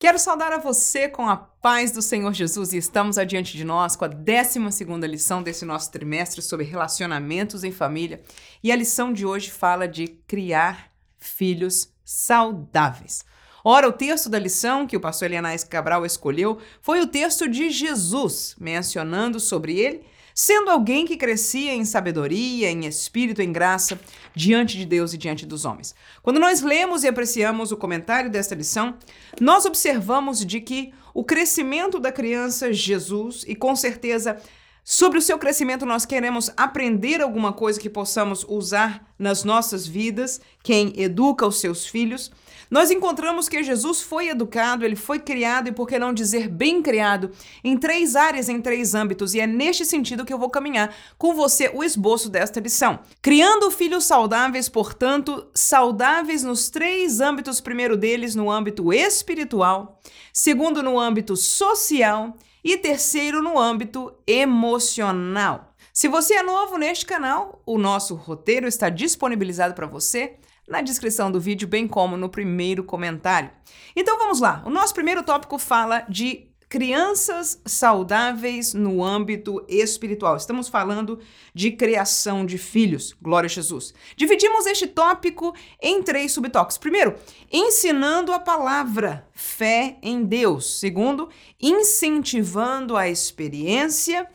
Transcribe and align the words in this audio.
Quero 0.00 0.18
saudar 0.18 0.50
a 0.50 0.56
você 0.56 1.10
com 1.10 1.28
a 1.28 1.36
paz 1.36 1.92
do 1.92 2.00
Senhor 2.00 2.32
Jesus 2.32 2.72
e 2.72 2.78
estamos 2.78 3.18
adiante 3.18 3.54
de 3.54 3.64
nós 3.64 3.96
com 3.96 4.06
a 4.06 4.08
12 4.08 4.58
lição 5.06 5.42
desse 5.42 5.66
nosso 5.66 5.92
trimestre 5.92 6.40
sobre 6.40 6.64
relacionamentos 6.64 7.64
em 7.64 7.70
família. 7.70 8.22
E 8.62 8.72
a 8.72 8.76
lição 8.76 9.12
de 9.12 9.26
hoje 9.26 9.50
fala 9.50 9.86
de 9.86 10.08
criar 10.26 10.90
filhos 11.18 11.92
saudáveis. 12.02 13.26
Ora, 13.62 13.90
o 13.90 13.92
texto 13.92 14.30
da 14.30 14.38
lição 14.38 14.86
que 14.86 14.96
o 14.96 15.00
pastor 15.00 15.26
Elianais 15.26 15.64
Cabral 15.64 16.06
escolheu 16.06 16.58
foi 16.80 17.02
o 17.02 17.06
texto 17.06 17.46
de 17.46 17.68
Jesus, 17.68 18.56
mencionando 18.58 19.38
sobre 19.38 19.78
ele 19.78 20.02
sendo 20.40 20.70
alguém 20.70 21.04
que 21.04 21.18
crescia 21.18 21.74
em 21.74 21.84
sabedoria, 21.84 22.70
em 22.70 22.86
espírito, 22.86 23.42
em 23.42 23.52
graça, 23.52 24.00
diante 24.34 24.78
de 24.78 24.86
Deus 24.86 25.12
e 25.12 25.18
diante 25.18 25.44
dos 25.44 25.66
homens. 25.66 25.94
Quando 26.22 26.40
nós 26.40 26.62
lemos 26.62 27.04
e 27.04 27.08
apreciamos 27.08 27.72
o 27.72 27.76
comentário 27.76 28.30
desta 28.30 28.54
lição, 28.54 28.96
nós 29.38 29.66
observamos 29.66 30.42
de 30.42 30.62
que 30.62 30.94
o 31.12 31.22
crescimento 31.22 32.00
da 32.00 32.10
criança 32.10 32.72
Jesus, 32.72 33.44
e 33.46 33.54
com 33.54 33.76
certeza 33.76 34.40
Sobre 34.82 35.18
o 35.18 35.22
seu 35.22 35.38
crescimento, 35.38 35.84
nós 35.84 36.06
queremos 36.06 36.50
aprender 36.56 37.20
alguma 37.20 37.52
coisa 37.52 37.78
que 37.78 37.90
possamos 37.90 38.44
usar 38.48 39.06
nas 39.18 39.44
nossas 39.44 39.86
vidas, 39.86 40.40
quem 40.62 40.94
educa 40.96 41.46
os 41.46 41.60
seus 41.60 41.86
filhos. 41.86 42.32
Nós 42.70 42.90
encontramos 42.90 43.48
que 43.48 43.62
Jesus 43.64 44.00
foi 44.00 44.28
educado, 44.28 44.84
ele 44.84 44.94
foi 44.94 45.18
criado 45.18 45.68
e, 45.68 45.72
por 45.72 45.88
que 45.88 45.98
não 45.98 46.14
dizer 46.14 46.48
bem 46.48 46.80
criado, 46.80 47.32
em 47.64 47.76
três 47.76 48.14
áreas, 48.14 48.48
em 48.48 48.60
três 48.60 48.94
âmbitos, 48.94 49.34
e 49.34 49.40
é 49.40 49.46
neste 49.46 49.84
sentido 49.84 50.24
que 50.24 50.32
eu 50.32 50.38
vou 50.38 50.48
caminhar 50.48 50.94
com 51.18 51.34
você 51.34 51.70
o 51.74 51.82
esboço 51.82 52.30
desta 52.30 52.60
lição. 52.60 53.00
Criando 53.20 53.70
filhos 53.72 54.04
saudáveis, 54.04 54.68
portanto, 54.68 55.48
saudáveis 55.52 56.44
nos 56.44 56.70
três 56.70 57.20
âmbitos, 57.20 57.60
primeiro 57.60 57.96
deles 57.96 58.36
no 58.36 58.50
âmbito 58.50 58.92
espiritual, 58.92 60.00
segundo 60.32 60.82
no 60.82 60.98
âmbito 60.98 61.36
social. 61.36 62.36
E 62.62 62.76
terceiro 62.76 63.42
no 63.42 63.58
âmbito 63.58 64.12
emocional. 64.26 65.72
Se 65.94 66.08
você 66.08 66.34
é 66.34 66.42
novo 66.42 66.76
neste 66.76 67.06
canal, 67.06 67.62
o 67.64 67.78
nosso 67.78 68.14
roteiro 68.14 68.68
está 68.68 68.90
disponibilizado 68.90 69.72
para 69.72 69.86
você 69.86 70.36
na 70.70 70.80
descrição 70.80 71.32
do 71.32 71.40
vídeo, 71.40 71.66
bem 71.66 71.88
como 71.88 72.16
no 72.16 72.28
primeiro 72.28 72.84
comentário. 72.84 73.50
Então 73.94 74.16
vamos 74.16 74.40
lá. 74.40 74.62
O 74.64 74.70
nosso 74.70 74.94
primeiro 74.94 75.24
tópico 75.24 75.58
fala 75.58 76.06
de 76.08 76.48
crianças 76.68 77.60
saudáveis 77.66 78.72
no 78.72 79.02
âmbito 79.02 79.64
espiritual. 79.68 80.36
Estamos 80.36 80.68
falando 80.68 81.18
de 81.52 81.72
criação 81.72 82.46
de 82.46 82.56
filhos. 82.56 83.16
Glória 83.20 83.48
a 83.48 83.50
Jesus. 83.50 83.92
Dividimos 84.16 84.66
este 84.66 84.86
tópico 84.86 85.52
em 85.82 86.00
três 86.00 86.30
subtópicos. 86.30 86.78
Primeiro, 86.78 87.16
ensinando 87.50 88.32
a 88.32 88.38
palavra, 88.38 89.26
fé 89.34 89.98
em 90.00 90.22
Deus. 90.22 90.78
Segundo, 90.78 91.28
incentivando 91.60 92.96
a 92.96 93.08
experiência 93.08 94.28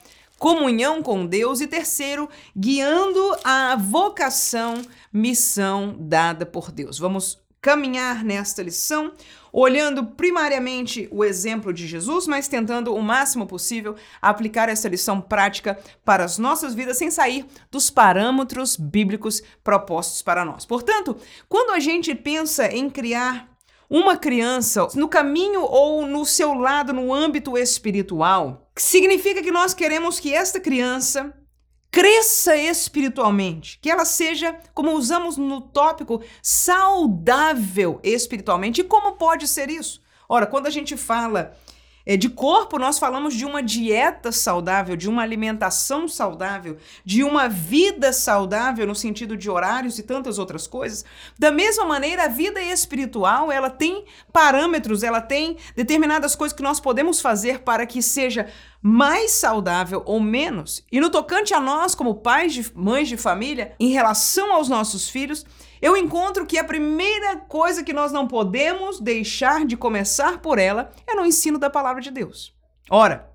comunhão 0.46 1.02
com 1.02 1.26
Deus 1.26 1.60
e 1.60 1.66
terceiro, 1.66 2.30
guiando 2.56 3.36
a 3.44 3.76
vocação, 3.76 4.80
missão 5.12 5.96
dada 6.00 6.46
por 6.46 6.72
Deus. 6.72 7.00
Vamos 7.00 7.44
caminhar 7.60 8.24
nesta 8.24 8.62
lição, 8.62 9.12
olhando 9.52 10.06
primariamente 10.06 11.10
o 11.12 11.26
exemplo 11.26 11.74
de 11.74 11.88
Jesus, 11.88 12.28
mas 12.28 12.48
tentando 12.48 12.94
o 12.94 13.02
máximo 13.02 13.48
possível 13.48 13.96
aplicar 14.22 14.70
essa 14.70 14.88
lição 14.88 15.20
prática 15.20 15.80
para 16.04 16.24
as 16.24 16.38
nossas 16.38 16.76
vidas 16.76 17.00
sem 17.00 17.10
sair 17.10 17.48
dos 17.72 17.90
parâmetros 17.90 18.76
bíblicos 18.76 19.42
propostos 19.64 20.22
para 20.22 20.46
nós. 20.46 20.64
Portanto, 20.64 21.18
quando 21.50 21.72
a 21.72 21.80
gente 21.80 22.14
pensa 22.14 22.68
em 22.68 22.88
criar 22.88 23.50
uma 23.90 24.16
criança 24.16 24.88
no 24.94 25.08
caminho 25.08 25.62
ou 25.62 26.06
no 26.06 26.24
seu 26.24 26.54
lado 26.54 26.94
no 26.94 27.12
âmbito 27.12 27.58
espiritual, 27.58 28.65
significa 28.78 29.42
que 29.42 29.52
nós 29.52 29.74
queremos 29.74 30.20
que 30.20 30.34
esta 30.34 30.60
criança 30.60 31.34
cresça 31.96 32.58
espiritualmente, 32.58 33.80
que 33.82 33.90
ela 33.90 34.04
seja, 34.04 34.60
como 34.74 34.92
usamos 34.92 35.38
no 35.38 35.62
tópico, 35.62 36.22
saudável 36.42 38.02
espiritualmente. 38.04 38.82
E 38.82 38.84
como 38.84 39.14
pode 39.14 39.48
ser 39.48 39.70
isso? 39.70 40.02
Ora, 40.28 40.46
quando 40.46 40.68
a 40.68 40.70
gente 40.70 40.98
fala 40.98 41.56
de 42.18 42.30
corpo, 42.30 42.78
nós 42.78 43.00
falamos 43.00 43.34
de 43.34 43.46
uma 43.46 43.64
dieta 43.64 44.32
saudável, 44.32 44.96
de 44.96 45.10
uma 45.10 45.24
alimentação 45.24 46.08
saudável, 46.08 46.78
de 47.04 47.24
uma 47.24 47.50
vida 47.50 48.14
saudável 48.14 48.86
no 48.86 48.94
sentido 48.94 49.36
de 49.36 49.50
horários 49.50 49.98
e 49.98 50.04
tantas 50.04 50.38
outras 50.38 50.68
coisas. 50.68 51.04
Da 51.38 51.52
mesma 51.52 51.84
maneira, 51.84 52.26
a 52.26 52.28
vida 52.28 52.62
espiritual, 52.62 53.52
ela 53.52 53.72
tem 53.72 54.06
parâmetros, 54.32 55.02
ela 55.02 55.20
tem 55.20 55.58
determinadas 55.76 56.36
coisas 56.36 56.56
que 56.56 56.62
nós 56.62 56.80
podemos 56.80 57.20
fazer 57.20 57.62
para 57.62 57.88
que 57.88 58.02
seja 58.02 58.48
mais 58.80 59.32
saudável 59.32 60.04
ou 60.06 60.20
menos. 60.20 60.86
E 60.92 61.00
no 61.00 61.10
tocante 61.10 61.56
a 61.56 61.60
nós, 61.60 61.96
como 61.96 62.14
pais 62.14 62.54
de 62.54 62.72
mães 62.76 63.08
de 63.08 63.18
família, 63.18 63.74
em 63.80 63.90
relação 63.90 64.54
aos 64.54 64.70
nossos 64.70 65.10
filhos, 65.10 65.44
eu 65.86 65.96
encontro 65.96 66.48
que 66.48 66.58
a 66.58 66.64
primeira 66.64 67.38
coisa 67.38 67.84
que 67.84 67.94
nós 67.94 68.12
não 68.12 68.28
podemos 68.28 69.00
deixar 69.00 69.68
de 69.68 69.78
começar 69.78 70.40
por 70.40 70.58
ela 70.58 70.92
é 71.06 71.14
no 71.14 71.24
ensino 71.24 71.60
da 71.60 71.70
palavra 71.70 72.02
de 72.02 72.10
Deus. 72.10 72.56
Ora, 72.90 73.30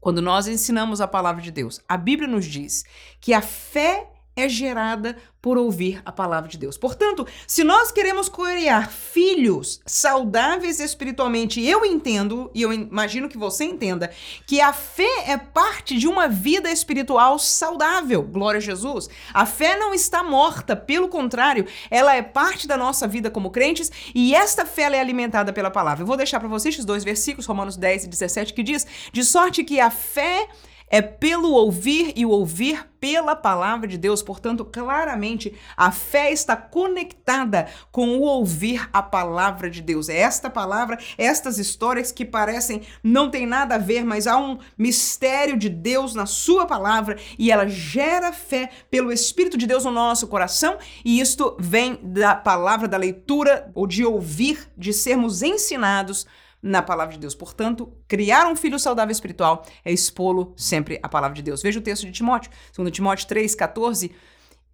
quando 0.00 0.20
nós 0.20 0.48
ensinamos 0.48 1.00
a 1.00 1.06
palavra 1.06 1.40
de 1.40 1.52
Deus, 1.52 1.80
a 1.88 1.96
Bíblia 1.96 2.26
nos 2.26 2.44
diz 2.44 2.82
que 3.20 3.32
a 3.32 3.40
fé 3.40 4.10
é 4.36 4.48
gerada 4.48 5.16
por 5.40 5.56
ouvir 5.56 6.02
a 6.04 6.10
palavra 6.10 6.50
de 6.50 6.58
Deus. 6.58 6.76
Portanto, 6.76 7.24
se 7.46 7.62
nós 7.62 7.92
queremos 7.92 8.28
criar 8.28 8.90
filhos 8.90 9.80
saudáveis 9.86 10.80
espiritualmente, 10.80 11.64
eu 11.64 11.84
entendo, 11.84 12.50
e 12.52 12.62
eu 12.62 12.72
imagino 12.72 13.28
que 13.28 13.38
você 13.38 13.64
entenda, 13.64 14.10
que 14.44 14.60
a 14.60 14.72
fé 14.72 15.24
é 15.28 15.36
parte 15.36 15.96
de 15.96 16.08
uma 16.08 16.26
vida 16.26 16.70
espiritual 16.70 17.38
saudável. 17.38 18.22
Glória 18.22 18.58
a 18.58 18.60
Jesus. 18.60 19.08
A 19.32 19.46
fé 19.46 19.78
não 19.78 19.94
está 19.94 20.22
morta, 20.22 20.74
pelo 20.74 21.08
contrário, 21.08 21.64
ela 21.90 22.14
é 22.14 22.22
parte 22.22 22.66
da 22.66 22.76
nossa 22.76 23.06
vida 23.06 23.30
como 23.30 23.50
crentes 23.50 23.90
e 24.14 24.34
esta 24.34 24.66
fé 24.66 24.92
é 24.92 25.00
alimentada 25.00 25.52
pela 25.52 25.70
palavra. 25.70 26.02
Eu 26.02 26.06
vou 26.06 26.16
deixar 26.16 26.40
para 26.40 26.48
vocês 26.48 26.74
esses 26.74 26.84
dois 26.84 27.04
versículos, 27.04 27.46
Romanos 27.46 27.76
10 27.76 28.04
e 28.04 28.08
17, 28.08 28.52
que 28.52 28.62
diz: 28.62 28.86
de 29.12 29.24
sorte 29.24 29.62
que 29.62 29.80
a 29.80 29.90
fé 29.90 30.48
é 30.88 31.02
pelo 31.02 31.52
ouvir 31.52 32.12
e 32.16 32.24
o 32.24 32.30
ouvir 32.30 32.86
pela 33.00 33.36
palavra 33.36 33.86
de 33.86 33.98
Deus. 33.98 34.22
Portanto, 34.22 34.64
claramente, 34.64 35.54
a 35.76 35.92
fé 35.92 36.32
está 36.32 36.56
conectada 36.56 37.68
com 37.92 38.18
o 38.18 38.22
ouvir 38.22 38.88
a 38.92 39.02
palavra 39.02 39.68
de 39.68 39.82
Deus. 39.82 40.08
É 40.08 40.16
esta 40.16 40.48
palavra, 40.48 40.98
estas 41.18 41.58
histórias 41.58 42.10
que 42.10 42.24
parecem 42.24 42.82
não 43.02 43.30
tem 43.30 43.46
nada 43.46 43.74
a 43.74 43.78
ver, 43.78 44.04
mas 44.04 44.26
há 44.26 44.36
um 44.36 44.58
mistério 44.76 45.56
de 45.56 45.68
Deus 45.68 46.14
na 46.14 46.26
sua 46.26 46.66
palavra 46.66 47.18
e 47.38 47.50
ela 47.50 47.68
gera 47.68 48.32
fé 48.32 48.70
pelo 48.90 49.12
Espírito 49.12 49.58
de 49.58 49.66
Deus 49.66 49.84
no 49.84 49.92
nosso 49.92 50.26
coração, 50.26 50.78
e 51.04 51.20
isto 51.20 51.56
vem 51.58 51.98
da 52.02 52.34
palavra 52.34 52.88
da 52.88 52.96
leitura 52.96 53.70
ou 53.74 53.86
de 53.86 54.04
ouvir, 54.04 54.68
de 54.76 54.92
sermos 54.92 55.42
ensinados 55.42 56.26
na 56.66 56.82
palavra 56.82 57.14
de 57.14 57.20
Deus. 57.20 57.34
Portanto, 57.34 57.92
criar 58.08 58.46
um 58.48 58.56
filho 58.56 58.78
saudável 58.78 59.12
espiritual 59.12 59.64
é 59.84 59.92
expô-lo 59.92 60.52
sempre 60.56 60.98
à 61.02 61.08
palavra 61.08 61.36
de 61.36 61.42
Deus. 61.42 61.62
Veja 61.62 61.78
o 61.78 61.82
texto 61.82 62.04
de 62.04 62.12
Timóteo, 62.12 62.50
2 62.76 62.90
Timóteo 62.90 63.26
3, 63.28 63.54
14 63.54 64.12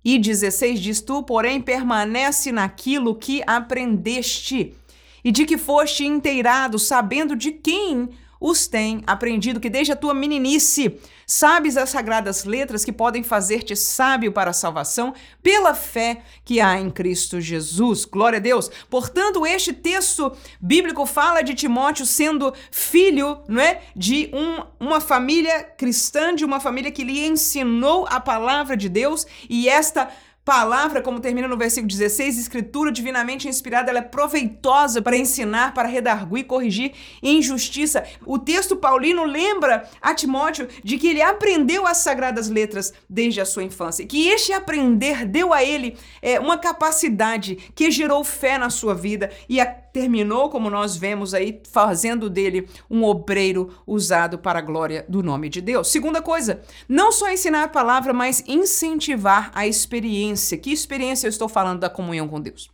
e 0.02 0.18
16 0.18 0.80
diz: 0.80 1.00
Tu, 1.02 1.22
porém, 1.22 1.60
permanece 1.60 2.50
naquilo 2.50 3.14
que 3.14 3.42
aprendeste 3.46 4.74
e 5.22 5.30
de 5.30 5.44
que 5.44 5.58
foste 5.58 6.04
inteirado, 6.04 6.78
sabendo 6.78 7.36
de 7.36 7.52
quem 7.52 8.08
os 8.42 8.66
tem 8.66 9.04
aprendido, 9.06 9.60
que 9.60 9.70
desde 9.70 9.92
a 9.92 9.96
tua 9.96 10.12
meninice 10.12 10.98
sabes 11.24 11.76
as 11.76 11.90
sagradas 11.90 12.44
letras 12.44 12.84
que 12.84 12.92
podem 12.92 13.22
fazer-te 13.22 13.76
sábio 13.76 14.32
para 14.32 14.50
a 14.50 14.52
salvação 14.52 15.14
pela 15.40 15.74
fé 15.74 16.22
que 16.44 16.60
há 16.60 16.78
em 16.78 16.90
Cristo 16.90 17.40
Jesus. 17.40 18.04
Glória 18.04 18.38
a 18.38 18.40
Deus. 18.40 18.68
Portanto, 18.90 19.46
este 19.46 19.72
texto 19.72 20.32
bíblico 20.60 21.06
fala 21.06 21.40
de 21.42 21.54
Timóteo 21.54 22.04
sendo 22.04 22.52
filho, 22.72 23.38
não 23.46 23.62
é, 23.62 23.80
de 23.94 24.28
um, 24.34 24.64
uma 24.84 25.00
família 25.00 25.62
cristã, 25.62 26.34
de 26.34 26.44
uma 26.44 26.58
família 26.58 26.90
que 26.90 27.04
lhe 27.04 27.24
ensinou 27.24 28.06
a 28.10 28.18
palavra 28.18 28.76
de 28.76 28.88
Deus 28.88 29.24
e 29.48 29.68
esta 29.68 30.10
Palavra, 30.44 31.00
como 31.00 31.20
termina 31.20 31.46
no 31.46 31.56
versículo 31.56 31.88
16, 31.88 32.36
escritura 32.36 32.90
divinamente 32.90 33.46
inspirada, 33.46 33.90
ela 33.90 34.00
é 34.00 34.02
proveitosa 34.02 35.00
para 35.00 35.16
ensinar, 35.16 35.72
para 35.72 35.86
redarguir, 35.86 36.46
corrigir 36.46 36.94
injustiça. 37.22 38.02
O 38.26 38.40
texto 38.40 38.74
paulino 38.74 39.24
lembra 39.24 39.88
a 40.00 40.12
Timóteo 40.12 40.66
de 40.82 40.98
que 40.98 41.06
ele 41.06 41.22
aprendeu 41.22 41.86
as 41.86 41.98
sagradas 41.98 42.48
letras 42.48 42.92
desde 43.08 43.40
a 43.40 43.44
sua 43.44 43.62
infância, 43.62 44.04
que 44.04 44.26
este 44.30 44.52
aprender 44.52 45.24
deu 45.26 45.52
a 45.52 45.62
ele 45.62 45.96
é, 46.20 46.40
uma 46.40 46.58
capacidade 46.58 47.54
que 47.72 47.88
gerou 47.92 48.24
fé 48.24 48.58
na 48.58 48.68
sua 48.68 48.96
vida 48.96 49.30
e 49.48 49.60
a 49.60 49.82
terminou, 49.92 50.48
como 50.48 50.70
nós 50.70 50.96
vemos 50.96 51.34
aí, 51.34 51.60
fazendo 51.70 52.30
dele 52.30 52.66
um 52.90 53.04
obreiro 53.04 53.74
usado 53.86 54.38
para 54.38 54.58
a 54.58 54.62
glória 54.62 55.04
do 55.06 55.22
nome 55.22 55.50
de 55.50 55.60
Deus. 55.60 55.88
Segunda 55.88 56.22
coisa, 56.22 56.62
não 56.88 57.12
só 57.12 57.30
ensinar 57.30 57.64
a 57.64 57.68
palavra, 57.68 58.12
mas 58.12 58.42
incentivar 58.48 59.50
a 59.54 59.66
experiência. 59.66 60.31
Que 60.58 60.72
experiência 60.72 61.26
eu 61.26 61.30
estou 61.30 61.48
falando 61.48 61.80
da 61.80 61.90
comunhão 61.90 62.28
com 62.28 62.40
Deus? 62.40 62.70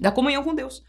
Da 0.00 0.10
comunhão 0.10 0.42
com 0.42 0.54
Deus. 0.54 0.82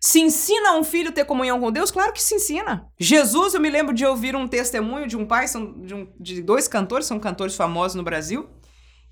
Se 0.00 0.20
ensina 0.20 0.72
um 0.76 0.82
filho 0.82 1.10
a 1.10 1.12
ter 1.12 1.24
comunhão 1.24 1.60
com 1.60 1.70
Deus? 1.70 1.92
Claro 1.92 2.12
que 2.12 2.20
se 2.20 2.34
ensina. 2.34 2.88
Jesus, 2.98 3.54
eu 3.54 3.60
me 3.60 3.70
lembro 3.70 3.94
de 3.94 4.04
ouvir 4.04 4.34
um 4.34 4.48
testemunho 4.48 5.06
de 5.06 5.16
um 5.16 5.24
pai, 5.24 5.46
são 5.46 5.80
de, 5.80 5.94
um, 5.94 6.12
de 6.18 6.42
dois 6.42 6.66
cantores, 6.66 7.06
são 7.06 7.20
cantores 7.20 7.54
famosos 7.54 7.94
no 7.94 8.02
Brasil, 8.02 8.50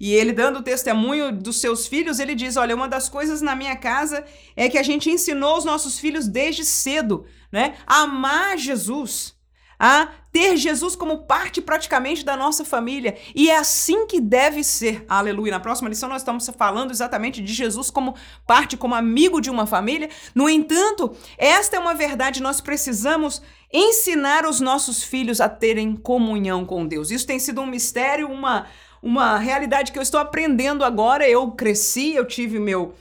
e 0.00 0.12
ele 0.12 0.32
dando 0.32 0.62
testemunho 0.62 1.30
dos 1.30 1.60
seus 1.60 1.86
filhos, 1.86 2.18
ele 2.18 2.34
diz: 2.34 2.56
Olha, 2.56 2.74
uma 2.74 2.88
das 2.88 3.08
coisas 3.08 3.40
na 3.40 3.54
minha 3.54 3.76
casa 3.76 4.24
é 4.56 4.68
que 4.68 4.78
a 4.78 4.82
gente 4.82 5.08
ensinou 5.10 5.58
os 5.58 5.64
nossos 5.64 5.98
filhos 5.98 6.26
desde 6.26 6.64
cedo, 6.64 7.24
né? 7.52 7.76
A 7.86 8.00
amar 8.00 8.58
Jesus 8.58 9.38
a 9.78 10.10
ter 10.32 10.56
Jesus 10.56 10.94
como 10.94 11.18
parte 11.18 11.60
praticamente 11.60 12.24
da 12.24 12.36
nossa 12.36 12.64
família. 12.64 13.16
E 13.34 13.50
é 13.50 13.56
assim 13.56 14.06
que 14.06 14.20
deve 14.20 14.62
ser. 14.62 15.04
Aleluia. 15.08 15.52
Na 15.52 15.60
próxima 15.60 15.88
lição 15.88 16.08
nós 16.08 16.22
estamos 16.22 16.48
falando 16.56 16.90
exatamente 16.90 17.42
de 17.42 17.52
Jesus 17.52 17.90
como 17.90 18.14
parte, 18.46 18.76
como 18.76 18.94
amigo 18.94 19.40
de 19.40 19.50
uma 19.50 19.66
família. 19.66 20.08
No 20.34 20.48
entanto, 20.48 21.16
esta 21.36 21.76
é 21.76 21.78
uma 21.78 21.94
verdade, 21.94 22.42
nós 22.42 22.60
precisamos 22.60 23.42
ensinar 23.72 24.46
os 24.46 24.60
nossos 24.60 25.02
filhos 25.02 25.40
a 25.40 25.48
terem 25.48 25.94
comunhão 25.94 26.64
com 26.64 26.86
Deus. 26.86 27.10
Isso 27.10 27.26
tem 27.26 27.38
sido 27.38 27.60
um 27.60 27.66
mistério, 27.66 28.28
uma 28.28 28.66
uma 29.02 29.38
realidade 29.38 29.92
que 29.92 29.98
eu 29.98 30.02
estou 30.02 30.20
aprendendo 30.20 30.84
agora. 30.84 31.28
Eu 31.28 31.50
cresci, 31.52 32.14
eu 32.14 32.26
tive 32.26 32.58
meu 32.58 32.94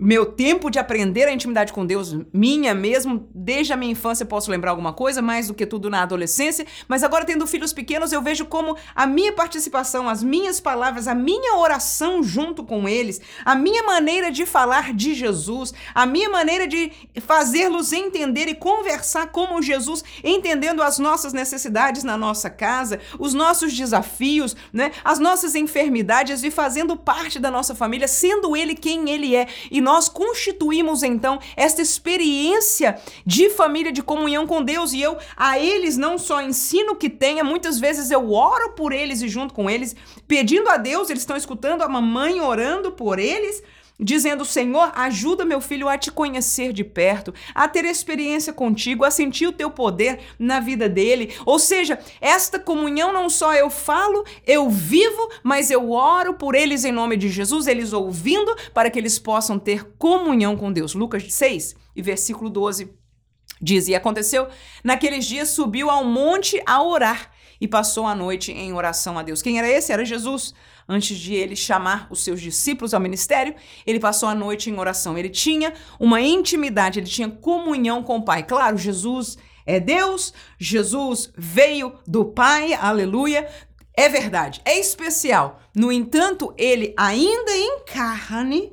meu 0.00 0.24
tempo 0.24 0.70
de 0.70 0.78
aprender 0.78 1.28
a 1.28 1.32
intimidade 1.32 1.74
com 1.74 1.84
Deus, 1.84 2.16
minha 2.32 2.74
mesmo, 2.74 3.28
desde 3.34 3.74
a 3.74 3.76
minha 3.76 3.92
infância 3.92 4.24
posso 4.24 4.50
lembrar 4.50 4.70
alguma 4.70 4.94
coisa, 4.94 5.20
mais 5.20 5.48
do 5.48 5.54
que 5.54 5.66
tudo 5.66 5.90
na 5.90 6.02
adolescência, 6.02 6.66
mas 6.88 7.04
agora 7.04 7.26
tendo 7.26 7.46
filhos 7.46 7.74
pequenos, 7.74 8.10
eu 8.10 8.22
vejo 8.22 8.46
como 8.46 8.76
a 8.94 9.06
minha 9.06 9.32
participação, 9.34 10.08
as 10.08 10.22
minhas 10.22 10.58
palavras, 10.58 11.06
a 11.06 11.14
minha 11.14 11.56
oração 11.58 12.22
junto 12.22 12.64
com 12.64 12.88
eles, 12.88 13.20
a 13.44 13.54
minha 13.54 13.82
maneira 13.82 14.30
de 14.30 14.46
falar 14.46 14.94
de 14.94 15.12
Jesus, 15.12 15.74
a 15.94 16.06
minha 16.06 16.30
maneira 16.30 16.66
de 16.66 16.90
fazê-los 17.20 17.92
entender 17.92 18.48
e 18.48 18.54
conversar 18.54 19.26
como 19.26 19.60
Jesus, 19.60 20.02
entendendo 20.24 20.82
as 20.82 20.98
nossas 20.98 21.34
necessidades 21.34 22.04
na 22.04 22.16
nossa 22.16 22.48
casa, 22.48 23.00
os 23.18 23.34
nossos 23.34 23.74
desafios, 23.74 24.56
né, 24.72 24.92
as 25.04 25.18
nossas 25.18 25.54
enfermidades 25.54 26.42
e 26.42 26.50
fazendo 26.50 26.96
parte 26.96 27.38
da 27.38 27.50
nossa 27.50 27.74
família, 27.74 28.08
sendo 28.08 28.56
ele 28.56 28.74
quem 28.74 29.10
ele 29.10 29.36
é. 29.36 29.46
E 29.70 29.89
nós 29.90 30.08
constituímos 30.08 31.02
então 31.02 31.40
esta 31.56 31.82
experiência 31.82 32.96
de 33.26 33.50
família, 33.50 33.90
de 33.90 34.04
comunhão 34.04 34.46
com 34.46 34.62
Deus. 34.62 34.92
E 34.92 35.02
eu 35.02 35.18
a 35.36 35.58
eles 35.58 35.96
não 35.96 36.16
só 36.16 36.40
ensino 36.40 36.94
que 36.94 37.10
tenha, 37.10 37.42
muitas 37.42 37.80
vezes 37.80 38.08
eu 38.08 38.32
oro 38.32 38.70
por 38.74 38.92
eles 38.92 39.20
e 39.20 39.28
junto 39.28 39.52
com 39.52 39.68
eles, 39.68 39.96
pedindo 40.28 40.68
a 40.68 40.76
Deus, 40.76 41.10
eles 41.10 41.22
estão 41.22 41.36
escutando 41.36 41.82
a 41.82 41.88
mamãe 41.88 42.40
orando 42.40 42.92
por 42.92 43.18
eles 43.18 43.64
dizendo: 44.00 44.44
Senhor, 44.44 44.90
ajuda 44.94 45.44
meu 45.44 45.60
filho 45.60 45.88
a 45.88 45.98
te 45.98 46.10
conhecer 46.10 46.72
de 46.72 46.82
perto, 46.82 47.34
a 47.54 47.68
ter 47.68 47.84
experiência 47.84 48.52
contigo, 48.52 49.04
a 49.04 49.10
sentir 49.10 49.46
o 49.46 49.52
teu 49.52 49.70
poder 49.70 50.20
na 50.38 50.58
vida 50.58 50.88
dele. 50.88 51.34
Ou 51.44 51.58
seja, 51.58 51.98
esta 52.20 52.58
comunhão 52.58 53.12
não 53.12 53.28
só 53.28 53.54
eu 53.54 53.68
falo, 53.68 54.24
eu 54.46 54.70
vivo, 54.70 55.30
mas 55.42 55.70
eu 55.70 55.90
oro 55.90 56.34
por 56.34 56.54
eles 56.54 56.84
em 56.84 56.92
nome 56.92 57.16
de 57.16 57.28
Jesus, 57.28 57.66
eles 57.66 57.92
ouvindo, 57.92 58.56
para 58.72 58.90
que 58.90 58.98
eles 58.98 59.18
possam 59.18 59.58
ter 59.58 59.84
comunhão 59.98 60.56
com 60.56 60.72
Deus. 60.72 60.94
Lucas 60.94 61.32
6 61.32 61.76
e 61.94 62.02
versículo 62.02 62.48
12 62.48 62.90
diz: 63.60 63.88
E 63.88 63.94
aconteceu, 63.94 64.48
naqueles 64.82 65.26
dias 65.26 65.50
subiu 65.50 65.90
ao 65.90 66.04
monte 66.04 66.62
a 66.66 66.82
orar 66.82 67.30
e 67.60 67.68
passou 67.68 68.06
a 68.06 68.14
noite 68.14 68.50
em 68.52 68.72
oração 68.72 69.18
a 69.18 69.22
Deus. 69.22 69.42
Quem 69.42 69.58
era 69.58 69.68
esse? 69.68 69.92
Era 69.92 70.04
Jesus. 70.04 70.54
Antes 70.88 71.16
de 71.18 71.34
ele 71.34 71.54
chamar 71.54 72.06
os 72.10 72.22
seus 72.22 72.40
discípulos 72.40 72.92
ao 72.92 73.00
ministério, 73.00 73.54
ele 73.86 74.00
passou 74.00 74.28
a 74.28 74.34
noite 74.34 74.70
em 74.70 74.78
oração. 74.78 75.16
Ele 75.16 75.28
tinha 75.28 75.72
uma 75.98 76.20
intimidade, 76.20 76.98
ele 76.98 77.06
tinha 77.06 77.28
comunhão 77.28 78.02
com 78.02 78.18
o 78.18 78.24
Pai. 78.24 78.42
Claro, 78.42 78.76
Jesus 78.76 79.38
é 79.66 79.78
Deus, 79.78 80.32
Jesus 80.58 81.32
veio 81.36 81.94
do 82.06 82.24
Pai, 82.24 82.74
aleluia. 82.74 83.48
É 83.96 84.08
verdade, 84.08 84.60
é 84.64 84.78
especial. 84.78 85.60
No 85.74 85.92
entanto, 85.92 86.54
ele 86.56 86.94
ainda 86.96 87.52
em 87.52 87.84
carne, 87.84 88.72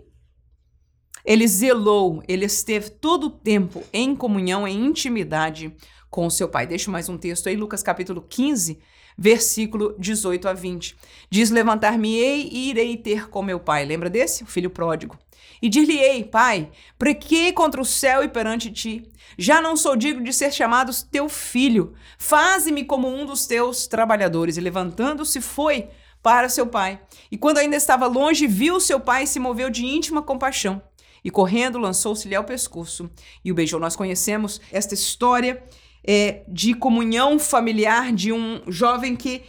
ele 1.25 1.47
zelou, 1.47 2.23
ele 2.27 2.45
esteve 2.45 2.89
todo 2.89 3.25
o 3.25 3.29
tempo 3.29 3.83
em 3.91 4.15
comunhão, 4.15 4.67
em 4.67 4.85
intimidade 4.85 5.75
com 6.09 6.25
o 6.25 6.31
seu 6.31 6.47
pai. 6.47 6.65
Deixa 6.65 6.89
mais 6.89 7.09
um 7.09 7.17
texto 7.17 7.47
aí, 7.47 7.55
Lucas 7.55 7.83
capítulo 7.83 8.21
15, 8.21 8.79
versículo 9.17 9.95
18 9.97 10.47
a 10.47 10.53
20. 10.53 10.95
Diz: 11.29 11.49
Levantar-me-ei 11.49 12.49
e 12.51 12.69
irei 12.69 12.95
ter 12.95 13.29
com 13.29 13.41
meu 13.41 13.59
pai. 13.59 13.85
Lembra 13.85 14.09
desse? 14.09 14.43
O 14.43 14.47
filho 14.47 14.69
pródigo. 14.69 15.17
E 15.61 15.69
dir-lhe-ei, 15.69 16.23
pai, 16.23 16.69
prequei 16.99 17.51
contra 17.51 17.81
o 17.81 17.85
céu 17.85 18.23
e 18.23 18.27
perante 18.27 18.71
ti. 18.71 19.11
Já 19.37 19.59
não 19.59 19.75
sou 19.75 19.95
digno 19.95 20.23
de 20.23 20.31
ser 20.31 20.53
chamado 20.53 20.91
teu 21.11 21.27
filho. 21.27 21.93
Faze-me 22.17 22.83
como 22.83 23.07
um 23.07 23.25
dos 23.25 23.47
teus 23.47 23.87
trabalhadores. 23.87 24.57
E 24.57 24.61
levantando-se, 24.61 25.41
foi 25.41 25.89
para 26.21 26.49
seu 26.49 26.67
pai. 26.67 26.99
E 27.31 27.37
quando 27.37 27.57
ainda 27.57 27.75
estava 27.75 28.05
longe, 28.05 28.45
viu 28.45 28.79
seu 28.79 28.99
pai 28.99 29.23
e 29.23 29.27
se 29.27 29.39
moveu 29.39 29.69
de 29.69 29.85
íntima 29.85 30.21
compaixão. 30.21 30.81
E 31.23 31.31
correndo, 31.31 31.79
lançou-se-lhe 31.79 32.35
ao 32.35 32.43
pescoço 32.43 33.09
e 33.43 33.51
o 33.51 33.55
beijou. 33.55 33.79
Nós 33.79 33.95
conhecemos 33.95 34.61
esta 34.71 34.93
história 34.93 35.63
é, 36.07 36.45
de 36.47 36.73
comunhão 36.73 37.37
familiar 37.37 38.13
de 38.13 38.31
um 38.31 38.61
jovem 38.67 39.15
que 39.15 39.43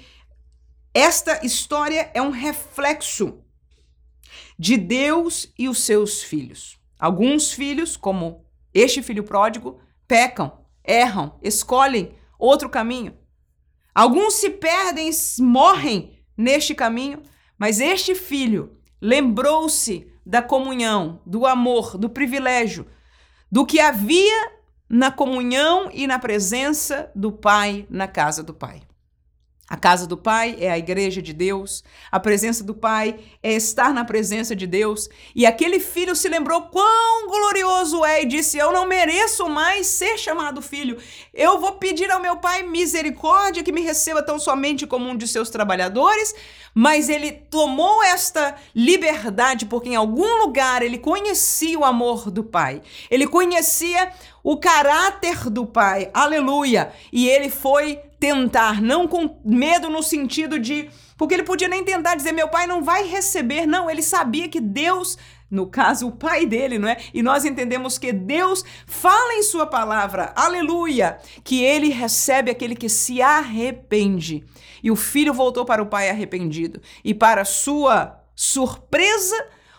esta 0.93 1.47
história 1.47 2.11
é 2.13 2.21
um 2.21 2.31
reflexo 2.31 3.39
de 4.59 4.77
Deus 4.77 5.53
e 5.57 5.69
os 5.69 5.85
seus 5.85 6.23
filhos. 6.23 6.77
Alguns 6.99 7.53
filhos, 7.53 7.97
como 7.97 8.45
este 8.75 9.01
filho 9.01 9.23
pródigo, 9.23 9.81
pecam, 10.09 10.65
erram, 10.83 11.39
escolhem 11.41 12.13
outro 12.37 12.69
caminho. 12.69 13.17
Alguns 13.95 14.35
se 14.35 14.51
perdem, 14.51 15.11
morrem 15.39 16.19
neste 16.37 16.75
caminho, 16.75 17.23
mas 17.57 17.79
este 17.79 18.15
filho 18.15 18.77
lembrou-se 19.01 20.11
da 20.27 20.43
comunhão, 20.43 21.23
do 21.25 21.47
amor, 21.47 21.97
do 21.97 22.11
privilégio, 22.11 22.87
do 23.51 23.65
que 23.65 23.79
havia 23.81 24.58
na 24.89 25.11
comunhão 25.11 25.91
e 25.93 26.07
na 26.07 26.19
presença 26.19 27.11
do 27.15 27.31
Pai 27.31 27.87
na 27.91 28.09
casa 28.09 28.43
do 28.43 28.55
Pai. 28.55 28.83
A 29.71 29.77
casa 29.77 30.07
do 30.07 30.17
Pai 30.17 30.57
é 30.59 30.71
a 30.71 30.79
igreja 30.79 31.21
de 31.21 31.35
Deus, 31.35 31.85
a 32.11 32.19
presença 32.19 32.65
do 32.65 32.73
Pai 32.73 33.21
é 33.43 33.53
estar 33.53 33.93
na 33.93 34.03
presença 34.03 34.57
de 34.57 34.67
Deus. 34.67 35.11
E 35.35 35.45
aquele 35.45 35.79
filho 35.79 36.17
se 36.17 36.27
lembrou 36.27 36.63
quão 36.63 37.29
glorioso 37.29 38.03
é 38.03 38.23
e 38.23 38.27
disse: 38.27 38.57
Eu 38.57 38.73
não 38.73 38.87
mereço 38.87 39.47
mais 39.47 39.87
ser 39.87 40.17
chamado 40.17 40.63
filho. 40.63 40.97
Eu 41.35 41.61
vou 41.61 41.73
pedir 41.73 42.11
ao 42.11 42.19
meu 42.19 42.39
Pai 42.39 42.63
misericórdia 42.63 43.63
que 43.63 43.71
me 43.71 43.83
receba 43.83 44.23
tão 44.23 44.39
somente 44.39 44.87
como 44.87 45.07
um 45.07 45.15
de 45.15 45.29
seus 45.29 45.51
trabalhadores. 45.51 46.35
Mas 46.75 47.09
ele 47.09 47.33
tomou 47.33 48.03
esta 48.05 48.55
liberdade 48.75 49.67
porque 49.67 49.91
em 49.91 49.97
algum 49.97 50.45
lugar 50.45 50.81
ele 50.81 50.97
conhecia 50.97 51.79
o 51.79 51.85
amor 51.85 52.31
do 52.31 52.45
Pai, 52.45 52.81
ele 53.11 53.27
conhecia 53.27 54.13
o 54.51 54.57
caráter 54.57 55.51
do 55.51 55.67
Pai, 55.67 56.09
aleluia. 56.15 56.91
E 57.13 57.29
ele 57.29 57.51
foi 57.51 58.01
tentar, 58.19 58.81
não 58.81 59.07
com 59.07 59.39
medo 59.45 59.91
no 59.91 60.03
sentido 60.03 60.59
de. 60.59 60.89
Porque 61.19 61.35
ele 61.35 61.43
podia 61.43 61.69
nem 61.69 61.85
tentar 61.85 62.15
dizer, 62.15 62.33
meu 62.33 62.49
pai 62.49 62.67
não 62.67 62.83
vai 62.83 63.07
receber. 63.07 63.67
Não, 63.67 63.91
ele 63.91 64.01
sabia 64.01 64.49
que 64.49 64.59
Deus 64.59 65.19
no 65.51 65.67
caso, 65.67 66.09
o 66.09 66.13
pai 66.13 66.47
dele, 66.47 66.79
não 66.79 66.89
é? 66.89 66.97
E 67.13 67.23
nós 67.23 67.45
entendemos 67.45 67.99
que 67.99 68.11
Deus 68.11 68.65
fala 68.87 69.35
em 69.35 69.43
sua 69.43 69.67
palavra, 69.67 70.33
aleluia, 70.35 71.19
que 71.45 71.63
ele 71.63 71.91
recebe 71.91 72.51
aquele 72.51 72.75
que 72.75 72.89
se 72.89 73.21
arrepende. 73.21 74.45
E 74.83 74.91
o 74.91 74.97
filho 74.97 75.35
voltou 75.35 75.67
para 75.67 75.83
o 75.83 75.87
pai 75.87 76.09
arrependido. 76.09 76.81
E 77.05 77.13
para 77.13 77.45
sua 77.45 78.19
surpresa, 78.35 79.37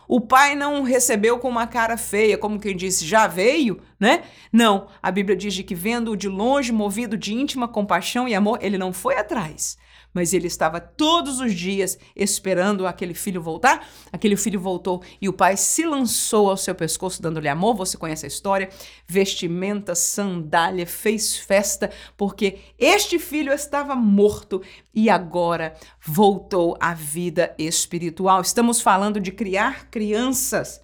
o 0.09 0.19
pai 0.19 0.55
não 0.55 0.81
recebeu 0.81 1.37
com 1.37 1.47
uma 1.47 1.67
cara 1.67 1.95
feia, 1.95 2.35
como 2.35 2.59
quem 2.59 2.75
disse, 2.75 3.05
já 3.05 3.27
veio, 3.27 3.79
né? 3.99 4.23
Não, 4.51 4.87
a 5.03 5.11
Bíblia 5.11 5.37
diz 5.37 5.61
que 5.61 5.75
vendo-o 5.75 6.17
de 6.17 6.27
longe, 6.27 6.71
movido 6.71 7.15
de 7.15 7.35
íntima 7.35 7.67
compaixão 7.67 8.27
e 8.27 8.33
amor, 8.33 8.57
ele 8.59 8.75
não 8.75 8.91
foi 8.91 9.17
atrás, 9.19 9.77
mas 10.13 10.33
ele 10.33 10.47
estava 10.47 10.79
todos 10.79 11.39
os 11.39 11.53
dias 11.53 11.97
esperando 12.15 12.87
aquele 12.87 13.13
filho 13.13 13.41
voltar. 13.41 13.87
Aquele 14.11 14.35
filho 14.35 14.59
voltou 14.59 15.03
e 15.21 15.29
o 15.29 15.33
pai 15.33 15.55
se 15.55 15.85
lançou 15.85 16.49
ao 16.49 16.57
seu 16.57 16.73
pescoço, 16.73 17.21
dando-lhe 17.21 17.47
amor. 17.47 17.75
Você 17.75 17.97
conhece 17.97 18.25
a 18.25 18.27
história? 18.27 18.69
Vestimenta, 19.07 19.95
sandália, 19.95 20.85
fez 20.85 21.37
festa, 21.37 21.91
porque 22.17 22.59
este 22.77 23.19
filho 23.19 23.53
estava 23.53 23.95
morto 23.95 24.61
e 24.93 25.09
agora 25.09 25.75
voltou 26.05 26.75
à 26.79 26.93
vida 26.93 27.53
espiritual. 27.57 28.41
Estamos 28.41 28.81
falando 28.81 29.19
de 29.19 29.31
criar 29.31 29.89
crianças 29.89 30.81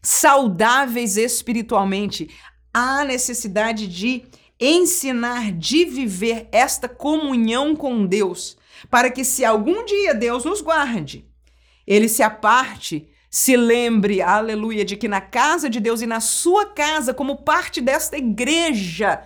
saudáveis 0.00 1.16
espiritualmente. 1.16 2.28
Há 2.74 3.04
necessidade 3.04 3.86
de 3.86 4.24
ensinar 4.64 5.50
de 5.52 5.84
viver 5.84 6.48
esta 6.52 6.88
comunhão 6.88 7.74
com 7.74 8.06
Deus, 8.06 8.56
para 8.88 9.10
que 9.10 9.24
se 9.24 9.44
algum 9.44 9.84
dia 9.84 10.14
Deus 10.14 10.44
nos 10.44 10.60
guarde, 10.60 11.26
ele 11.86 12.08
se 12.08 12.22
aparte 12.22 13.08
se 13.28 13.56
lembre, 13.56 14.20
aleluia, 14.20 14.84
de 14.84 14.94
que 14.94 15.08
na 15.08 15.20
casa 15.20 15.70
de 15.70 15.80
Deus 15.80 16.02
e 16.02 16.06
na 16.06 16.20
sua 16.20 16.66
casa, 16.66 17.14
como 17.14 17.42
parte 17.42 17.80
desta 17.80 18.18
igreja, 18.18 19.22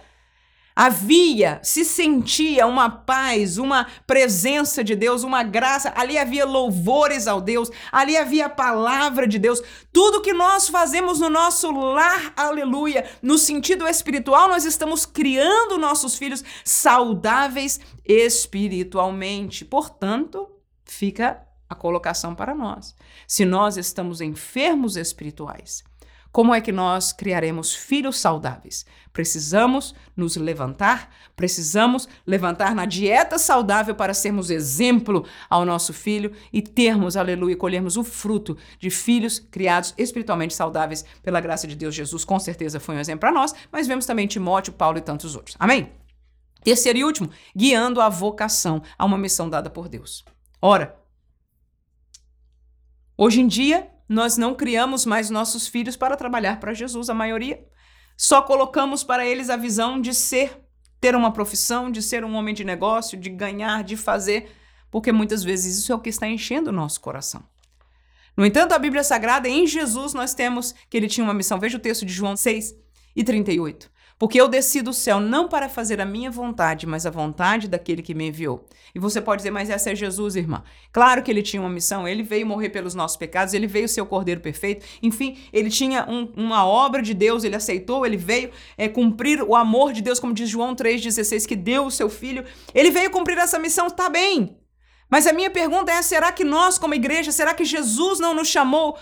havia, 0.77 1.59
se 1.63 1.87
sentia 1.87 2.67
uma 2.67 2.91
paz, 2.91 3.57
uma 3.57 3.87
presença 4.07 4.85
de 4.85 4.95
Deus, 4.95 5.23
uma 5.23 5.43
graça, 5.43 5.91
ali 5.97 6.19
havia 6.19 6.45
louvores 6.45 7.27
ao 7.27 7.41
Deus, 7.41 7.71
ali 7.91 8.15
havia 8.15 8.45
a 8.45 8.51
palavra 8.51 9.27
de 9.27 9.39
Deus. 9.39 9.63
Tudo 9.91 10.21
que 10.21 10.35
nós 10.35 10.69
fazemos 10.69 11.19
no 11.19 11.31
nosso 11.31 11.71
lar, 11.73 12.35
aleluia, 12.37 13.09
no 13.23 13.39
sentido 13.39 13.89
espiritual, 13.89 14.49
nós 14.49 14.67
estamos 14.67 15.07
criando 15.07 15.79
nossos 15.79 16.17
filhos 16.17 16.45
saudáveis 16.63 17.81
espiritualmente. 18.05 19.65
Portanto, 19.65 20.47
fica 20.85 21.43
a 21.69 21.75
colocação 21.75 22.35
para 22.35 22.55
nós. 22.55 22.95
Se 23.27 23.47
nós 23.47 23.79
estamos 23.79 24.21
enfermos 24.21 24.97
espirituais, 24.97 25.83
como 26.37 26.55
é 26.55 26.61
que 26.61 26.71
nós 26.71 27.15
criaremos 27.15 27.75
filhos 27.75 28.19
saudáveis? 28.19 28.85
Precisamos 29.11 29.95
nos 30.15 30.37
levantar, 30.37 31.11
precisamos 31.35 32.07
levantar 32.27 32.75
na 32.75 32.85
dieta 32.85 33.39
saudável 33.39 33.95
para 33.95 34.13
sermos 34.13 34.51
exemplo 34.51 35.25
ao 35.49 35.65
nosso 35.65 35.95
filho 35.95 36.31
e 36.53 36.61
termos, 36.61 37.17
aleluia, 37.17 37.57
colhermos 37.57 37.97
o 37.97 38.05
fruto 38.05 38.55
de 38.79 38.91
filhos 38.91 39.39
criados 39.39 39.95
espiritualmente 39.97 40.53
saudáveis 40.53 41.07
pela 41.23 41.41
graça 41.41 41.67
de 41.67 41.75
Deus. 41.75 41.95
Jesus 41.95 42.23
com 42.23 42.39
certeza 42.39 42.79
foi 42.79 42.97
um 42.97 43.01
exemplo 43.01 43.21
para 43.21 43.33
nós, 43.33 43.55
mas 43.73 43.87
vemos 43.87 44.05
também 44.05 44.27
Timóteo, 44.27 44.75
Paulo 44.75 44.99
e 44.99 45.01
tantos 45.01 45.35
outros. 45.35 45.57
Amém? 45.59 45.91
Terceiro 46.63 46.99
e 46.99 47.05
último, 47.05 47.31
guiando 47.57 47.99
a 47.99 48.11
vocação 48.11 48.83
a 48.99 49.07
uma 49.07 49.17
missão 49.17 49.49
dada 49.49 49.71
por 49.71 49.89
Deus. 49.89 50.23
Ora, 50.61 51.01
hoje 53.17 53.41
em 53.41 53.47
dia, 53.47 53.91
nós 54.09 54.37
não 54.37 54.55
criamos 54.55 55.05
mais 55.05 55.31
nossos 55.31 55.67
filhos 55.67 55.97
para 55.97 56.17
trabalhar 56.17 56.61
para 56.61 56.75
Jesus, 56.75 57.11
a 57.11 57.15
maioria. 57.15 57.65
Só 58.17 58.41
colocamos 58.43 59.05
para 59.05 59.27
eles 59.27 59.51
a 59.51 59.57
visão 59.57 60.01
de 60.01 60.15
ser, 60.15 60.59
ter 61.01 61.15
uma 61.15 61.33
profissão, 61.33 61.91
de 61.91 62.01
ser 62.01 62.25
um 62.25 62.35
homem 62.35 62.55
de 62.55 62.65
negócio, 62.65 63.19
de 63.19 63.29
ganhar, 63.29 63.85
de 63.85 63.97
fazer, 63.97 64.51
porque 64.91 65.13
muitas 65.13 65.43
vezes 65.43 65.79
isso 65.79 65.93
é 65.93 65.95
o 65.95 66.01
que 66.01 66.09
está 66.09 66.27
enchendo 66.27 66.71
o 66.71 66.73
nosso 66.73 67.01
coração. 67.01 67.45
No 68.37 68.45
entanto, 68.45 68.73
a 68.73 68.79
Bíblia 68.79 69.03
Sagrada, 69.03 69.49
em 69.49 69.67
Jesus, 69.67 70.13
nós 70.13 70.35
temos 70.35 70.75
que 70.91 70.97
ele 70.97 71.09
tinha 71.09 71.25
uma 71.25 71.35
missão. 71.35 71.59
Veja 71.59 71.79
o 71.79 71.81
texto 71.81 72.05
de 72.05 72.13
João 72.13 72.37
6 72.37 72.75
e 73.15 73.25
38. 73.25 73.91
Porque 74.19 74.41
eu 74.41 74.49
desci 74.49 74.81
do 74.81 74.95
céu 74.95 75.21
não 75.21 75.47
para 75.47 75.69
fazer 75.69 76.01
a 76.01 76.07
minha 76.07 76.31
vontade, 76.31 76.87
mas 76.87 77.05
a 77.05 77.11
vontade 77.11 77.69
daquele 77.69 78.01
que 78.01 78.15
me 78.15 78.29
enviou. 78.29 78.65
E 78.95 78.99
você 78.99 79.21
pode 79.21 79.41
dizer, 79.41 79.51
mas 79.51 79.69
essa 79.69 79.91
é 79.91 79.95
Jesus, 79.95 80.37
irmã. 80.37 80.63
Claro 80.91 81.23
que 81.23 81.31
ele 81.31 81.43
tinha 81.43 81.61
uma 81.61 81.69
missão, 81.69 82.09
ele 82.09 82.23
veio 82.23 82.47
morrer 82.47 82.71
pelos 82.71 82.95
nossos 82.95 83.19
pecados, 83.19 83.53
ele 83.53 83.67
veio 83.67 83.87
ser 83.87 84.01
o 84.01 84.07
Cordeiro 84.07 84.41
Perfeito. 84.41 84.87
Enfim, 85.03 85.37
ele 85.53 85.69
tinha 85.69 86.07
um, 86.09 86.33
uma 86.35 86.67
obra 86.67 87.03
de 87.03 87.13
Deus, 87.13 87.45
ele 87.45 87.57
aceitou, 87.57 88.07
ele 88.07 88.17
veio 88.17 88.51
é, 88.79 88.89
cumprir 88.89 89.43
o 89.43 89.55
amor 89.55 89.93
de 89.93 90.01
Deus, 90.01 90.19
como 90.19 90.33
diz 90.33 90.49
João 90.49 90.75
3,16, 90.75 91.47
que 91.47 91.55
deu 91.55 91.85
o 91.85 91.91
seu 91.91 92.09
filho. 92.09 92.43
Ele 92.75 92.91
veio 92.91 93.11
cumprir 93.11 93.37
essa 93.37 93.59
missão, 93.59 93.91
tá 93.91 94.09
bem. 94.09 94.57
Mas 95.11 95.27
a 95.27 95.33
minha 95.33 95.51
pergunta 95.51 95.93
é: 95.93 96.01
será 96.01 96.33
que 96.33 96.43
nós, 96.43 96.79
como 96.79 96.95
igreja, 96.95 97.31
será 97.31 97.53
que 97.53 97.67
Jesus 97.67 98.19
não 98.19 98.33
nos 98.33 98.49
chamou 98.49 98.99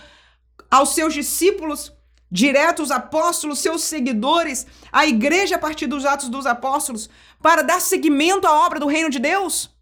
aos 0.69 0.89
seus 0.89 1.13
discípulos 1.13 1.94
direto 2.31 2.81
os 2.81 2.91
apóstolos, 2.91 3.59
seus 3.59 3.83
seguidores, 3.83 4.65
a 4.91 5.05
igreja 5.05 5.55
a 5.55 5.59
partir 5.59 5.87
dos 5.87 6.05
Atos 6.05 6.29
dos 6.29 6.45
Apóstolos, 6.45 7.09
para 7.41 7.61
dar 7.61 7.79
seguimento 7.79 8.47
à 8.47 8.65
obra 8.65 8.79
do 8.79 8.87
reino 8.87 9.09
de 9.09 9.19
Deus? 9.19 9.73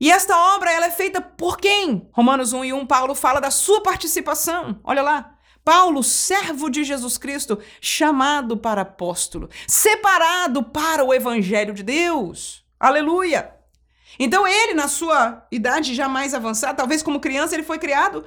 E 0.00 0.10
esta 0.10 0.36
obra 0.54 0.72
ela 0.72 0.86
é 0.86 0.90
feita 0.90 1.20
por 1.20 1.58
quem? 1.58 2.08
Romanos 2.12 2.54
1 2.54 2.64
e 2.64 2.72
1, 2.72 2.86
Paulo 2.86 3.14
fala 3.14 3.38
da 3.38 3.50
sua 3.50 3.82
participação. 3.82 4.80
Olha 4.82 5.02
lá. 5.02 5.34
Paulo, 5.62 6.02
servo 6.02 6.70
de 6.70 6.82
Jesus 6.84 7.18
Cristo, 7.18 7.58
chamado 7.82 8.56
para 8.56 8.80
apóstolo, 8.80 9.50
separado 9.66 10.62
para 10.62 11.04
o 11.04 11.12
evangelho 11.12 11.74
de 11.74 11.82
Deus. 11.82 12.64
Aleluia! 12.78 13.54
Então 14.18 14.48
ele, 14.48 14.74
na 14.74 14.88
sua 14.88 15.46
idade 15.50 15.94
já 15.94 16.08
mais 16.08 16.34
avançada, 16.34 16.74
talvez 16.74 17.02
como 17.02 17.20
criança, 17.20 17.54
ele 17.54 17.62
foi 17.62 17.78
criado 17.78 18.24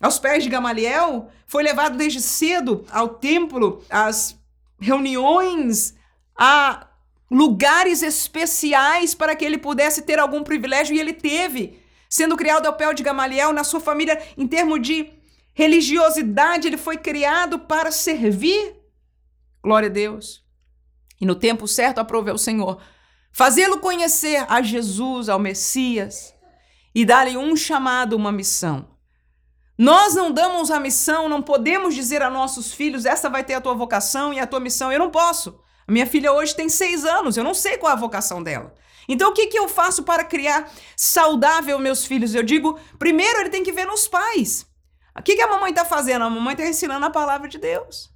aos 0.00 0.18
pés 0.18 0.44
de 0.44 0.50
Gamaliel, 0.50 1.30
foi 1.46 1.62
levado 1.62 1.96
desde 1.96 2.20
cedo 2.20 2.84
ao 2.90 3.08
templo, 3.08 3.82
às 3.88 4.38
reuniões, 4.78 5.94
a 6.36 6.86
lugares 7.30 8.02
especiais 8.02 9.14
para 9.14 9.34
que 9.34 9.44
ele 9.44 9.58
pudesse 9.58 10.02
ter 10.02 10.18
algum 10.18 10.42
privilégio 10.42 10.94
e 10.94 11.00
ele 11.00 11.12
teve. 11.12 11.82
Sendo 12.08 12.36
criado 12.36 12.66
ao 12.66 12.74
pé 12.74 12.92
de 12.94 13.02
Gamaliel, 13.02 13.52
na 13.52 13.64
sua 13.64 13.80
família, 13.80 14.22
em 14.36 14.46
termos 14.46 14.80
de 14.80 15.10
religiosidade, 15.54 16.68
ele 16.68 16.76
foi 16.76 16.98
criado 16.98 17.58
para 17.58 17.90
servir. 17.90 18.76
Glória 19.62 19.88
a 19.88 19.92
Deus. 19.92 20.44
E 21.20 21.26
no 21.26 21.34
tempo 21.34 21.66
certo, 21.66 21.98
aprove 21.98 22.30
ao 22.30 22.38
Senhor 22.38 22.80
fazê-lo 23.32 23.80
conhecer 23.80 24.46
a 24.48 24.62
Jesus, 24.62 25.28
ao 25.28 25.38
Messias, 25.38 26.34
e 26.94 27.04
dar-lhe 27.04 27.36
um 27.36 27.54
chamado, 27.54 28.16
uma 28.16 28.32
missão. 28.32 28.95
Nós 29.78 30.14
não 30.14 30.32
damos 30.32 30.70
a 30.70 30.80
missão, 30.80 31.28
não 31.28 31.42
podemos 31.42 31.94
dizer 31.94 32.22
a 32.22 32.30
nossos 32.30 32.72
filhos, 32.72 33.04
essa 33.04 33.28
vai 33.28 33.44
ter 33.44 33.54
a 33.54 33.60
tua 33.60 33.74
vocação 33.74 34.32
e 34.32 34.40
a 34.40 34.46
tua 34.46 34.60
missão. 34.60 34.90
Eu 34.90 34.98
não 34.98 35.10
posso. 35.10 35.60
A 35.86 35.92
minha 35.92 36.06
filha 36.06 36.32
hoje 36.32 36.56
tem 36.56 36.68
seis 36.68 37.04
anos, 37.04 37.36
eu 37.36 37.44
não 37.44 37.54
sei 37.54 37.76
qual 37.76 37.90
é 37.90 37.92
a 37.94 37.98
vocação 37.98 38.42
dela. 38.42 38.74
Então, 39.08 39.30
o 39.30 39.32
que, 39.32 39.46
que 39.46 39.58
eu 39.58 39.68
faço 39.68 40.02
para 40.02 40.24
criar 40.24 40.72
saudável 40.96 41.78
meus 41.78 42.04
filhos? 42.04 42.34
Eu 42.34 42.42
digo, 42.42 42.78
primeiro 42.98 43.40
ele 43.40 43.50
tem 43.50 43.62
que 43.62 43.70
ver 43.70 43.86
nos 43.86 44.08
pais. 44.08 44.66
O 45.16 45.22
que, 45.22 45.36
que 45.36 45.42
a 45.42 45.46
mamãe 45.46 45.70
está 45.70 45.84
fazendo? 45.84 46.24
A 46.24 46.30
mamãe 46.30 46.54
está 46.54 46.66
ensinando 46.66 47.06
a 47.06 47.10
palavra 47.10 47.48
de 47.48 47.58
Deus. 47.58 48.10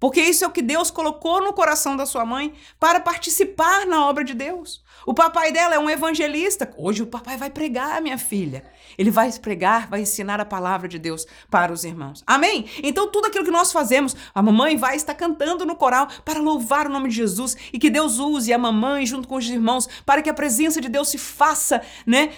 Porque 0.00 0.20
isso 0.20 0.44
é 0.44 0.46
o 0.46 0.52
que 0.52 0.62
Deus 0.62 0.90
colocou 0.90 1.40
no 1.40 1.52
coração 1.52 1.96
da 1.96 2.06
sua 2.06 2.24
mãe 2.24 2.54
para 2.78 3.00
participar 3.00 3.86
na 3.86 4.06
obra 4.06 4.24
de 4.24 4.34
Deus. 4.34 4.82
O 5.08 5.14
papai 5.14 5.50
dela 5.50 5.74
é 5.74 5.78
um 5.78 5.88
evangelista. 5.88 6.70
Hoje 6.76 7.02
o 7.02 7.06
papai 7.06 7.38
vai 7.38 7.48
pregar, 7.48 8.02
minha 8.02 8.18
filha. 8.18 8.62
Ele 8.98 9.10
vai 9.10 9.32
pregar, 9.32 9.88
vai 9.88 10.02
ensinar 10.02 10.38
a 10.38 10.44
palavra 10.44 10.86
de 10.86 10.98
Deus 10.98 11.26
para 11.50 11.72
os 11.72 11.82
irmãos. 11.82 12.22
Amém? 12.26 12.66
Então, 12.82 13.10
tudo 13.10 13.26
aquilo 13.26 13.42
que 13.42 13.50
nós 13.50 13.72
fazemos, 13.72 14.14
a 14.34 14.42
mamãe 14.42 14.76
vai 14.76 14.96
estar 14.96 15.14
cantando 15.14 15.64
no 15.64 15.74
coral 15.74 16.08
para 16.26 16.40
louvar 16.40 16.86
o 16.86 16.90
nome 16.90 17.08
de 17.08 17.14
Jesus 17.14 17.56
e 17.72 17.78
que 17.78 17.88
Deus 17.88 18.18
use 18.18 18.52
a 18.52 18.58
mamãe 18.58 19.06
junto 19.06 19.26
com 19.26 19.36
os 19.36 19.48
irmãos 19.48 19.88
para 20.04 20.20
que 20.20 20.28
a 20.28 20.34
presença 20.34 20.78
de 20.78 20.90
Deus 20.90 21.08
se 21.08 21.16
faça, 21.16 21.80
né? 22.06 22.32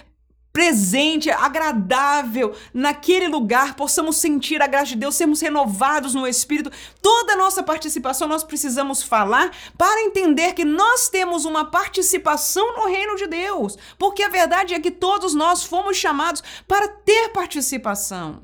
Presente, 0.53 1.31
agradável 1.31 2.55
naquele 2.75 3.29
lugar, 3.29 3.75
possamos 3.75 4.17
sentir 4.17 4.61
a 4.61 4.67
graça 4.67 4.87
de 4.87 4.97
Deus, 4.97 5.15
sermos 5.15 5.41
renovados 5.41 6.15
no 6.15 6.27
Espírito. 6.27 6.71
Toda 7.01 7.35
a 7.35 7.37
nossa 7.37 7.63
participação 7.63 8.27
nós 8.27 8.43
precisamos 8.43 9.03
falar 9.03 9.51
para 9.79 10.03
entender 10.03 10.55
que 10.55 10.65
nós 10.65 11.09
temos 11.09 11.45
uma 11.45 11.65
participação 11.65 12.77
no 12.77 12.87
reino 12.87 13.17
de 13.17 13.27
Deus, 13.27 13.77
porque 13.99 14.23
a 14.23 14.29
verdade 14.29 14.75
é 14.75 14.81
que 14.81 14.91
todos 14.91 15.35
nós 15.35 15.63
fomos 15.63 15.97
chamados 15.97 16.43
para 16.67 16.89
ter 16.89 17.29
participação. 17.29 18.43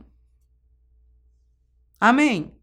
Amém? 2.00 2.56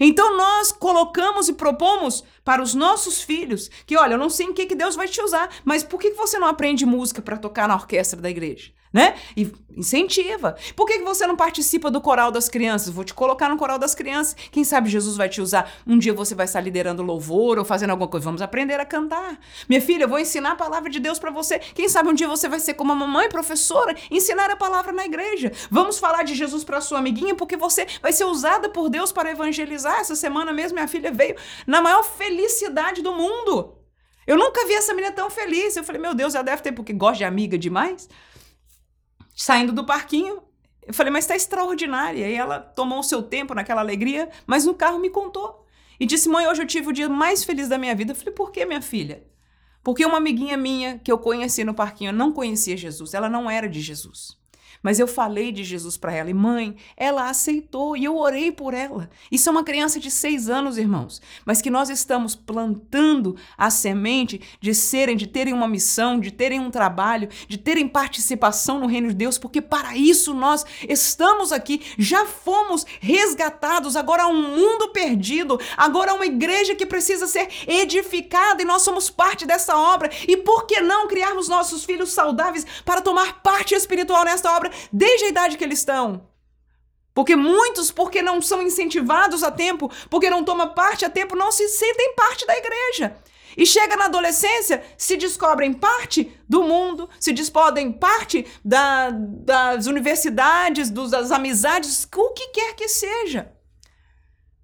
Então 0.00 0.36
nós 0.36 0.70
colocamos 0.70 1.48
e 1.48 1.52
propomos 1.52 2.22
para 2.44 2.62
os 2.62 2.74
nossos 2.74 3.22
filhos 3.22 3.70
que, 3.86 3.96
olha, 3.96 4.14
eu 4.14 4.18
não 4.18 4.30
sei 4.30 4.46
em 4.46 4.52
que, 4.52 4.66
que 4.66 4.74
Deus 4.74 4.96
vai 4.96 5.08
te 5.08 5.20
usar, 5.20 5.48
mas 5.64 5.82
por 5.82 6.00
que 6.00 6.10
você 6.10 6.38
não 6.38 6.48
aprende 6.48 6.84
música 6.86 7.22
para 7.22 7.36
tocar 7.36 7.68
na 7.68 7.74
orquestra 7.74 8.20
da 8.20 8.30
igreja? 8.30 8.72
né? 8.92 9.14
E 9.36 9.50
incentiva. 9.74 10.54
Por 10.76 10.86
que, 10.86 10.98
que 10.98 11.04
você 11.04 11.26
não 11.26 11.34
participa 11.34 11.90
do 11.90 11.98
coral 11.98 12.30
das 12.30 12.46
crianças? 12.46 12.90
Vou 12.90 13.04
te 13.04 13.14
colocar 13.14 13.48
no 13.48 13.56
coral 13.56 13.78
das 13.78 13.94
crianças. 13.94 14.36
Quem 14.50 14.64
sabe 14.64 14.90
Jesus 14.90 15.16
vai 15.16 15.30
te 15.30 15.40
usar. 15.40 15.70
Um 15.86 15.96
dia 15.96 16.12
você 16.12 16.34
vai 16.34 16.44
estar 16.44 16.60
liderando 16.60 17.02
louvor 17.02 17.58
ou 17.58 17.64
fazendo 17.64 17.90
alguma 17.90 18.08
coisa. 18.08 18.24
Vamos 18.24 18.42
aprender 18.42 18.78
a 18.78 18.84
cantar. 18.84 19.38
Minha 19.66 19.80
filha, 19.80 20.04
eu 20.04 20.08
vou 20.08 20.18
ensinar 20.18 20.52
a 20.52 20.56
palavra 20.56 20.90
de 20.90 21.00
Deus 21.00 21.18
para 21.18 21.30
você. 21.30 21.58
Quem 21.58 21.88
sabe 21.88 22.10
um 22.10 22.14
dia 22.14 22.28
você 22.28 22.50
vai 22.50 22.60
ser 22.60 22.74
como 22.74 22.92
a 22.92 22.94
mamãe 22.94 23.30
professora, 23.30 23.96
ensinar 24.10 24.50
a 24.50 24.56
palavra 24.56 24.92
na 24.92 25.06
igreja. 25.06 25.50
Vamos 25.70 25.98
falar 25.98 26.22
de 26.22 26.34
Jesus 26.34 26.62
para 26.62 26.82
sua 26.82 26.98
amiguinha, 26.98 27.34
porque 27.34 27.56
você 27.56 27.86
vai 28.02 28.12
ser 28.12 28.24
usada 28.24 28.68
por 28.68 28.90
Deus 28.90 29.10
para 29.10 29.30
evangelizar. 29.30 30.00
Essa 30.00 30.14
semana 30.14 30.52
mesmo 30.52 30.74
minha 30.74 30.88
filha 30.88 31.10
veio 31.10 31.34
na 31.66 31.80
maior 31.80 32.02
felicidade 32.02 32.31
do 33.02 33.12
mundo. 33.12 33.78
Eu 34.26 34.36
nunca 34.36 34.66
vi 34.66 34.74
essa 34.74 34.94
menina 34.94 35.12
tão 35.12 35.28
feliz. 35.30 35.76
Eu 35.76 35.84
falei, 35.84 36.00
meu 36.00 36.14
Deus, 36.14 36.34
ela 36.34 36.44
deve 36.44 36.62
ter 36.62 36.72
porque 36.72 36.92
gosta 36.92 37.18
de 37.18 37.24
amiga 37.24 37.58
demais 37.58 38.08
saindo 39.34 39.72
do 39.72 39.84
parquinho, 39.84 40.42
eu 40.86 40.92
falei, 40.92 41.12
mas 41.12 41.24
está 41.24 41.36
extraordinária. 41.36 42.28
E 42.28 42.34
ela 42.34 42.60
tomou 42.60 43.00
o 43.00 43.04
seu 43.04 43.22
tempo 43.22 43.54
naquela 43.54 43.80
alegria, 43.80 44.28
mas 44.46 44.64
no 44.64 44.74
carro 44.74 44.98
me 44.98 45.10
contou. 45.10 45.64
E 45.98 46.06
disse, 46.06 46.28
mãe, 46.28 46.46
hoje 46.46 46.62
eu 46.62 46.66
tive 46.66 46.88
o 46.88 46.92
dia 46.92 47.08
mais 47.08 47.44
feliz 47.44 47.68
da 47.68 47.78
minha 47.78 47.94
vida. 47.94 48.12
Eu 48.12 48.16
falei, 48.16 48.32
por 48.32 48.50
que, 48.50 48.64
minha 48.64 48.82
filha? 48.82 49.24
Porque 49.82 50.04
uma 50.04 50.18
amiguinha 50.18 50.56
minha 50.56 50.98
que 50.98 51.10
eu 51.10 51.18
conheci 51.18 51.64
no 51.64 51.74
parquinho 51.74 52.12
não 52.12 52.32
conhecia 52.32 52.76
Jesus, 52.76 53.14
ela 53.14 53.28
não 53.28 53.50
era 53.50 53.68
de 53.68 53.80
Jesus. 53.80 54.38
Mas 54.82 54.98
eu 54.98 55.06
falei 55.06 55.52
de 55.52 55.62
Jesus 55.62 55.96
para 55.96 56.12
ela 56.12 56.28
e 56.28 56.34
mãe, 56.34 56.76
ela 56.96 57.28
aceitou 57.28 57.96
e 57.96 58.04
eu 58.04 58.16
orei 58.16 58.50
por 58.50 58.74
ela. 58.74 59.08
Isso 59.30 59.48
é 59.48 59.52
uma 59.52 59.62
criança 59.62 60.00
de 60.00 60.10
seis 60.10 60.48
anos, 60.48 60.76
irmãos, 60.76 61.22
mas 61.44 61.62
que 61.62 61.70
nós 61.70 61.88
estamos 61.88 62.34
plantando 62.34 63.36
a 63.56 63.70
semente 63.70 64.40
de 64.60 64.74
serem, 64.74 65.16
de 65.16 65.26
terem 65.26 65.54
uma 65.54 65.68
missão, 65.68 66.18
de 66.18 66.32
terem 66.32 66.58
um 66.58 66.70
trabalho, 66.70 67.28
de 67.46 67.56
terem 67.56 67.86
participação 67.86 68.80
no 68.80 68.86
reino 68.86 69.08
de 69.08 69.14
Deus, 69.14 69.38
porque 69.38 69.60
para 69.60 69.96
isso 69.96 70.34
nós 70.34 70.66
estamos 70.88 71.52
aqui, 71.52 71.80
já 71.96 72.26
fomos 72.26 72.84
resgatados, 73.00 73.94
agora 73.94 74.24
há 74.24 74.28
um 74.28 74.56
mundo 74.56 74.88
perdido, 74.88 75.60
agora 75.76 76.10
há 76.10 76.14
uma 76.14 76.26
igreja 76.26 76.74
que 76.74 76.86
precisa 76.86 77.26
ser 77.28 77.48
edificada 77.68 78.62
e 78.62 78.64
nós 78.64 78.82
somos 78.82 79.08
parte 79.08 79.46
dessa 79.46 79.76
obra. 79.76 80.10
E 80.26 80.36
por 80.36 80.66
que 80.66 80.80
não 80.80 81.06
criarmos 81.06 81.48
nossos 81.48 81.84
filhos 81.84 82.12
saudáveis 82.12 82.66
para 82.84 83.00
tomar 83.00 83.42
parte 83.42 83.74
espiritual 83.74 84.24
nesta 84.24 84.56
obra 84.56 84.71
desde 84.92 85.26
a 85.26 85.28
idade 85.28 85.56
que 85.56 85.64
eles 85.64 85.78
estão? 85.78 86.28
Porque 87.14 87.36
muitos, 87.36 87.90
porque 87.90 88.22
não 88.22 88.40
são 88.40 88.62
incentivados 88.62 89.42
a 89.42 89.50
tempo, 89.50 89.90
porque 90.08 90.30
não 90.30 90.44
tomam 90.44 90.72
parte 90.72 91.04
a 91.04 91.10
tempo, 91.10 91.36
não 91.36 91.52
se 91.52 91.68
sentem 91.68 92.14
parte 92.14 92.46
da 92.46 92.56
igreja. 92.56 93.16
E 93.56 93.66
chega 93.66 93.96
na 93.96 94.06
adolescência, 94.06 94.82
se 94.96 95.16
descobrem 95.16 95.74
parte 95.74 96.32
do 96.48 96.62
mundo, 96.62 97.08
se 97.20 97.32
descobrem 97.32 97.92
parte 97.92 98.46
da, 98.64 99.10
das 99.10 99.86
universidades, 99.86 100.88
dos, 100.88 101.10
das 101.10 101.30
amizades, 101.30 102.08
o 102.16 102.30
que 102.30 102.48
quer 102.48 102.74
que 102.74 102.88
seja. 102.88 103.52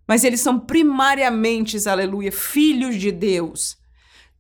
Mas 0.07 0.25
eles 0.25 0.41
são 0.41 0.59
primariamente, 0.59 1.87
aleluia, 1.87 2.33
filhos 2.33 2.97
de 2.97 3.13
Deus 3.13 3.78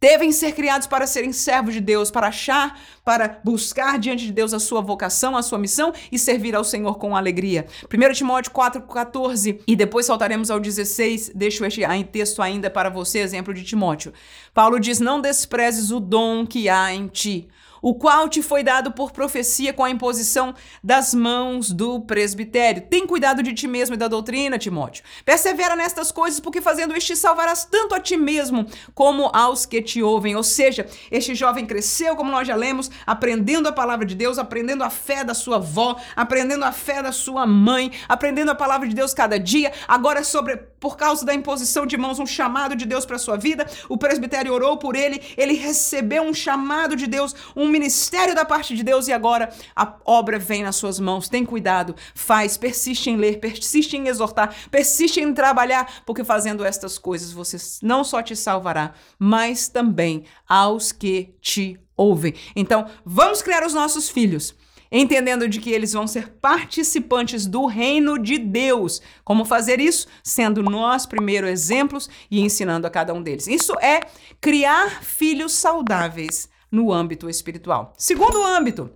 devem 0.00 0.31
ser 0.33 0.52
criados 0.52 0.87
para 0.87 1.07
serem 1.07 1.33
servos 1.33 1.75
de 1.75 1.81
Deus, 1.81 2.11
para 2.11 2.28
achar, 2.28 2.81
para 3.05 3.40
buscar 3.45 3.99
diante 3.99 4.26
de 4.26 4.33
Deus 4.33 4.55
a 4.55 4.61
sua 4.61 4.81
vocação, 4.81 5.37
a 5.37 5.43
sua 5.43 5.59
missão 5.59 5.93
e 6.11 6.19
servir 6.19 6.55
ao 6.55 6.64
Senhor 6.64 6.99
com 6.99 7.17
alegria. 7.17 7.67
1 7.93 8.12
Timóteo 8.12 8.52
4,14 8.52 9.61
e 9.67 9.76
depois 9.76 10.07
saltaremos 10.07 10.50
ao 10.50 10.61
16, 10.61 11.33
deixo 11.35 11.64
este 11.64 11.83
em 11.85 12.05
texto 12.05 12.43
ainda 12.43 12.71
para 12.71 12.88
você, 12.88 13.19
exemplo 13.19 13.52
de 13.52 13.64
Timóteo. 13.64 14.12
Paulo 14.55 14.78
diz: 14.78 15.00
Não 15.00 15.21
desprezes 15.21 15.90
o 15.90 16.00
dom 16.00 16.47
que 16.47 16.69
há 16.69 16.93
em 16.93 17.09
ti 17.09 17.49
o 17.82 17.94
qual 17.94 18.28
te 18.28 18.42
foi 18.42 18.62
dado 18.62 18.92
por 18.92 19.12
profecia 19.12 19.73
com 19.73 19.85
a 19.85 19.90
imposição 19.90 20.54
das 20.82 21.14
mãos 21.14 21.70
do 21.70 22.00
presbitério. 22.00 22.82
Tem 22.82 23.06
cuidado 23.06 23.42
de 23.42 23.52
ti 23.52 23.66
mesmo 23.66 23.94
e 23.94 23.99
da 23.99 24.08
doutrina, 24.08 24.58
Timóteo. 24.58 25.04
Persevera 25.25 25.76
nestas 25.76 26.11
coisas, 26.11 26.40
porque 26.40 26.61
fazendo 26.61 26.97
isto 26.97 27.14
salvarás 27.16 27.64
tanto 27.64 27.94
a 27.94 28.00
ti 28.00 28.16
mesmo 28.16 28.66
como 28.94 29.30
aos 29.35 29.66
que 29.66 29.82
te 29.82 30.02
ouvem. 30.02 30.37
Ou 30.37 30.42
seja, 30.42 30.87
este 31.11 31.35
jovem 31.35 31.66
cresceu, 31.66 32.16
como 32.16 32.30
nós 32.30 32.47
já 32.47 32.54
lemos, 32.54 32.90
aprendendo 33.06 33.68
a 33.68 33.73
palavra 33.73 34.06
de 34.06 34.14
Deus, 34.14 34.38
aprendendo 34.38 34.85
a 34.85 34.90
fé 34.90 35.25
da 35.25 35.35
sua 35.35 35.56
avó, 35.56 35.97
aprendendo 36.14 36.64
a 36.64 36.73
fé 36.73 37.02
da 37.02 37.12
sua 37.12 37.47
mãe, 37.47 37.92
aprendendo 38.08 38.50
a 38.50 38.54
palavra 38.54 38.88
de 38.88 38.94
Deus 38.94 39.12
cada 39.12 39.38
dia. 39.38 39.73
Agora, 39.87 40.25
sobre 40.25 40.56
por 40.80 40.97
causa 40.97 41.25
da 41.25 41.35
imposição 41.35 41.87
de 41.87 41.97
mãos, 41.97 42.18
um 42.18 42.26
chamado 42.26 42.76
de 42.76 42.87
Deus 42.87 43.04
para 43.04 43.18
sua 43.18 43.37
vida, 43.37 43.66
o 43.88 43.99
presbitério 43.99 44.52
orou 44.52 44.76
por 44.76 44.94
ele, 44.94 45.20
ele 45.37 45.54
recebeu 45.54 46.23
um 46.23 46.32
chamado 46.32 46.94
de 46.94 47.06
Deus, 47.06 47.35
um 47.56 47.68
um 47.69 47.71
ministério 47.71 48.35
da 48.35 48.45
parte 48.45 48.75
de 48.75 48.83
Deus 48.83 49.07
e 49.07 49.13
agora 49.13 49.51
a 49.77 49.95
obra 50.05 50.39
vem 50.39 50.63
nas 50.63 50.77
suas 50.77 50.99
mãos. 50.99 51.29
Tem 51.29 51.45
cuidado, 51.45 51.95
faz, 52.15 52.57
persiste 52.57 53.11
em 53.11 53.17
ler, 53.17 53.39
persiste 53.39 53.97
em 53.97 54.09
exortar, 54.09 54.55
persiste 54.71 55.21
em 55.21 55.33
trabalhar, 55.33 56.03
porque 56.05 56.25
fazendo 56.25 56.65
estas 56.65 56.99
coisas 56.99 57.31
você 57.31 57.57
não 57.83 58.03
só 58.03 58.23
te 58.23 58.35
salvará, 58.35 58.95
mas 59.19 59.69
também 59.69 60.25
aos 60.49 60.91
que 60.91 61.35
te 61.41 61.79
ouvem. 61.97 62.35
Então, 62.57 62.87
vamos 63.05 63.43
criar 63.43 63.65
os 63.65 63.75
nossos 63.75 64.09
filhos 64.09 64.57
entendendo 64.91 65.47
de 65.47 65.61
que 65.61 65.71
eles 65.71 65.93
vão 65.93 66.07
ser 66.07 66.31
participantes 66.41 67.45
do 67.47 67.67
reino 67.67 68.19
de 68.19 68.39
Deus. 68.39 69.03
Como 69.23 69.45
fazer 69.45 69.81
isso? 69.81 70.09
Sendo 70.25 70.63
nós 70.63 71.05
primeiro 71.05 71.47
exemplos 71.47 72.09
e 72.31 72.41
ensinando 72.41 72.87
a 72.87 72.91
cada 72.91 73.13
um 73.13 73.23
deles. 73.23 73.47
Isso 73.47 73.75
é 73.83 74.01
criar 74.41 75.03
filhos 75.03 75.53
saudáveis 75.53 76.49
no 76.71 76.93
âmbito 76.93 77.29
espiritual. 77.29 77.93
Segundo 77.97 78.43
âmbito, 78.43 78.91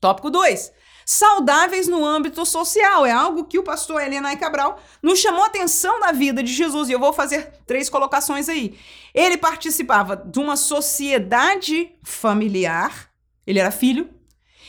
tópico 0.00 0.30
2. 0.30 0.72
Saudáveis 1.04 1.88
no 1.88 2.04
âmbito 2.04 2.46
social. 2.46 3.04
É 3.04 3.10
algo 3.10 3.44
que 3.44 3.58
o 3.58 3.64
pastor 3.64 4.00
Helena 4.00 4.36
Cabral 4.36 4.80
nos 5.02 5.18
chamou 5.18 5.42
a 5.42 5.46
atenção 5.46 5.98
na 5.98 6.12
vida 6.12 6.42
de 6.42 6.52
Jesus. 6.52 6.88
E 6.88 6.92
eu 6.92 7.00
vou 7.00 7.12
fazer 7.12 7.52
três 7.66 7.90
colocações 7.90 8.48
aí. 8.48 8.78
Ele 9.12 9.36
participava 9.36 10.16
de 10.16 10.38
uma 10.38 10.56
sociedade 10.56 11.92
familiar. 12.04 13.10
Ele 13.44 13.58
era 13.58 13.72
filho. 13.72 14.08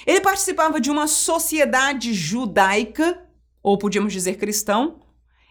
Ele 0.05 0.19
participava 0.19 0.81
de 0.81 0.89
uma 0.89 1.05
sociedade 1.05 2.13
judaica, 2.13 3.23
ou 3.61 3.77
podíamos 3.77 4.11
dizer 4.11 4.37
cristão. 4.37 4.99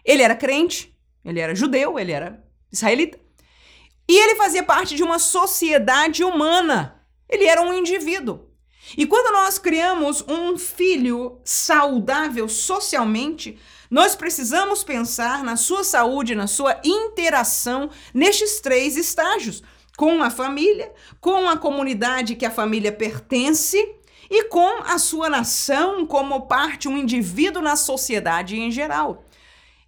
Ele 0.03 0.23
era 0.23 0.35
crente, 0.35 0.93
ele 1.23 1.39
era 1.39 1.55
judeu, 1.55 1.97
ele 1.97 2.11
era 2.11 2.43
israelita. 2.71 3.17
E 4.11 4.13
ele 4.13 4.35
fazia 4.35 4.61
parte 4.61 4.93
de 4.93 5.03
uma 5.03 5.17
sociedade 5.17 6.21
humana. 6.21 7.01
Ele 7.29 7.45
era 7.45 7.61
um 7.61 7.73
indivíduo. 7.73 8.41
E 8.97 9.05
quando 9.05 9.31
nós 9.31 9.57
criamos 9.57 10.21
um 10.27 10.57
filho 10.57 11.39
saudável 11.45 12.49
socialmente, 12.49 13.57
nós 13.89 14.13
precisamos 14.13 14.83
pensar 14.83 15.45
na 15.45 15.55
sua 15.55 15.85
saúde, 15.85 16.35
na 16.35 16.45
sua 16.45 16.81
interação 16.83 17.89
nestes 18.13 18.59
três 18.59 18.97
estágios: 18.97 19.63
com 19.95 20.21
a 20.21 20.29
família, 20.29 20.91
com 21.21 21.47
a 21.47 21.55
comunidade 21.55 22.35
que 22.35 22.45
a 22.45 22.51
família 22.51 22.91
pertence 22.91 23.77
e 24.29 24.43
com 24.49 24.83
a 24.83 24.97
sua 24.97 25.29
nação 25.29 26.05
como 26.05 26.47
parte, 26.47 26.89
um 26.89 26.97
indivíduo 26.97 27.61
na 27.61 27.77
sociedade 27.77 28.59
em 28.59 28.71
geral. 28.71 29.23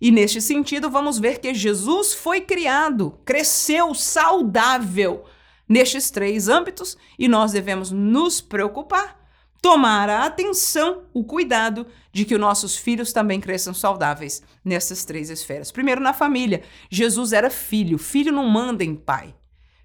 E 0.04 0.12
neste 0.12 0.42
sentido, 0.42 0.90
vamos 0.90 1.18
ver 1.18 1.40
que 1.40 1.54
Jesus 1.54 2.14
foi 2.14 2.42
criado, 2.42 3.18
cresceu 3.24 3.96
saudável 3.96 5.24
nestes 5.66 6.12
três 6.12 6.50
âmbitos 6.50 6.98
e 7.18 7.30
nós 7.30 7.54
devemos 7.54 7.90
nos 7.90 8.42
preocupar, 8.42 9.18
tomar 9.62 10.10
a 10.10 10.26
atenção, 10.26 11.04
o 11.14 11.24
cuidado 11.24 11.88
de 12.12 12.26
que 12.26 12.36
os 12.36 12.42
nossos 12.42 12.76
filhos 12.76 13.14
também 13.14 13.40
cresçam 13.40 13.74
saudáveis 13.74 14.44
nessas 14.62 15.06
três 15.06 15.30
esferas. 15.30 15.72
Primeiro, 15.72 16.02
na 16.02 16.12
família. 16.12 16.64
Jesus 16.90 17.32
era 17.32 17.50
filho, 17.50 17.98
filho 17.98 18.34
não 18.34 18.50
manda 18.50 18.84
em 18.84 18.96
pai. 18.96 19.34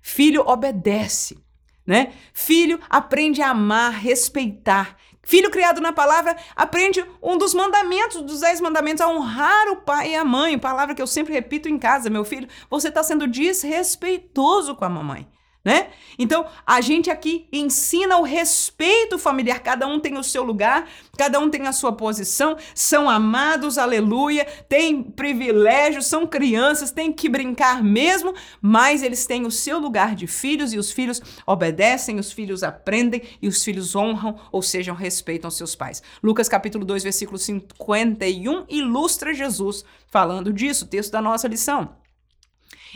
Filho 0.02 0.42
obedece, 0.48 1.38
né? 1.86 2.12
Filho 2.32 2.80
aprende 2.90 3.40
a 3.40 3.50
amar, 3.50 3.92
respeitar 3.92 4.96
Filho 5.28 5.50
criado 5.50 5.78
na 5.78 5.92
palavra 5.92 6.34
aprende 6.56 7.04
um 7.22 7.36
dos 7.36 7.52
mandamentos, 7.52 8.22
dos 8.22 8.40
dez 8.40 8.62
mandamentos, 8.62 9.02
a 9.02 9.08
honrar 9.08 9.68
o 9.68 9.76
pai 9.76 10.12
e 10.12 10.16
a 10.16 10.24
mãe. 10.24 10.58
Palavra 10.58 10.94
que 10.94 11.02
eu 11.02 11.06
sempre 11.06 11.34
repito 11.34 11.68
em 11.68 11.78
casa, 11.78 12.08
meu 12.08 12.24
filho. 12.24 12.48
Você 12.70 12.88
está 12.88 13.02
sendo 13.02 13.28
desrespeitoso 13.28 14.74
com 14.74 14.86
a 14.86 14.88
mamãe 14.88 15.28
né? 15.68 15.88
Então, 16.18 16.46
a 16.66 16.80
gente 16.80 17.10
aqui 17.10 17.46
ensina 17.52 18.16
o 18.16 18.22
respeito 18.22 19.18
familiar, 19.18 19.60
cada 19.60 19.86
um 19.86 20.00
tem 20.00 20.16
o 20.16 20.24
seu 20.24 20.42
lugar, 20.42 20.88
cada 21.18 21.38
um 21.38 21.50
tem 21.50 21.66
a 21.66 21.74
sua 21.74 21.92
posição, 21.92 22.56
são 22.74 23.08
amados, 23.08 23.76
aleluia, 23.76 24.46
têm 24.66 25.02
privilégios, 25.02 26.06
são 26.06 26.26
crianças, 26.26 26.90
têm 26.90 27.12
que 27.12 27.28
brincar 27.28 27.84
mesmo, 27.84 28.34
mas 28.62 29.02
eles 29.02 29.26
têm 29.26 29.44
o 29.44 29.50
seu 29.50 29.78
lugar 29.78 30.14
de 30.14 30.26
filhos 30.26 30.72
e 30.72 30.78
os 30.78 30.90
filhos 30.90 31.20
obedecem, 31.46 32.18
os 32.18 32.32
filhos 32.32 32.62
aprendem 32.62 33.20
e 33.42 33.46
os 33.46 33.62
filhos 33.62 33.94
honram, 33.94 34.40
ou 34.50 34.62
seja, 34.62 34.94
respeitam 34.94 35.50
seus 35.50 35.74
pais. 35.74 36.02
Lucas 36.22 36.48
capítulo 36.48 36.82
2, 36.86 37.02
versículo 37.02 37.36
51 37.36 38.64
ilustra 38.70 39.34
Jesus 39.34 39.84
falando 40.10 40.50
disso, 40.50 40.86
texto 40.86 41.12
da 41.12 41.20
nossa 41.20 41.46
lição. 41.46 41.94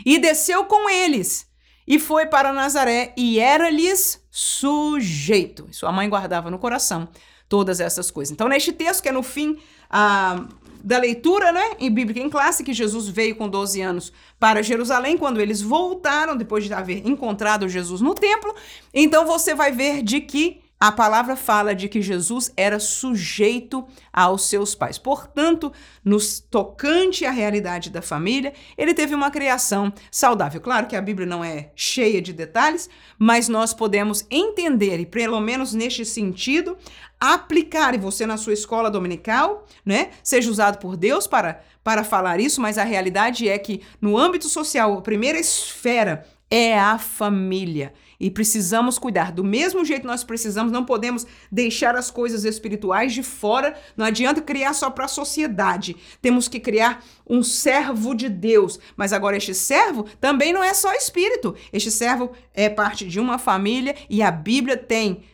E 0.03 0.17
desceu 0.17 0.65
com 0.65 0.89
eles 0.89 1.52
e 1.87 1.99
foi 1.99 2.25
para 2.25 2.53
Nazaré 2.53 3.13
e 3.17 3.39
era-lhes 3.39 4.21
sujeito. 4.31 5.67
Sua 5.71 5.91
mãe 5.91 6.09
guardava 6.09 6.49
no 6.49 6.57
coração 6.57 7.07
todas 7.47 7.79
essas 7.79 8.09
coisas. 8.09 8.31
Então, 8.31 8.47
neste 8.47 8.71
texto, 8.71 9.03
que 9.03 9.09
é 9.09 9.11
no 9.11 9.21
fim 9.21 9.57
ah, 9.89 10.45
da 10.83 10.97
leitura, 10.97 11.51
né, 11.51 11.71
em 11.79 11.91
Bíblica 11.91 12.19
em 12.19 12.29
classe, 12.29 12.63
que 12.63 12.73
Jesus 12.73 13.07
veio 13.07 13.35
com 13.35 13.47
12 13.47 13.79
anos 13.79 14.11
para 14.39 14.63
Jerusalém, 14.63 15.17
quando 15.17 15.39
eles 15.39 15.61
voltaram, 15.61 16.35
depois 16.35 16.65
de 16.65 16.73
haver 16.73 17.07
encontrado 17.07 17.69
Jesus 17.69 18.01
no 18.01 18.15
templo, 18.15 18.53
então 18.93 19.25
você 19.25 19.53
vai 19.53 19.71
ver 19.71 20.01
de 20.01 20.19
que 20.19 20.62
a 20.83 20.91
palavra 20.91 21.37
fala 21.37 21.73
de 21.73 21.87
que 21.87 22.01
Jesus 22.01 22.51
era 22.57 22.77
sujeito 22.77 23.87
aos 24.11 24.49
seus 24.49 24.75
pais. 24.75 24.97
Portanto, 24.97 25.71
nos 26.03 26.41
tocante 26.41 27.25
à 27.25 27.31
realidade 27.31 27.89
da 27.89 28.01
família, 28.01 28.51
ele 28.77 28.93
teve 28.93 29.15
uma 29.15 29.31
criação 29.31 29.93
saudável. 30.11 30.59
Claro 30.59 30.87
que 30.87 30.97
a 30.97 31.01
Bíblia 31.01 31.25
não 31.25 31.41
é 31.41 31.71
cheia 31.73 32.21
de 32.21 32.33
detalhes, 32.33 32.89
mas 33.17 33.47
nós 33.47 33.73
podemos 33.73 34.25
entender 34.29 34.99
e 34.99 35.05
pelo 35.05 35.39
menos 35.39 35.73
neste 35.73 36.03
sentido 36.03 36.77
aplicar 37.17 37.95
e 37.95 37.97
você 37.97 38.25
na 38.25 38.35
sua 38.35 38.51
escola 38.51 38.91
dominical, 38.91 39.65
né, 39.85 40.09
seja 40.21 40.51
usado 40.51 40.79
por 40.79 40.97
Deus 40.97 41.27
para 41.27 41.61
para 41.81 42.03
falar 42.03 42.41
isso, 42.41 42.59
mas 42.61 42.77
a 42.77 42.83
realidade 42.83 43.47
é 43.47 43.57
que 43.57 43.81
no 44.01 44.17
âmbito 44.17 44.49
social, 44.49 44.97
a 44.97 45.01
primeira 45.01 45.39
esfera 45.39 46.25
é 46.49 46.77
a 46.77 46.97
família. 46.97 47.93
E 48.23 48.31
precisamos 48.31 48.97
cuidar. 48.97 49.33
Do 49.33 49.43
mesmo 49.43 49.83
jeito 49.83 50.07
nós 50.07 50.23
precisamos, 50.23 50.71
não 50.71 50.85
podemos 50.85 51.27
deixar 51.51 51.93
as 51.93 52.09
coisas 52.09 52.45
espirituais 52.45 53.11
de 53.11 53.21
fora. 53.21 53.77
Não 53.97 54.05
adianta 54.05 54.41
criar 54.41 54.71
só 54.71 54.89
para 54.89 55.03
a 55.03 55.09
sociedade. 55.09 55.97
Temos 56.21 56.47
que 56.47 56.57
criar 56.57 57.03
um 57.29 57.43
servo 57.43 58.15
de 58.15 58.29
Deus. 58.29 58.79
Mas 58.95 59.11
agora, 59.11 59.35
este 59.35 59.53
servo 59.53 60.05
também 60.21 60.53
não 60.53 60.63
é 60.63 60.73
só 60.73 60.93
espírito. 60.93 61.53
Este 61.73 61.91
servo 61.91 62.31
é 62.53 62.69
parte 62.69 63.05
de 63.05 63.19
uma 63.19 63.37
família 63.37 63.93
e 64.09 64.23
a 64.23 64.31
Bíblia 64.31 64.77
tem 64.77 65.25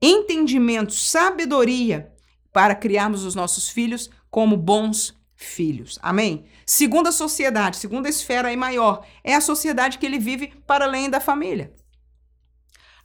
entendimento, 0.00 0.92
sabedoria 0.92 2.12
para 2.52 2.76
criarmos 2.76 3.24
os 3.24 3.34
nossos 3.34 3.68
filhos 3.68 4.08
como 4.30 4.56
bons 4.56 5.18
filhos. 5.34 5.98
Amém? 6.00 6.44
Segunda 6.64 7.10
sociedade, 7.10 7.76
segunda 7.76 8.08
esfera 8.08 8.48
aí 8.48 8.56
maior, 8.56 9.04
é 9.24 9.34
a 9.34 9.40
sociedade 9.40 9.98
que 9.98 10.06
ele 10.06 10.20
vive 10.20 10.52
para 10.64 10.84
além 10.84 11.10
da 11.10 11.18
família. 11.18 11.72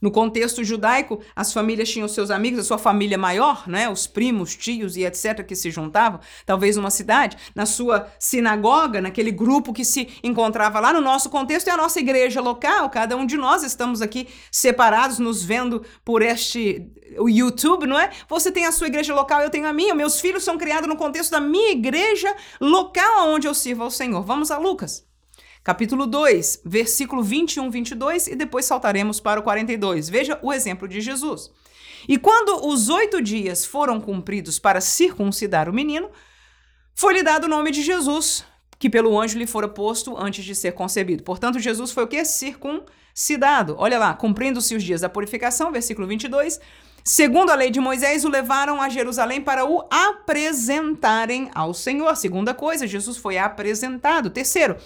No 0.06 0.12
contexto 0.12 0.62
judaico, 0.62 1.20
as 1.34 1.52
famílias 1.52 1.90
tinham 1.90 2.06
seus 2.06 2.30
amigos, 2.30 2.60
a 2.60 2.62
sua 2.62 2.78
família 2.78 3.18
maior, 3.18 3.66
né? 3.66 3.88
os 3.88 4.06
primos, 4.06 4.54
tios 4.54 4.96
e 4.96 5.04
etc., 5.04 5.44
que 5.44 5.56
se 5.56 5.68
juntavam, 5.68 6.20
talvez 6.44 6.76
numa 6.76 6.92
cidade, 6.92 7.36
na 7.56 7.66
sua 7.66 8.06
sinagoga, 8.16 9.00
naquele 9.00 9.32
grupo 9.32 9.72
que 9.72 9.84
se 9.84 10.08
encontrava 10.22 10.78
lá. 10.78 10.92
No 10.92 11.00
nosso 11.00 11.28
contexto, 11.28 11.66
é 11.66 11.72
a 11.72 11.76
nossa 11.76 11.98
igreja 11.98 12.40
local, 12.40 12.88
cada 12.88 13.16
um 13.16 13.26
de 13.26 13.36
nós 13.36 13.64
estamos 13.64 14.00
aqui 14.00 14.28
separados, 14.48 15.18
nos 15.18 15.42
vendo 15.42 15.82
por 16.04 16.22
este 16.22 16.88
o 17.18 17.28
YouTube, 17.28 17.84
não 17.84 17.98
é? 17.98 18.10
Você 18.28 18.52
tem 18.52 18.64
a 18.64 18.70
sua 18.70 18.86
igreja 18.86 19.12
local, 19.12 19.40
eu 19.40 19.50
tenho 19.50 19.66
a 19.66 19.72
minha. 19.72 19.92
Meus 19.92 20.20
filhos 20.20 20.44
são 20.44 20.56
criados 20.56 20.88
no 20.88 20.94
contexto 20.94 21.32
da 21.32 21.40
minha 21.40 21.72
igreja 21.72 22.32
local 22.60 23.30
onde 23.30 23.48
eu 23.48 23.54
sirvo 23.54 23.82
ao 23.82 23.90
Senhor. 23.90 24.22
Vamos 24.22 24.52
a 24.52 24.58
Lucas 24.58 25.05
capítulo 25.66 26.06
2, 26.06 26.60
versículo 26.64 27.24
21, 27.24 27.68
22, 27.68 28.28
e 28.28 28.36
depois 28.36 28.64
saltaremos 28.64 29.18
para 29.18 29.40
o 29.40 29.42
42. 29.42 30.08
Veja 30.08 30.38
o 30.40 30.52
exemplo 30.52 30.86
de 30.86 31.00
Jesus. 31.00 31.50
E 32.08 32.16
quando 32.16 32.68
os 32.68 32.88
oito 32.88 33.20
dias 33.20 33.66
foram 33.66 34.00
cumpridos 34.00 34.60
para 34.60 34.80
circuncidar 34.80 35.68
o 35.68 35.72
menino, 35.72 36.08
foi-lhe 36.94 37.20
dado 37.20 37.46
o 37.46 37.48
nome 37.48 37.72
de 37.72 37.82
Jesus, 37.82 38.44
que 38.78 38.88
pelo 38.88 39.20
anjo 39.20 39.36
lhe 39.36 39.44
fora 39.44 39.66
posto 39.66 40.16
antes 40.16 40.44
de 40.44 40.54
ser 40.54 40.70
concebido. 40.70 41.24
Portanto, 41.24 41.58
Jesus 41.58 41.90
foi 41.90 42.04
o 42.04 42.06
que? 42.06 42.24
Circuncidado. 42.24 43.74
Olha 43.76 43.98
lá, 43.98 44.14
cumprindo-se 44.14 44.76
os 44.76 44.84
dias 44.84 45.00
da 45.00 45.08
purificação, 45.08 45.72
versículo 45.72 46.06
22. 46.06 46.60
Segundo 47.02 47.50
a 47.50 47.56
lei 47.56 47.72
de 47.72 47.80
Moisés, 47.80 48.24
o 48.24 48.28
levaram 48.28 48.80
a 48.80 48.88
Jerusalém 48.88 49.40
para 49.40 49.64
o 49.64 49.84
apresentarem 49.90 51.50
ao 51.52 51.74
Senhor. 51.74 52.16
Segunda 52.16 52.54
coisa, 52.54 52.86
Jesus 52.86 53.16
foi 53.16 53.36
apresentado. 53.36 54.30
Terceiro, 54.30 54.76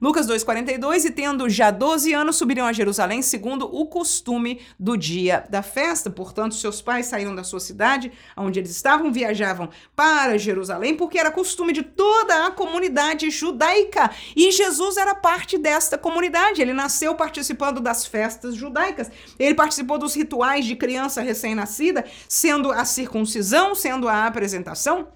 Lucas 0.00 0.26
2,42, 0.26 1.06
e 1.06 1.10
tendo 1.10 1.48
já 1.48 1.70
12 1.70 2.12
anos, 2.12 2.36
subiriam 2.36 2.66
a 2.66 2.72
Jerusalém, 2.72 3.22
segundo 3.22 3.64
o 3.64 3.86
costume 3.86 4.60
do 4.78 4.96
dia 4.96 5.44
da 5.48 5.62
festa. 5.62 6.10
Portanto, 6.10 6.54
seus 6.54 6.82
pais 6.82 7.06
saíram 7.06 7.34
da 7.34 7.42
sua 7.42 7.60
cidade, 7.60 8.12
onde 8.36 8.60
eles 8.60 8.70
estavam, 8.70 9.10
viajavam 9.12 9.70
para 9.94 10.38
Jerusalém, 10.38 10.94
porque 10.94 11.18
era 11.18 11.30
costume 11.30 11.72
de 11.72 11.82
toda 11.82 12.46
a 12.46 12.50
comunidade 12.50 13.30
judaica. 13.30 14.10
E 14.34 14.50
Jesus 14.50 14.96
era 14.96 15.14
parte 15.14 15.56
desta 15.56 15.96
comunidade. 15.96 16.60
Ele 16.60 16.72
nasceu 16.72 17.14
participando 17.14 17.80
das 17.80 18.04
festas 18.06 18.54
judaicas. 18.54 19.10
Ele 19.38 19.54
participou 19.54 19.98
dos 19.98 20.14
rituais 20.14 20.64
de 20.64 20.76
criança 20.76 21.22
recém-nascida, 21.22 22.04
sendo 22.28 22.70
a 22.70 22.84
circuncisão, 22.84 23.74
sendo 23.74 24.08
a 24.08 24.26
apresentação. 24.26 25.15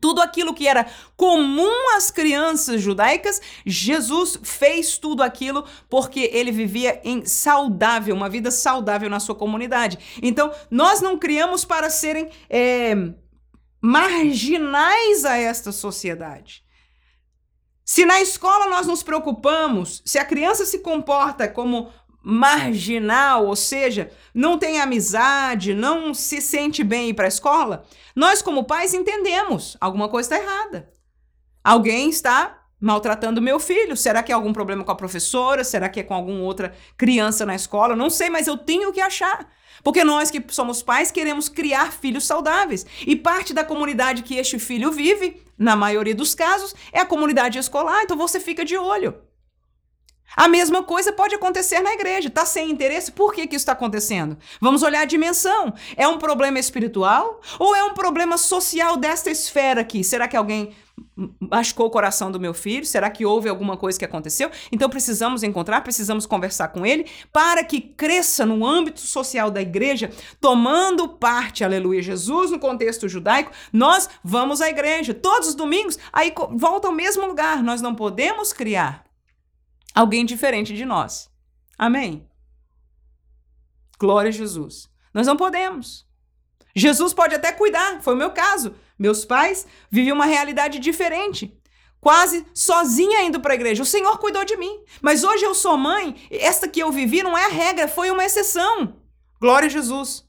Tudo 0.00 0.20
aquilo 0.20 0.54
que 0.54 0.66
era 0.66 0.86
comum 1.16 1.96
às 1.96 2.10
crianças 2.10 2.80
judaicas, 2.80 3.40
Jesus 3.64 4.38
fez 4.42 4.98
tudo 4.98 5.22
aquilo 5.22 5.64
porque 5.88 6.30
ele 6.32 6.52
vivia 6.52 7.00
em 7.04 7.24
saudável, 7.24 8.14
uma 8.14 8.28
vida 8.28 8.50
saudável 8.50 9.08
na 9.08 9.20
sua 9.20 9.34
comunidade. 9.34 9.98
Então, 10.22 10.52
nós 10.70 11.00
não 11.00 11.18
criamos 11.18 11.64
para 11.64 11.90
serem 11.90 12.30
é, 12.48 12.94
marginais 13.80 15.24
a 15.24 15.36
esta 15.36 15.70
sociedade. 15.70 16.64
Se 17.84 18.06
na 18.06 18.20
escola 18.20 18.66
nós 18.66 18.86
nos 18.86 19.02
preocupamos, 19.02 20.02
se 20.06 20.18
a 20.18 20.24
criança 20.24 20.64
se 20.64 20.78
comporta 20.78 21.46
como 21.46 21.90
marginal, 22.24 23.46
ou 23.46 23.54
seja, 23.54 24.10
não 24.34 24.58
tem 24.58 24.80
amizade, 24.80 25.74
não 25.74 26.14
se 26.14 26.40
sente 26.40 26.82
bem 26.82 27.10
ir 27.10 27.14
para 27.14 27.26
a 27.26 27.28
escola, 27.28 27.84
nós 28.16 28.40
como 28.40 28.64
pais 28.64 28.94
entendemos, 28.94 29.76
alguma 29.80 30.08
coisa 30.08 30.34
está 30.34 30.42
errada. 30.42 30.88
Alguém 31.62 32.08
está 32.08 32.62
maltratando 32.80 33.40
meu 33.40 33.58
filho. 33.58 33.96
Será 33.96 34.22
que 34.22 34.30
é 34.30 34.34
algum 34.34 34.52
problema 34.52 34.84
com 34.84 34.90
a 34.90 34.94
professora? 34.94 35.64
Será 35.64 35.88
que 35.88 36.00
é 36.00 36.02
com 36.02 36.12
alguma 36.12 36.40
outra 36.40 36.74
criança 36.96 37.46
na 37.46 37.54
escola? 37.54 37.96
Não 37.96 38.10
sei, 38.10 38.28
mas 38.28 38.46
eu 38.46 38.58
tenho 38.58 38.92
que 38.92 39.00
achar. 39.00 39.48
Porque 39.82 40.04
nós 40.04 40.30
que 40.30 40.42
somos 40.48 40.82
pais 40.82 41.10
queremos 41.10 41.48
criar 41.48 41.92
filhos 41.92 42.26
saudáveis. 42.26 42.84
E 43.06 43.16
parte 43.16 43.54
da 43.54 43.64
comunidade 43.64 44.22
que 44.22 44.36
este 44.36 44.58
filho 44.58 44.92
vive, 44.92 45.42
na 45.58 45.74
maioria 45.74 46.14
dos 46.14 46.34
casos, 46.34 46.74
é 46.92 47.00
a 47.00 47.06
comunidade 47.06 47.58
escolar. 47.58 48.02
Então 48.02 48.16
você 48.16 48.38
fica 48.38 48.64
de 48.64 48.76
olho. 48.76 49.14
A 50.36 50.48
mesma 50.48 50.82
coisa 50.82 51.12
pode 51.12 51.34
acontecer 51.34 51.80
na 51.80 51.92
igreja. 51.92 52.28
Está 52.28 52.44
sem 52.44 52.70
interesse? 52.70 53.12
Por 53.12 53.32
que, 53.32 53.46
que 53.46 53.56
isso 53.56 53.62
está 53.62 53.72
acontecendo? 53.72 54.36
Vamos 54.60 54.82
olhar 54.82 55.02
a 55.02 55.06
dimensão. 55.06 55.72
É 55.96 56.06
um 56.08 56.18
problema 56.18 56.58
espiritual 56.58 57.40
ou 57.58 57.74
é 57.74 57.84
um 57.84 57.94
problema 57.94 58.36
social 58.36 58.96
desta 58.96 59.30
esfera 59.30 59.80
aqui? 59.80 60.02
Será 60.02 60.26
que 60.26 60.36
alguém 60.36 60.74
machucou 61.40 61.86
o 61.86 61.90
coração 61.90 62.30
do 62.30 62.40
meu 62.40 62.52
filho? 62.52 62.84
Será 62.84 63.10
que 63.10 63.24
houve 63.24 63.48
alguma 63.48 63.76
coisa 63.76 63.98
que 63.98 64.04
aconteceu? 64.04 64.50
Então 64.70 64.88
precisamos 64.88 65.42
encontrar, 65.42 65.80
precisamos 65.82 66.26
conversar 66.26 66.68
com 66.68 66.84
ele 66.84 67.06
para 67.32 67.64
que 67.64 67.80
cresça 67.80 68.44
no 68.44 68.66
âmbito 68.66 69.00
social 69.00 69.50
da 69.50 69.60
igreja, 69.60 70.10
tomando 70.40 71.08
parte, 71.08 71.64
aleluia, 71.64 72.02
Jesus 72.02 72.50
no 72.50 72.58
contexto 72.58 73.08
judaico. 73.08 73.52
Nós 73.72 74.08
vamos 74.22 74.60
à 74.60 74.68
igreja 74.68 75.14
todos 75.14 75.48
os 75.48 75.54
domingos, 75.54 75.98
aí 76.12 76.32
volta 76.50 76.88
ao 76.88 76.94
mesmo 76.94 77.26
lugar. 77.26 77.62
Nós 77.62 77.80
não 77.80 77.94
podemos 77.94 78.52
criar 78.52 79.04
alguém 79.94 80.24
diferente 80.24 80.74
de 80.74 80.84
nós. 80.84 81.30
Amém? 81.78 82.28
Glória 83.98 84.28
a 84.28 84.32
Jesus. 84.32 84.88
Nós 85.12 85.26
não 85.26 85.36
podemos. 85.36 86.06
Jesus 86.74 87.14
pode 87.14 87.34
até 87.34 87.52
cuidar, 87.52 88.02
foi 88.02 88.14
o 88.14 88.16
meu 88.16 88.32
caso. 88.32 88.74
Meus 88.98 89.24
pais 89.24 89.66
viviam 89.90 90.16
uma 90.16 90.26
realidade 90.26 90.78
diferente. 90.80 91.56
Quase 92.00 92.44
sozinha 92.52 93.22
indo 93.22 93.40
para 93.40 93.52
a 93.52 93.54
igreja. 93.54 93.82
O 93.82 93.86
Senhor 93.86 94.18
cuidou 94.18 94.44
de 94.44 94.56
mim. 94.56 94.82
Mas 95.00 95.22
hoje 95.22 95.44
eu 95.44 95.54
sou 95.54 95.76
mãe, 95.76 96.16
esta 96.30 96.68
que 96.68 96.80
eu 96.80 96.90
vivi 96.90 97.22
não 97.22 97.38
é 97.38 97.46
a 97.46 97.48
regra, 97.48 97.88
foi 97.88 98.10
uma 98.10 98.24
exceção. 98.24 98.96
Glória 99.40 99.66
a 99.66 99.70
Jesus. 99.70 100.24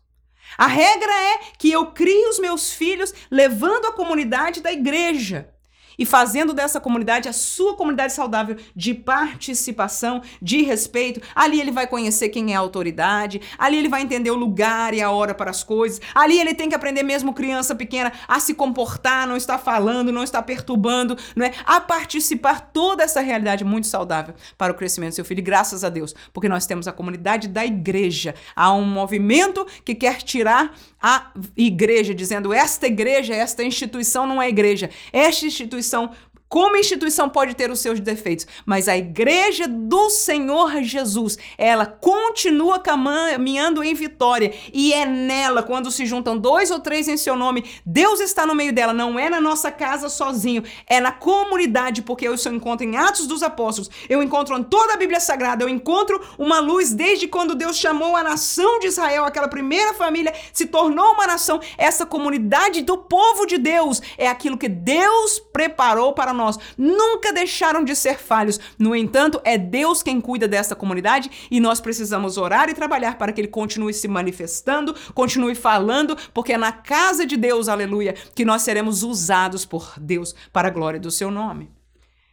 A 0.57 0.67
regra 0.67 1.11
é 1.11 1.37
que 1.57 1.71
eu 1.71 1.87
crio 1.87 2.29
os 2.29 2.39
meus 2.39 2.71
filhos 2.71 3.13
levando 3.29 3.87
a 3.87 3.91
comunidade 3.91 4.61
da 4.61 4.71
igreja 4.71 5.53
e 5.97 6.05
fazendo 6.05 6.53
dessa 6.53 6.79
comunidade 6.79 7.29
a 7.29 7.33
sua 7.33 7.75
comunidade 7.75 8.13
saudável 8.13 8.57
de 8.75 8.93
participação, 8.93 10.21
de 10.41 10.61
respeito. 10.61 11.21
Ali 11.33 11.59
ele 11.59 11.71
vai 11.71 11.87
conhecer 11.87 12.29
quem 12.29 12.53
é 12.53 12.55
a 12.55 12.59
autoridade, 12.59 13.41
ali 13.57 13.77
ele 13.77 13.89
vai 13.89 14.01
entender 14.01 14.31
o 14.31 14.35
lugar 14.35 14.93
e 14.93 15.01
a 15.01 15.11
hora 15.11 15.33
para 15.33 15.51
as 15.51 15.63
coisas. 15.63 16.01
Ali 16.13 16.39
ele 16.39 16.53
tem 16.53 16.69
que 16.69 16.75
aprender 16.75 17.03
mesmo 17.03 17.33
criança 17.33 17.75
pequena 17.75 18.11
a 18.27 18.39
se 18.39 18.53
comportar, 18.53 19.27
não 19.27 19.37
estar 19.37 19.57
falando, 19.57 20.11
não 20.11 20.23
estar 20.23 20.41
perturbando, 20.41 21.17
não 21.35 21.45
é? 21.45 21.53
A 21.65 21.79
participar 21.79 22.71
toda 22.73 23.03
essa 23.03 23.21
realidade 23.21 23.63
muito 23.63 23.87
saudável 23.87 24.35
para 24.57 24.71
o 24.71 24.75
crescimento 24.75 25.11
do 25.11 25.15
seu 25.15 25.25
filho. 25.25 25.39
E 25.39 25.43
graças 25.43 25.83
a 25.83 25.89
Deus, 25.89 26.13
porque 26.33 26.49
nós 26.49 26.65
temos 26.65 26.87
a 26.87 26.91
comunidade 26.91 27.47
da 27.47 27.65
igreja. 27.65 28.35
Há 28.55 28.73
um 28.73 28.85
movimento 28.85 29.65
que 29.83 29.95
quer 29.95 30.21
tirar 30.21 30.75
a 31.01 31.31
igreja, 31.55 32.15
dizendo 32.15 32.53
esta 32.53 32.87
igreja, 32.87 33.33
esta 33.33 33.63
instituição 33.63 34.25
não 34.25 34.41
é 34.41 34.49
igreja. 34.49 34.89
Esta 35.13 35.45
instituição 35.45 35.84
são 35.85 36.11
como 36.55 36.77
instituição 36.77 37.27
pode 37.27 37.53
ter 37.53 37.69
os 37.69 37.81
seus 37.81 37.99
defeitos, 37.99 38.47
mas 38.65 38.87
a 38.87 38.95
igreja 38.95 39.67
do 39.67 40.09
Senhor 40.09 40.81
Jesus, 40.83 41.37
ela 41.57 41.85
continua 41.85 42.79
caminhando 42.79 43.83
em 43.83 43.93
vitória 43.93 44.53
e 44.71 44.93
é 44.93 45.05
nela, 45.05 45.61
quando 45.61 45.91
se 45.91 46.05
juntam 46.05 46.37
dois 46.37 46.71
ou 46.71 46.79
três 46.79 47.09
em 47.09 47.17
seu 47.17 47.35
nome, 47.35 47.65
Deus 47.85 48.21
está 48.21 48.45
no 48.45 48.55
meio 48.55 48.71
dela, 48.71 48.93
não 48.93 49.19
é 49.19 49.29
na 49.29 49.41
nossa 49.41 49.69
casa 49.69 50.07
sozinho, 50.07 50.63
é 50.87 51.01
na 51.01 51.11
comunidade, 51.11 52.01
porque 52.01 52.25
eu 52.25 52.35
encontro 52.53 52.87
em 52.87 52.95
Atos 52.95 53.27
dos 53.27 53.43
Apóstolos, 53.43 53.91
eu 54.07 54.23
encontro 54.23 54.57
em 54.57 54.63
toda 54.63 54.93
a 54.93 54.97
Bíblia 54.97 55.19
Sagrada, 55.19 55.65
eu 55.65 55.67
encontro 55.67 56.21
uma 56.37 56.61
luz 56.61 56.93
desde 56.93 57.27
quando 57.27 57.53
Deus 57.53 57.75
chamou 57.75 58.15
a 58.15 58.23
nação 58.23 58.79
de 58.79 58.87
Israel, 58.87 59.25
aquela 59.25 59.49
primeira 59.49 59.93
família 59.93 60.33
se 60.53 60.67
tornou 60.67 61.15
uma 61.15 61.27
nação, 61.27 61.59
essa 61.77 62.05
comunidade 62.05 62.81
do 62.81 62.97
povo 62.97 63.45
de 63.45 63.57
Deus 63.57 64.01
é 64.17 64.29
aquilo 64.29 64.57
que 64.57 64.69
Deus 64.69 65.37
preparou 65.51 66.13
para 66.13 66.31
nós 66.31 66.44
nunca 66.77 67.33
deixaram 67.33 67.83
de 67.83 67.95
ser 67.95 68.17
falhos. 68.17 68.59
No 68.77 68.95
entanto, 68.95 69.41
é 69.43 69.57
Deus 69.57 70.01
quem 70.03 70.21
cuida 70.21 70.47
dessa 70.47 70.75
comunidade 70.75 71.29
e 71.49 71.59
nós 71.59 71.79
precisamos 71.81 72.37
orar 72.37 72.69
e 72.69 72.73
trabalhar 72.73 73.17
para 73.17 73.31
que 73.31 73.41
ele 73.41 73.47
continue 73.47 73.93
se 73.93 74.07
manifestando, 74.07 74.95
continue 75.13 75.55
falando, 75.55 76.17
porque 76.33 76.53
é 76.53 76.57
na 76.57 76.71
casa 76.71 77.25
de 77.25 77.37
Deus, 77.37 77.67
aleluia, 77.67 78.13
que 78.33 78.45
nós 78.45 78.61
seremos 78.61 79.03
usados 79.03 79.65
por 79.65 79.93
Deus 79.97 80.35
para 80.53 80.67
a 80.67 80.71
glória 80.71 80.99
do 80.99 81.11
seu 81.11 81.31
nome. 81.31 81.71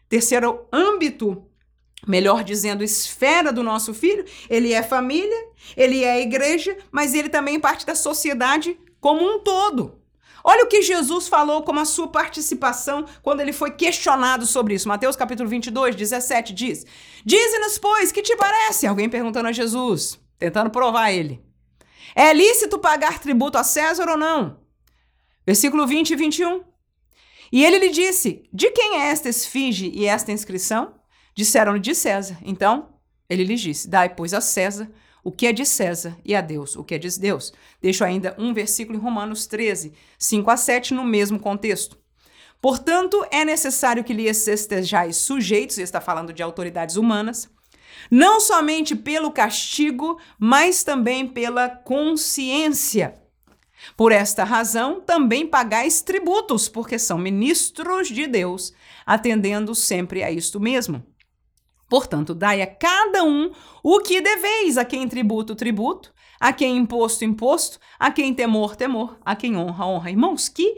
Terceiro 0.09 0.67
âmbito 0.73 1.47
melhor 2.07 2.43
dizendo, 2.43 2.83
esfera 2.83 3.53
do 3.53 3.63
nosso 3.63 3.95
filho. 3.95 4.25
Ele 4.51 4.73
é 4.73 4.83
família, 4.83 5.49
ele 5.77 6.05
é 6.05 6.21
igreja, 6.21 6.77
mas 6.91 7.15
ele 7.15 7.29
também 7.29 7.61
parte 7.61 7.87
da 7.87 7.95
sociedade 7.95 8.77
como 9.01 9.25
um 9.25 9.39
todo. 9.39 10.02
Olha 10.45 10.65
o 10.65 10.69
que 10.69 10.83
Jesus 10.83 11.29
falou 11.29 11.63
como 11.63 11.81
a 11.81 11.85
sua 11.85 12.09
participação 12.09 13.05
quando 13.23 13.41
ele 13.41 13.53
foi 13.53 13.71
questionado 13.71 14.47
sobre 14.47 14.75
isso. 14.75 14.89
Mateus 14.89 15.17
capítulo 15.17 15.49
22, 15.49 15.95
17 15.95 16.53
diz: 16.53 16.85
Dize-nos, 17.25 17.79
pois, 17.79 18.11
que 18.11 18.23
te 18.23 18.37
parece? 18.37 18.87
Alguém 18.87 19.09
perguntando 19.09 19.49
a 19.49 19.53
Jesus, 19.53 20.21
tentando 20.39 20.71
provar 20.71 21.13
ele. 21.13 21.41
É 22.15 22.33
lícito 22.33 22.79
pagar 22.79 23.21
tributo 23.21 23.57
a 23.57 23.65
César 23.65 24.09
ou 24.09 24.17
não? 24.17 24.61
Versículo 25.47 25.87
20 25.87 26.11
e 26.11 26.17
21. 26.17 26.65
E 27.53 27.65
ele 27.65 27.79
lhe 27.79 27.91
disse: 27.91 28.49
De 28.53 28.71
quem 28.71 29.01
é 29.01 29.07
esta 29.07 29.29
esfinge 29.29 29.91
e 29.95 30.07
esta 30.07 30.33
inscrição? 30.33 30.95
Disseram-lhe 31.35 31.81
de 31.81 31.95
César. 31.95 32.37
Então 32.45 32.95
ele 33.29 33.45
lhes 33.45 33.61
disse: 33.61 33.89
Dai, 33.89 34.15
pois, 34.15 34.35
a 34.35 34.41
César 34.41 34.91
o 35.25 35.31
que 35.31 35.47
é 35.47 35.53
de 35.53 35.65
César 35.65 36.17
e 36.25 36.35
a 36.35 36.41
Deus 36.41 36.77
o 36.77 36.85
que 36.85 36.95
é 36.95 36.99
de 36.99 37.19
Deus. 37.19 37.53
Deixo 37.81 38.05
ainda 38.05 38.35
um 38.39 38.53
versículo 38.53 38.99
em 38.99 39.01
Romanos 39.01 39.47
13, 39.47 39.93
5 40.19 40.51
a 40.51 40.57
7, 40.57 40.95
no 40.95 41.05
mesmo 41.05 41.39
contexto. 41.39 41.99
Portanto, 42.61 43.25
é 43.31 43.45
necessário 43.45 44.05
que 44.05 44.13
lhes 44.13 44.47
estejais 44.47 45.17
sujeitos, 45.17 45.79
está 45.79 46.01
falando 46.01 46.33
de 46.33 46.43
autoridades 46.43 46.97
humanas, 46.97 47.51
não 48.11 48.41
somente 48.41 48.95
pelo 48.95 49.33
castigo, 49.33 50.19
mas 50.39 50.85
também 50.85 51.27
pela 51.27 51.69
consciência. 51.69 53.15
Por 53.97 54.13
esta 54.13 54.45
razão, 54.45 55.01
também 55.01 55.47
pagais 55.47 56.03
tributos, 56.03 56.69
porque 56.69 56.99
são 56.99 57.19
ministros 57.19 58.09
de 58.09 58.29
Deus, 58.29 58.73
atendendo 59.05 59.75
sempre 59.75 60.23
a 60.23 60.31
isto 60.31 60.61
mesmo. 60.61 61.05
Portanto, 61.93 62.35
dai 62.35 62.63
a 62.63 62.67
cada 62.67 63.23
um 63.23 63.53
o 63.83 64.01
que 64.01 64.19
deveis, 64.19 64.79
a 64.79 64.85
quem 64.85 65.07
tributo, 65.07 65.55
tributo, 65.55 66.11
a 66.41 66.51
quem 66.51 66.79
imposto, 66.79 67.23
imposto, 67.23 67.79
a 67.99 68.11
quem 68.11 68.33
temor, 68.33 68.77
temor, 68.77 69.19
a 69.23 69.37
quem 69.37 69.59
honra, 69.59 69.85
honra. 69.85 70.11
Irmãos, 70.11 70.49
que, 70.49 70.75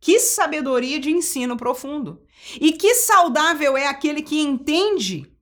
que 0.00 0.18
sabedoria 0.18 0.98
de 0.98 1.12
ensino 1.12 1.56
profundo. 1.56 2.26
E 2.60 2.72
que 2.72 2.92
saudável 2.96 3.76
é 3.76 3.86
aquele 3.86 4.20
que 4.20 4.40
entende 4.40 5.32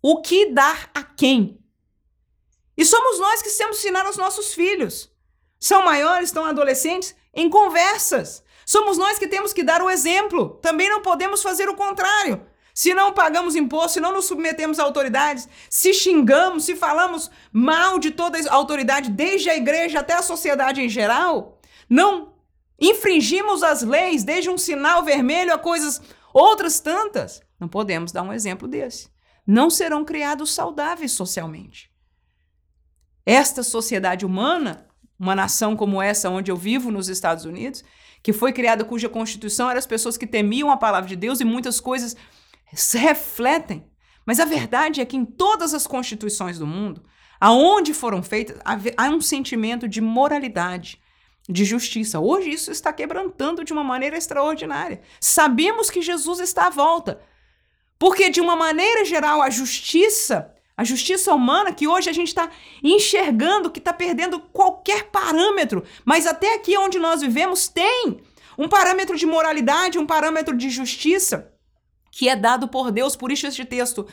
o 0.00 0.22
que 0.22 0.46
dar 0.46 0.90
a 0.94 1.02
quem. 1.02 1.62
E 2.78 2.82
somos 2.82 3.18
nós 3.18 3.42
que 3.42 3.50
temos 3.50 3.76
que 3.76 3.82
ensinar 3.82 4.06
aos 4.06 4.16
nossos 4.16 4.54
filhos. 4.54 5.12
São 5.60 5.84
maiores, 5.84 6.30
estão 6.30 6.46
adolescentes, 6.46 7.14
em 7.34 7.50
conversas. 7.50 8.42
Somos 8.64 8.96
nós 8.96 9.18
que 9.18 9.28
temos 9.28 9.52
que 9.52 9.62
dar 9.62 9.82
o 9.82 9.90
exemplo. 9.90 10.58
Também 10.62 10.88
não 10.88 11.02
podemos 11.02 11.42
fazer 11.42 11.68
o 11.68 11.76
contrário 11.76 12.53
se 12.74 12.92
não 12.92 13.12
pagamos 13.12 13.54
imposto, 13.54 13.92
se 13.92 14.00
não 14.00 14.12
nos 14.12 14.24
submetemos 14.24 14.80
a 14.80 14.82
autoridades, 14.82 15.48
se 15.70 15.94
xingamos, 15.94 16.64
se 16.64 16.74
falamos 16.74 17.30
mal 17.52 18.00
de 18.00 18.10
toda 18.10 18.36
a 18.36 18.52
autoridade, 18.52 19.10
desde 19.10 19.48
a 19.48 19.56
igreja 19.56 20.00
até 20.00 20.14
a 20.14 20.22
sociedade 20.22 20.82
em 20.82 20.88
geral, 20.88 21.60
não 21.88 22.34
infringimos 22.80 23.62
as 23.62 23.82
leis, 23.82 24.24
desde 24.24 24.50
um 24.50 24.58
sinal 24.58 25.04
vermelho 25.04 25.54
a 25.54 25.58
coisas 25.58 26.02
outras 26.32 26.80
tantas, 26.80 27.40
não 27.60 27.68
podemos 27.68 28.10
dar 28.10 28.22
um 28.22 28.32
exemplo 28.32 28.66
desse. 28.66 29.08
Não 29.46 29.70
serão 29.70 30.04
criados 30.04 30.52
saudáveis 30.52 31.12
socialmente. 31.12 31.92
Esta 33.24 33.62
sociedade 33.62 34.26
humana, 34.26 34.86
uma 35.16 35.36
nação 35.36 35.76
como 35.76 36.02
essa 36.02 36.28
onde 36.28 36.50
eu 36.50 36.56
vivo 36.56 36.90
nos 36.90 37.08
Estados 37.08 37.44
Unidos, 37.44 37.84
que 38.20 38.32
foi 38.32 38.52
criada 38.52 38.84
cuja 38.84 39.08
constituição 39.08 39.70
eram 39.70 39.78
as 39.78 39.86
pessoas 39.86 40.16
que 40.16 40.26
temiam 40.26 40.70
a 40.70 40.76
palavra 40.76 41.08
de 41.08 41.14
Deus 41.14 41.40
e 41.40 41.44
muitas 41.44 41.78
coisas 41.78 42.16
refletem. 42.98 43.86
Mas 44.26 44.40
a 44.40 44.44
verdade 44.44 45.00
é 45.00 45.04
que 45.04 45.16
em 45.16 45.24
todas 45.24 45.74
as 45.74 45.86
constituições 45.86 46.58
do 46.58 46.66
mundo, 46.66 47.04
aonde 47.40 47.92
foram 47.92 48.22
feitas, 48.22 48.58
há 48.96 49.08
um 49.08 49.20
sentimento 49.20 49.86
de 49.86 50.00
moralidade, 50.00 51.00
de 51.48 51.64
justiça. 51.64 52.20
Hoje 52.20 52.50
isso 52.50 52.70
está 52.70 52.92
quebrantando 52.92 53.64
de 53.64 53.72
uma 53.72 53.84
maneira 53.84 54.16
extraordinária. 54.16 55.02
Sabemos 55.20 55.90
que 55.90 56.00
Jesus 56.00 56.40
está 56.40 56.68
à 56.68 56.70
volta. 56.70 57.20
Porque, 57.98 58.30
de 58.30 58.40
uma 58.40 58.56
maneira 58.56 59.04
geral, 59.04 59.42
a 59.42 59.50
justiça, 59.50 60.52
a 60.76 60.84
justiça 60.84 61.34
humana, 61.34 61.72
que 61.72 61.86
hoje 61.86 62.08
a 62.08 62.12
gente 62.12 62.28
está 62.28 62.50
enxergando 62.82 63.70
que 63.70 63.78
está 63.78 63.92
perdendo 63.92 64.40
qualquer 64.40 65.10
parâmetro, 65.10 65.84
mas 66.04 66.26
até 66.26 66.54
aqui 66.54 66.76
onde 66.78 66.98
nós 66.98 67.20
vivemos 67.20 67.68
tem 67.68 68.20
um 68.58 68.68
parâmetro 68.68 69.16
de 69.16 69.26
moralidade, 69.26 69.98
um 69.98 70.06
parâmetro 70.06 70.56
de 70.56 70.70
justiça 70.70 71.53
que 72.16 72.28
é 72.28 72.36
dado 72.36 72.68
por 72.68 72.92
Deus, 72.92 73.16
por 73.16 73.32
isso 73.32 73.44
este 73.44 73.64
texto 73.64 74.06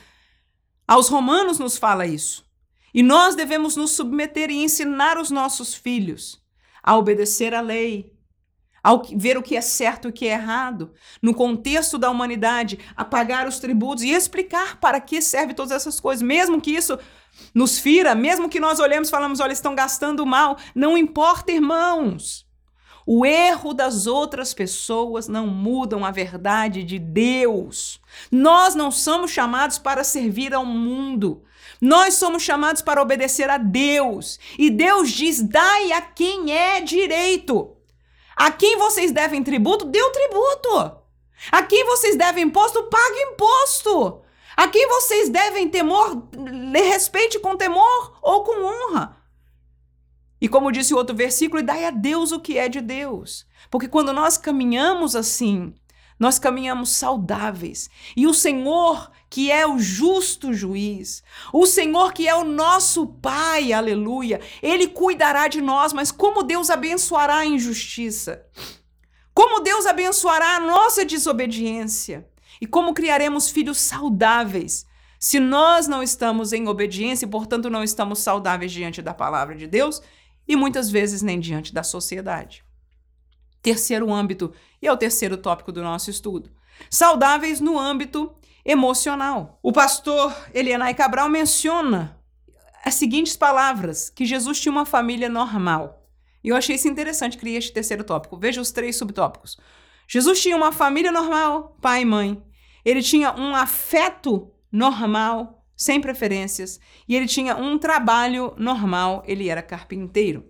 aos 0.88 1.08
Romanos 1.08 1.60
nos 1.60 1.78
fala 1.78 2.08
isso. 2.08 2.44
E 2.92 3.04
nós 3.04 3.36
devemos 3.36 3.76
nos 3.76 3.92
submeter 3.92 4.50
e 4.50 4.64
ensinar 4.64 5.20
os 5.20 5.30
nossos 5.30 5.76
filhos 5.76 6.42
a 6.82 6.98
obedecer 6.98 7.54
à 7.54 7.62
lei, 7.62 8.12
a 8.84 9.00
ver 9.16 9.38
o 9.38 9.44
que 9.44 9.56
é 9.56 9.62
certo 9.62 10.08
e 10.08 10.10
o 10.10 10.14
que 10.14 10.28
é 10.28 10.32
errado, 10.32 10.92
no 11.22 11.32
contexto 11.32 12.00
da 12.00 12.10
humanidade, 12.10 12.80
a 12.96 13.06
pagar 13.06 13.48
os 13.48 13.60
tributos 13.60 14.04
e 14.04 14.10
explicar 14.10 14.80
para 14.80 15.00
que 15.00 15.22
serve 15.22 15.54
todas 15.54 15.72
essas 15.72 16.00
coisas, 16.00 16.24
mesmo 16.24 16.60
que 16.60 16.72
isso 16.72 16.98
nos 17.54 17.78
fira, 17.78 18.16
mesmo 18.16 18.50
que 18.50 18.60
nós 18.60 18.80
olhemos 18.80 19.10
e 19.10 19.12
falamos, 19.12 19.40
olha, 19.40 19.54
estão 19.54 19.76
gastando 19.76 20.26
mal, 20.26 20.58
não 20.74 20.98
importa, 20.98 21.52
irmãos. 21.52 22.50
O 23.14 23.26
erro 23.26 23.74
das 23.74 24.08
outras 24.08 24.54
pessoas 24.54 25.28
não 25.28 25.46
mudam 25.46 26.06
a 26.06 26.12
verdade 26.12 26.82
de 26.82 26.98
Deus. 26.98 28.00
Nós 28.32 28.74
não 28.74 28.90
somos 28.90 29.32
chamados 29.32 29.78
para 29.78 30.02
servir 30.02 30.54
ao 30.54 30.64
mundo. 30.64 31.44
Nós 31.82 32.14
somos 32.14 32.42
chamados 32.42 32.82
para 32.82 33.02
obedecer 33.02 33.50
a 33.50 33.58
Deus. 33.58 34.40
E 34.58 34.70
Deus 34.70 35.12
diz: 35.12 35.42
dai 35.42 35.92
a 35.92 36.00
quem 36.00 36.58
é 36.58 36.80
direito. 36.80 37.76
A 38.34 38.50
quem 38.50 38.78
vocês 38.78 39.12
devem 39.12 39.44
tributo, 39.44 39.84
dê 39.84 40.02
o 40.02 40.12
tributo. 40.12 40.98
A 41.52 41.64
quem 41.64 41.84
vocês 41.84 42.16
devem 42.16 42.46
imposto, 42.46 42.84
pague 42.84 43.34
imposto. 43.34 44.22
A 44.56 44.70
quem 44.70 44.88
vocês 44.88 45.28
devem 45.28 45.68
temor, 45.68 46.30
respeite 46.74 47.40
com 47.40 47.58
temor 47.58 48.18
ou 48.22 48.46
com 48.46 48.64
honra. 48.64 49.21
E 50.42 50.50
como 50.50 50.72
disse 50.72 50.94
o 50.94 50.98
outro 50.98 51.16
versículo, 51.16 51.62
e 51.62 51.66
dai 51.66 51.86
a 51.86 51.92
Deus 51.92 52.32
o 52.32 52.40
que 52.40 52.58
é 52.58 52.68
de 52.68 52.82
Deus. 52.82 53.46
Porque 53.70 53.88
quando 53.88 54.12
nós 54.12 54.38
caminhamos 54.38 55.16
assim, 55.16 55.72
nós 56.22 56.38
caminhamos 56.38 56.90
saudáveis. 56.90 57.90
E 58.18 58.28
o 58.28 58.34
Senhor, 58.34 59.12
que 59.30 59.52
é 59.52 59.68
o 59.68 59.80
justo 59.80 60.54
juiz, 60.54 61.24
o 61.54 61.66
Senhor 61.66 62.12
que 62.14 62.28
é 62.28 62.36
o 62.36 62.44
nosso 62.44 63.08
Pai, 63.08 63.72
aleluia, 63.72 64.42
ele 64.62 64.88
cuidará 64.88 65.48
de 65.48 65.62
nós, 65.62 65.94
mas 65.94 66.12
como 66.12 66.44
Deus 66.44 66.70
abençoará 66.70 67.38
a 67.38 67.46
injustiça? 67.46 68.46
Como 69.34 69.62
Deus 69.62 69.86
abençoará 69.86 70.58
a 70.58 70.60
nossa 70.60 71.06
desobediência? 71.06 72.28
E 72.60 72.68
como 72.68 72.94
criaremos 72.94 73.50
filhos 73.50 73.80
saudáveis? 73.80 74.86
Se 75.20 75.40
nós 75.40 75.88
não 75.88 76.02
estamos 76.02 76.52
em 76.52 76.68
obediência 76.68 77.26
e, 77.26 77.30
portanto, 77.30 77.70
não 77.70 77.84
estamos 77.84 78.20
saudáveis 78.20 78.72
diante 78.72 79.02
da 79.02 79.14
palavra 79.14 79.56
de 79.56 79.68
Deus, 79.68 80.02
e 80.52 80.56
muitas 80.58 80.92
vezes 80.92 81.22
nem 81.22 81.40
diante 81.40 81.74
da 81.74 81.82
sociedade. 81.82 82.62
Terceiro 83.62 84.12
âmbito, 84.12 84.54
e 84.82 84.88
é 84.88 84.92
o 84.92 84.98
terceiro 84.98 85.38
tópico 85.38 85.72
do 85.72 85.82
nosso 85.82 86.10
estudo: 86.10 86.52
saudáveis 86.90 87.62
no 87.62 87.80
âmbito 87.80 88.36
emocional. 88.66 89.58
O 89.64 89.72
pastor 89.72 90.36
Elianai 90.54 90.94
Cabral 90.94 91.30
menciona 91.30 92.20
as 92.84 92.96
seguintes 92.96 93.38
palavras: 93.38 94.10
que 94.10 94.26
Jesus 94.26 94.60
tinha 94.60 94.74
uma 94.74 94.86
família 94.86 95.30
normal. 95.30 96.06
E 96.44 96.50
eu 96.50 96.56
achei 96.58 96.76
isso 96.76 96.90
interessante, 96.90 97.38
criei 97.38 97.56
este 97.56 97.72
terceiro 97.72 98.04
tópico. 98.04 98.38
Veja 98.38 98.60
os 98.60 98.72
três 98.72 98.98
subtópicos. 98.98 99.58
Jesus 100.06 100.42
tinha 100.42 100.58
uma 100.58 100.74
família 100.74 101.14
normal, 101.14 101.78
pai 101.80 102.02
e 102.02 102.06
mãe. 102.06 102.44
Ele 102.84 103.02
tinha 103.02 103.34
um 103.36 103.56
afeto 103.56 104.52
normal, 104.70 105.61
sem 105.82 106.00
preferências, 106.00 106.80
e 107.08 107.16
ele 107.16 107.26
tinha 107.26 107.56
um 107.56 107.76
trabalho 107.76 108.54
normal, 108.56 109.24
ele 109.26 109.50
era 109.50 109.64
carpinteiro. 109.64 110.46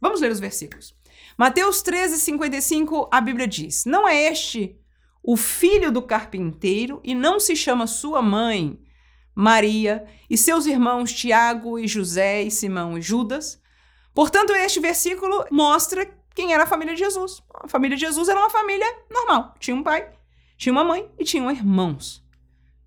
Vamos 0.00 0.20
ler 0.20 0.30
os 0.30 0.38
versículos. 0.38 0.94
Mateus 1.36 1.82
13, 1.82 2.20
55, 2.20 3.08
a 3.12 3.20
Bíblia 3.20 3.48
diz: 3.48 3.84
Não 3.84 4.06
é 4.06 4.28
este 4.28 4.78
o 5.20 5.36
filho 5.36 5.90
do 5.90 6.00
carpinteiro, 6.00 7.00
e 7.02 7.12
não 7.12 7.40
se 7.40 7.56
chama 7.56 7.88
sua 7.88 8.22
mãe 8.22 8.78
Maria, 9.34 10.06
e 10.30 10.38
seus 10.38 10.64
irmãos 10.64 11.12
Tiago 11.12 11.76
e 11.76 11.88
José 11.88 12.44
e 12.44 12.50
Simão 12.50 12.96
e 12.96 13.02
Judas? 13.02 13.60
Portanto, 14.14 14.52
este 14.52 14.78
versículo 14.78 15.44
mostra 15.50 16.08
quem 16.36 16.54
era 16.54 16.62
a 16.62 16.68
família 16.68 16.94
de 16.94 17.00
Jesus. 17.00 17.42
A 17.52 17.66
família 17.66 17.96
de 17.96 18.04
Jesus 18.04 18.28
era 18.28 18.38
uma 18.38 18.50
família 18.50 18.86
normal. 19.10 19.56
Tinha 19.58 19.76
um 19.76 19.82
pai, 19.82 20.08
tinha 20.56 20.72
uma 20.72 20.84
mãe 20.84 21.10
e 21.18 21.24
tinham 21.24 21.50
irmãos 21.50 22.24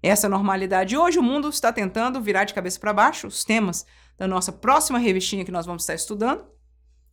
essa 0.02 0.28
normalidade. 0.28 0.98
Hoje 0.98 1.20
o 1.20 1.24
mundo 1.24 1.50
está 1.50 1.72
tentando 1.72 2.22
virar 2.22 2.44
de 2.44 2.54
cabeça 2.54 2.80
para 2.80 2.94
baixo 2.94 3.28
os 3.28 3.44
temas 3.44 3.86
da 4.18 4.28
nossa 4.28 4.52
próxima 4.52 5.00
revistinha 5.00 5.46
que 5.46 5.52
nós 5.52 5.66
vamos 5.66 5.84
estar 5.84 5.96
estudando. 5.96 6.46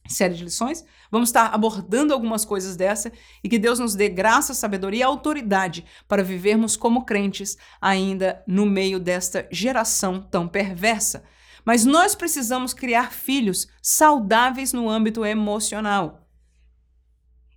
série 0.09 0.35
de 0.35 0.45
lições. 0.45 0.85
Vamos 1.11 1.29
estar 1.29 1.55
abordando 1.55 2.15
algumas 2.15 2.45
coisas 2.45 2.77
dessa 2.77 3.13
e 3.45 3.49
que 3.49 3.59
Deus 3.59 3.79
nos 3.79 3.95
dê 3.95 4.09
graça, 4.09 4.55
sabedoria 4.55 5.01
e 5.01 5.03
autoridade 5.03 5.85
para 6.07 6.23
vivermos 6.23 6.77
como 6.77 7.05
crentes 7.05 7.59
ainda 7.81 8.43
no 8.47 8.65
meio 8.65 8.99
desta 8.99 9.47
geração 9.53 10.23
tão 10.23 10.49
perversa. 10.49 11.25
Mas 11.63 11.85
nós 11.85 12.15
precisamos 12.15 12.73
criar 12.73 13.13
filhos 13.13 13.69
saudáveis 13.83 14.73
no 14.73 14.89
âmbito 14.89 15.27
emocional. 15.27 16.27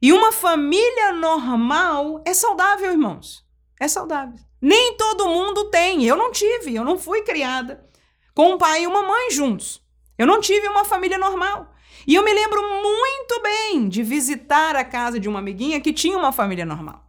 E 0.02 0.12
uma 0.12 0.34
família 0.34 1.14
normal 1.14 2.22
é 2.26 2.34
saudável, 2.34 2.92
irmãos. 2.92 3.46
É 3.80 3.88
saudável. 3.88 4.40
Nem 4.62 4.96
todo 4.96 5.28
mundo 5.28 5.66
tem. 5.66 6.06
Eu 6.06 6.16
não 6.16 6.32
tive, 6.32 6.76
eu 6.76 6.84
não 6.84 6.98
fui 6.98 7.24
criada 7.24 7.84
com 8.34 8.54
um 8.54 8.58
pai 8.58 8.84
e 8.84 8.88
uma 8.88 9.02
mãe 9.02 9.32
juntos. 9.32 9.82
Eu 10.18 10.28
não 10.28 10.40
tive 10.40 10.68
uma 10.68 10.86
família 10.86 11.18
normal. 11.18 11.74
E 12.06 12.16
eu 12.16 12.24
me 12.24 12.34
lembro 12.34 12.62
muito 12.62 13.42
bem 13.42 13.90
de 13.90 14.04
visitar 14.04 14.76
a 14.76 14.84
casa 14.84 15.20
de 15.20 15.28
uma 15.28 15.40
amiguinha 15.40 15.82
que 15.82 15.94
tinha 15.94 16.18
uma 16.18 16.32
família 16.32 16.66
normal. 16.66 17.08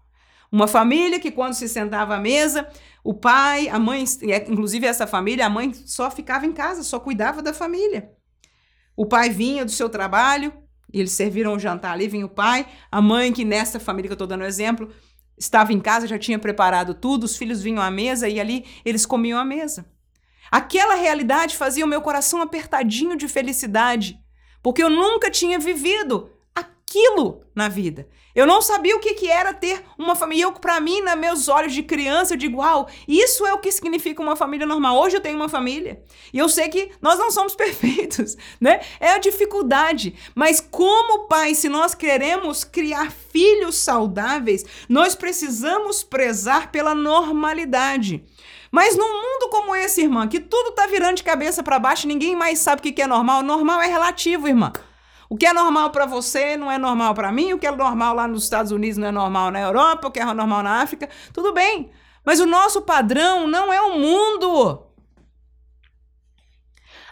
Uma 0.51 0.67
família 0.67 1.19
que, 1.19 1.31
quando 1.31 1.55
se 1.55 1.67
sentava 1.69 2.15
à 2.15 2.19
mesa, 2.19 2.69
o 3.03 3.15
pai, 3.15 3.69
a 3.69 3.79
mãe, 3.79 4.05
é, 4.23 4.37
inclusive 4.51 4.87
essa 4.87 5.07
família, 5.07 5.47
a 5.47 5.51
mãe 5.51 5.73
só 5.73 6.11
ficava 6.11 6.45
em 6.45 6.53
casa, 6.53 6.83
só 6.83 7.01
cuidava 7.01 7.41
da 7.41 7.55
família. 7.55 8.12
O 8.95 9.07
pai 9.07 9.31
vinha 9.31 9.65
do 9.65 9.71
seu 9.71 9.88
trabalho, 9.88 10.53
eles 10.93 11.12
serviram 11.12 11.55
o 11.55 11.59
jantar 11.59 11.93
ali, 11.93 12.07
vinha 12.07 12.27
o 12.27 12.29
pai, 12.29 12.67
a 12.91 13.01
mãe, 13.01 13.33
que 13.33 13.47
nessa 13.47 13.81
família 13.81 14.09
que 14.09 14.12
eu 14.12 14.15
estou 14.17 14.27
dando 14.27 14.45
exemplo, 14.45 14.91
estava 15.43 15.73
em 15.73 15.81
casa, 15.81 16.07
já 16.07 16.19
tinha 16.19 16.39
preparado 16.39 16.95
tudo, 16.95 17.25
os 17.25 17.37
filhos 17.37 17.61
vinham 17.61 17.83
à 17.83 17.91
mesa 17.91 18.29
e 18.29 18.39
ali 18.41 18.65
eles 18.85 19.05
comiam 19.05 19.39
à 19.39 19.45
mesa. 19.45 19.85
Aquela 20.51 20.95
realidade 20.95 21.57
fazia 21.57 21.85
o 21.85 21.89
meu 21.89 22.01
coração 22.01 22.41
apertadinho 22.41 23.17
de 23.17 23.27
felicidade, 23.27 24.19
porque 24.63 24.83
eu 24.83 24.89
nunca 24.89 25.31
tinha 25.31 25.59
vivido 25.59 26.31
aquilo 26.55 27.45
na 27.55 27.69
vida. 27.69 28.09
Eu 28.35 28.47
não 28.47 28.62
sabia 28.62 28.97
o 28.97 29.01
que, 29.01 29.14
que 29.14 29.31
era 29.31 29.53
ter 29.53 29.85
uma 29.99 30.16
família. 30.16 30.45
Eu, 30.45 30.53
para 30.53 30.81
mim, 30.81 31.01
nos 31.01 31.14
meus 31.16 31.49
olhos 31.49 31.73
de 31.73 31.83
criança, 31.83 32.33
eu 32.35 32.38
digo, 32.38 32.59
uau, 32.59 32.88
isso 33.07 33.47
é 33.47 33.53
o 33.53 33.59
que 33.59 33.71
significa 33.71 34.23
uma 34.23 34.37
família 34.37 34.66
normal. 34.66 34.99
Hoje 34.99 35.16
eu 35.16 35.21
tenho 35.21 35.37
uma 35.37 35.49
família. 35.49 36.03
E 36.33 36.38
eu 36.38 36.49
sei 36.49 36.68
que 36.68 36.90
nós 37.01 37.18
não 37.18 37.31
somos 37.31 37.55
perfeitos, 37.57 38.37
né? 38.61 38.81
É 38.99 39.11
a 39.11 39.18
dificuldade. 39.18 40.14
Mas 40.35 40.61
como 40.61 41.27
pai, 41.27 41.55
se 41.55 41.68
nós 41.68 41.95
queremos 41.95 42.64
criar 42.64 43.12
filhos 43.12 43.77
saudáveis, 43.77 44.64
nós 44.88 45.14
precisamos 45.14 46.03
prezar 46.03 46.71
pela 46.71 46.95
normalidade. 46.95 48.25
Mas 48.71 48.97
num 48.97 49.12
mundo 49.12 49.51
como 49.51 49.77
esse, 49.77 50.01
irmã, 50.01 50.27
que 50.27 50.40
tudo 50.40 50.73
tá 50.73 50.87
virando 50.87 51.16
de 51.16 51.23
cabeça 51.23 51.62
para 51.62 51.79
baixo, 51.79 52.09
ninguém 52.09 52.35
mais 52.35 52.59
sabe 52.59 52.81
o 52.81 52.83
que 52.83 53.03
é 53.03 53.07
normal. 53.07 53.42
Normal 53.42 53.83
é 53.83 53.87
relativo, 53.87 54.49
irmã. 54.49 54.73
O 55.33 55.35
que 55.35 55.47
é 55.47 55.53
normal 55.55 55.88
para 55.88 56.05
você 56.05 56.59
não 56.59 56.71
é 56.71 56.77
normal 56.77 57.14
para 57.14 57.33
mim, 57.33 57.55
o 57.55 57.59
que 57.59 57.66
é 57.66 57.71
normal 57.71 58.14
lá 58.14 58.29
nos 58.29 58.45
Estados 58.45 58.71
Unidos 58.71 58.99
não 58.99 59.09
é 59.09 59.11
normal 59.11 59.51
na 59.51 59.62
Europa, 59.62 60.09
o 60.09 60.11
que 60.11 60.21
é 60.21 60.25
normal 60.27 60.62
na 60.62 60.83
África, 60.83 61.09
tudo 61.33 61.55
bem. 61.55 61.90
Mas 62.23 62.38
o 62.38 62.45
nosso 62.45 62.83
padrão 62.83 63.47
não 63.47 63.73
é 63.73 63.81
o 63.81 63.99
mundo. 63.99 64.88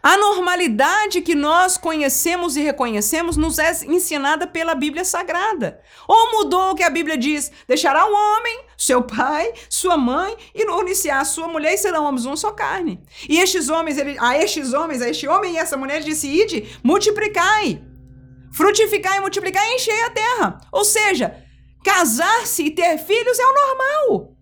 A 0.02 0.18
normalidade 0.18 1.22
que 1.22 1.34
nós 1.34 1.78
conhecemos 1.78 2.58
e 2.58 2.60
reconhecemos 2.60 3.38
nos 3.38 3.58
é 3.58 3.70
ensinada 3.86 4.46
pela 4.46 4.74
Bíblia 4.74 5.02
Sagrada. 5.02 5.80
Ou 6.06 6.32
mudou 6.32 6.72
o 6.72 6.74
que 6.74 6.82
a 6.82 6.90
Bíblia 6.90 7.16
diz: 7.16 7.50
deixará 7.66 8.04
o 8.04 8.12
homem, 8.12 8.64
seu 8.76 9.02
pai, 9.02 9.50
sua 9.70 9.96
mãe, 9.96 10.36
e 10.54 10.62
uniciar 10.66 11.24
sua 11.24 11.48
mulher, 11.48 11.72
e 11.72 11.78
serão 11.78 12.04
homens 12.04 12.26
um 12.26 12.36
só 12.36 12.52
carne. 12.52 13.02
E 13.26 13.38
estes 13.38 13.70
homens, 13.70 13.96
ele, 13.96 14.18
a 14.20 14.36
estes 14.36 14.74
homens, 14.74 15.00
a 15.00 15.08
este 15.08 15.26
homem 15.26 15.54
e 15.54 15.56
essa 15.56 15.78
mulher, 15.78 15.96
ele 15.96 16.04
disse: 16.04 16.28
ide, 16.28 16.78
multiplicai, 16.82 17.82
frutificar 18.52 19.16
e 19.16 19.20
multiplicar 19.20 19.64
e 19.66 19.74
encher 19.76 20.04
a 20.04 20.10
terra. 20.10 20.60
Ou 20.72 20.84
seja, 20.84 21.44
casar-se 21.84 22.64
e 22.64 22.70
ter 22.70 22.98
filhos 22.98 23.38
é 23.38 23.46
o 23.46 23.54
normal. 23.54 24.36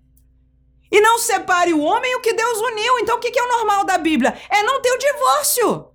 E 0.91 1.01
não 1.01 1.19
separe 1.19 1.73
o 1.73 1.81
homem 1.81 2.17
o 2.17 2.21
que 2.21 2.33
Deus 2.33 2.59
uniu. 2.59 2.99
Então, 2.99 3.17
o 3.17 3.21
que 3.21 3.39
é 3.39 3.43
o 3.43 3.49
normal 3.59 3.85
da 3.85 3.99
Bíblia? 3.99 4.37
É 4.49 4.63
não 4.63 4.81
ter 4.81 4.91
o 4.91 4.99
divórcio. 4.99 5.89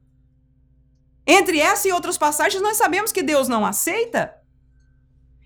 Entre 1.25 1.59
essa 1.59 1.87
e 1.87 1.91
outras 1.91 2.17
passagens, 2.17 2.61
nós 2.61 2.77
sabemos 2.77 3.11
que 3.11 3.23
Deus 3.23 3.47
não 3.47 3.65
aceita. 3.65 4.33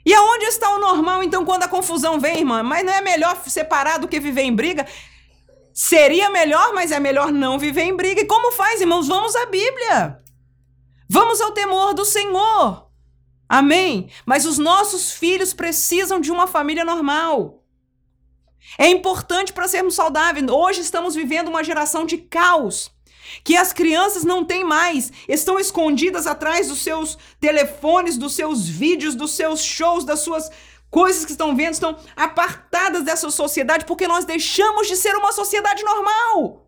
E 0.05 0.13
aonde 0.13 0.45
está 0.45 0.69
o 0.69 0.79
normal, 0.79 1.21
então, 1.23 1.45
quando 1.45 1.63
a 1.63 1.67
confusão 1.67 2.19
vem, 2.19 2.39
irmã? 2.39 2.63
Mas 2.63 2.85
não 2.85 2.93
é 2.93 3.01
melhor 3.01 3.41
separar 3.47 3.99
do 3.99 4.07
que 4.07 4.19
viver 4.19 4.43
em 4.43 4.55
briga? 4.55 4.85
Seria 5.73 6.29
melhor, 6.29 6.73
mas 6.73 6.91
é 6.91 6.99
melhor 6.99 7.31
não 7.31 7.59
viver 7.59 7.83
em 7.83 7.95
briga. 7.95 8.21
E 8.21 8.25
como 8.25 8.51
faz, 8.51 8.81
irmãos? 8.81 9.07
Vamos 9.07 9.35
à 9.35 9.45
Bíblia. 9.45 10.23
Vamos 11.09 11.39
ao 11.39 11.51
temor 11.51 11.93
do 11.93 12.03
Senhor. 12.03 12.87
Amém? 13.47 14.09
Mas 14.25 14.45
os 14.45 14.57
nossos 14.57 15.11
filhos 15.11 15.53
precisam 15.53 16.19
de 16.19 16.31
uma 16.31 16.47
família 16.47 16.83
normal. 16.83 17.63
É 18.77 18.89
importante 18.89 19.53
para 19.53 19.67
sermos 19.67 19.95
saudáveis. 19.95 20.45
Hoje 20.49 20.81
estamos 20.81 21.15
vivendo 21.15 21.47
uma 21.47 21.63
geração 21.63 22.05
de 22.05 22.17
caos. 22.17 22.91
Que 23.43 23.55
as 23.55 23.73
crianças 23.73 24.23
não 24.23 24.45
têm 24.45 24.63
mais, 24.63 25.11
estão 25.27 25.59
escondidas 25.59 26.25
atrás 26.25 26.69
dos 26.69 26.79
seus 26.79 27.17
telefones, 27.41 28.17
dos 28.17 28.33
seus 28.33 28.67
vídeos, 28.67 29.15
dos 29.15 29.31
seus 29.31 29.61
shows, 29.61 30.05
das 30.05 30.21
suas 30.21 30.49
coisas 30.89 31.25
que 31.25 31.31
estão 31.31 31.55
vendo, 31.55 31.73
estão 31.73 31.97
apartadas 32.15 33.03
dessa 33.03 33.29
sociedade 33.29 33.83
porque 33.83 34.07
nós 34.07 34.23
deixamos 34.23 34.87
de 34.87 34.95
ser 34.95 35.13
uma 35.15 35.33
sociedade 35.33 35.83
normal. 35.83 36.66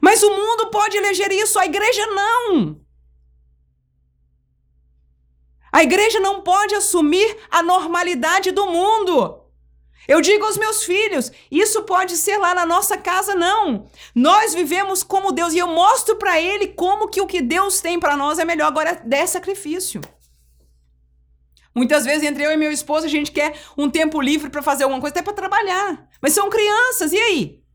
Mas 0.00 0.22
o 0.22 0.30
mundo 0.30 0.70
pode 0.70 0.96
eleger 0.96 1.32
isso, 1.32 1.58
a 1.58 1.66
igreja 1.66 2.06
não. 2.06 2.80
A 5.72 5.82
igreja 5.82 6.20
não 6.20 6.42
pode 6.42 6.74
assumir 6.74 7.36
a 7.50 7.62
normalidade 7.62 8.50
do 8.50 8.66
mundo. 8.66 9.42
Eu 10.08 10.20
digo 10.20 10.44
aos 10.44 10.56
meus 10.56 10.84
filhos, 10.84 11.32
isso 11.50 11.82
pode 11.82 12.16
ser 12.16 12.38
lá 12.38 12.54
na 12.54 12.64
nossa 12.64 12.96
casa 12.96 13.34
não. 13.34 13.86
Nós 14.14 14.54
vivemos 14.54 15.02
como 15.02 15.32
Deus 15.32 15.52
e 15.52 15.58
eu 15.58 15.66
mostro 15.66 16.16
para 16.16 16.40
ele 16.40 16.68
como 16.68 17.08
que 17.08 17.20
o 17.20 17.26
que 17.26 17.42
Deus 17.42 17.80
tem 17.80 17.98
para 17.98 18.16
nós 18.16 18.38
é 18.38 18.44
melhor 18.44 18.68
agora 18.68 19.02
é 19.10 19.26
sacrifício. 19.26 20.00
Muitas 21.74 22.06
vezes 22.06 22.22
entre 22.22 22.42
eu 22.42 22.52
e 22.52 22.56
meu 22.56 22.72
esposo 22.72 23.04
a 23.04 23.08
gente 23.08 23.30
quer 23.30 23.54
um 23.76 23.90
tempo 23.90 24.20
livre 24.20 24.48
para 24.48 24.62
fazer 24.62 24.84
alguma 24.84 25.00
coisa, 25.00 25.12
até 25.12 25.22
para 25.22 25.34
trabalhar. 25.34 26.08
Mas 26.22 26.32
são 26.32 26.48
crianças, 26.48 27.12
e 27.12 27.18
aí? 27.18 27.65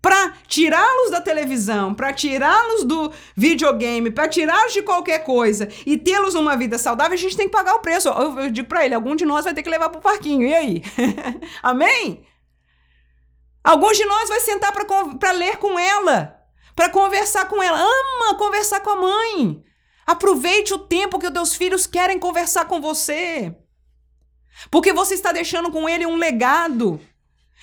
Para 0.00 0.34
tirá-los 0.46 1.10
da 1.10 1.20
televisão, 1.20 1.94
para 1.94 2.12
tirá-los 2.12 2.84
do 2.84 3.10
videogame, 3.36 4.10
para 4.10 4.28
tirá-los 4.28 4.72
de 4.72 4.82
qualquer 4.82 5.24
coisa 5.24 5.68
e 5.86 5.96
tê-los 5.96 6.34
uma 6.34 6.56
vida 6.56 6.78
saudável, 6.78 7.14
a 7.14 7.18
gente 7.18 7.36
tem 7.36 7.46
que 7.46 7.56
pagar 7.56 7.74
o 7.74 7.80
preço. 7.80 8.08
Eu, 8.08 8.38
eu 8.40 8.50
digo 8.50 8.68
para 8.68 8.84
ele, 8.84 8.94
algum 8.94 9.16
de 9.16 9.24
nós 9.24 9.44
vai 9.44 9.54
ter 9.54 9.62
que 9.62 9.70
levar 9.70 9.88
para 9.88 9.98
o 9.98 10.02
parquinho. 10.02 10.46
E 10.46 10.54
aí? 10.54 10.82
Amém? 11.62 12.26
Alguns 13.62 13.96
de 13.96 14.04
nós 14.04 14.28
vai 14.28 14.40
sentar 14.40 14.72
para 15.18 15.32
ler 15.32 15.56
com 15.56 15.78
ela, 15.78 16.38
para 16.76 16.90
conversar 16.90 17.48
com 17.48 17.62
ela. 17.62 17.78
Ama 17.78 18.36
conversar 18.36 18.80
com 18.80 18.90
a 18.90 18.96
mãe. 18.96 19.64
Aproveite 20.06 20.74
o 20.74 20.78
tempo 20.78 21.18
que 21.18 21.26
os 21.26 21.32
teus 21.32 21.54
filhos 21.54 21.86
querem 21.86 22.18
conversar 22.18 22.66
com 22.66 22.78
você. 22.78 23.56
Porque 24.70 24.92
você 24.92 25.14
está 25.14 25.32
deixando 25.32 25.70
com 25.70 25.88
ele 25.88 26.04
um 26.04 26.16
legado. 26.16 27.00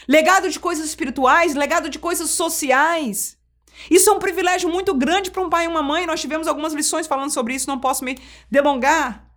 Legado 0.08 0.50
de 0.50 0.60
coisas 0.60 0.86
espirituais, 0.86 1.56
legado 1.56 1.90
de 1.90 2.00
coisas 2.00 2.30
sociais. 2.32 3.38
Isso 3.90 4.10
é 4.10 4.14
um 4.14 4.20
privilégio 4.20 4.70
muito 4.70 4.94
grande 4.94 5.32
para 5.32 5.42
um 5.42 5.50
pai 5.50 5.66
e 5.66 5.68
uma 5.68 5.82
mãe. 5.82 6.06
Nós 6.06 6.22
tivemos 6.22 6.48
algumas 6.48 6.74
lições 6.74 7.08
falando 7.08 7.32
sobre 7.32 7.56
isso, 7.56 7.70
não 7.70 7.80
posso 7.80 8.04
me 8.04 8.18
delongar. 8.50 9.30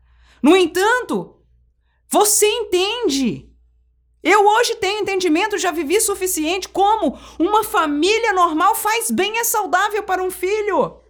No 0.43 0.57
entanto, 0.57 1.37
você 2.09 2.47
entende. 2.47 3.51
Eu 4.23 4.47
hoje 4.47 4.75
tenho 4.77 5.01
entendimento, 5.01 5.59
já 5.59 5.71
vivi 5.71 6.01
suficiente 6.01 6.69
como 6.69 7.19
uma 7.39 7.63
família 7.63 8.33
normal 8.33 8.75
faz 8.75 9.11
bem, 9.11 9.39
é 9.39 9.45
saudável 9.45 10.03
para 10.03 10.23
um 10.23 10.31
filho. 10.31 11.01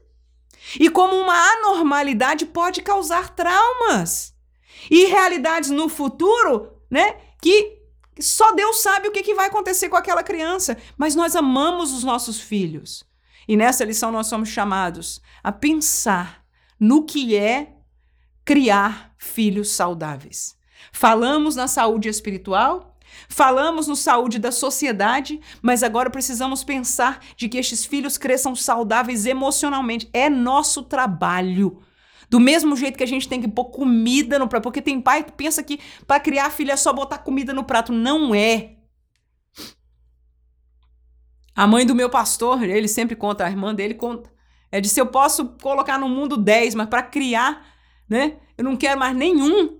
E 0.80 0.90
como 0.90 1.14
uma 1.16 1.37
anormalidade 1.52 2.46
pode 2.46 2.83
causar 2.83 3.35
traumas 3.35 4.35
e 4.90 5.04
realidades 5.07 5.70
no 5.70 5.88
futuro, 5.88 6.72
né, 6.90 7.16
que 7.40 7.84
só 8.22 8.53
Deus 8.53 8.83
sabe 8.83 9.09
o 9.09 9.12
que, 9.12 9.35
vai 9.35 9.46
acontecer 9.46 9.88
com 9.88 9.96
aquela 9.96 10.22
criança, 10.22 10.77
mas 10.96 11.14
nós 11.14 11.35
amamos 11.35 11.92
os 11.92 12.05
nossos 12.05 12.40
filhos. 12.40 13.05
E 13.48 13.57
nessa 13.57 13.85
lição 13.85 14.11
nós 14.11 14.27
somos 14.27 14.48
chamados 14.48 15.20
a 15.42 15.53
pensar 15.53 16.44
no 16.79 17.05
que 17.05 17.37
é 17.37 17.74
criar 18.44 19.12
filhos 19.16 19.70
saudáveis. 19.70 20.57
Falamos 20.92 21.57
na 21.57 21.66
saúde 21.66 22.09
espiritual, 22.09 22.96
falamos 23.29 23.87
no 23.87 23.96
saúde 23.96 24.38
da 24.38 24.53
sociedade, 24.53 25.40
mas 25.62 25.83
agora 25.83 26.11
precisamos 26.11 26.62
pensar 26.62 27.20
de 27.37 27.48
que 27.48 27.59
estes 27.59 27.85
filhos 27.85 28.18
cresçam 28.18 28.55
saudáveis 28.55 29.27
emocionalmente. 29.27 30.09
É 30.12 30.31
nosso 30.31 30.83
trabalho 30.83 31.83
do 32.29 32.41
mesmo 32.41 32.77
jeito 32.77 32.97
que 32.97 33.05
a 33.05 33.09
gente 33.09 33.29
tem 33.29 33.41
que 33.41 33.49
pôr 33.49 33.67
comida 33.67 34.39
no 34.39 34.49
prato. 34.49 34.63
Porque 34.63 34.83
tem 34.83 35.01
pai 35.01 35.25
que 35.25 35.33
pensa 35.33 35.63
que 35.63 35.81
para 36.07 36.21
criar 36.21 36.51
filho 36.51 36.70
é 36.70 36.77
só 36.77 36.93
botar 36.93 37.18
comida 37.18 37.53
no 37.53 37.64
prato. 37.64 37.93
Não 37.93 38.35
é. 38.35 38.77
A 41.57 41.66
mãe 41.66 41.87
do 41.87 41.95
meu 41.95 42.11
pastor, 42.11 42.62
ele 42.64 42.89
sempre 42.89 43.14
conta, 43.14 43.45
a 43.45 43.49
irmã 43.49 43.75
dele 43.75 43.95
conta. 43.95 44.33
É 44.72 44.81
de 44.81 44.89
se 44.89 45.01
eu 45.01 45.07
posso 45.07 45.51
colocar 45.62 45.99
no 45.99 46.09
mundo 46.09 46.37
10, 46.37 46.75
mas 46.75 46.89
para 46.89 47.03
criar, 47.03 47.64
né? 48.09 48.39
Eu 48.59 48.64
não 48.64 48.77
quero 48.77 48.99
mais 48.99 49.14
nenhum. 49.16 49.79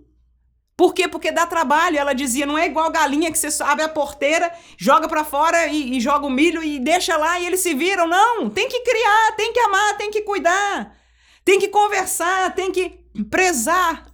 Por 0.77 0.93
quê? 0.93 1.07
Porque 1.07 1.33
dá 1.33 1.47
trabalho. 1.47 1.99
Ela 1.99 2.13
dizia, 2.13 2.47
não 2.47 2.59
é 2.59 2.67
igual 2.67 2.91
galinha 2.91 3.31
que 3.31 3.39
você 3.39 3.63
abre 3.63 3.85
a 3.85 3.89
porteira, 3.89 4.53
joga 4.77 5.09
para 5.09 5.25
fora 5.25 5.67
e, 5.69 5.97
e, 5.97 6.01
joga 6.01 6.27
o 6.27 6.31
milho 6.31 6.63
e 6.63 6.79
deixa 6.79 7.17
lá 7.17 7.39
e 7.39 7.47
eles 7.47 7.61
se 7.61 7.75
viram. 7.75 8.07
Não, 8.07 8.51
tem 8.51 8.69
que 8.69 8.81
criar, 8.81 9.33
tem 9.37 9.53
que 9.53 9.61
amar, 9.61 9.97
tem 9.97 10.11
que 10.11 10.23
cuidar, 10.23 10.97
tem 11.45 11.59
que 11.59 11.69
conversar, 11.69 12.55
tem 12.55 12.73
que 12.73 12.91
prezar. 13.31 14.07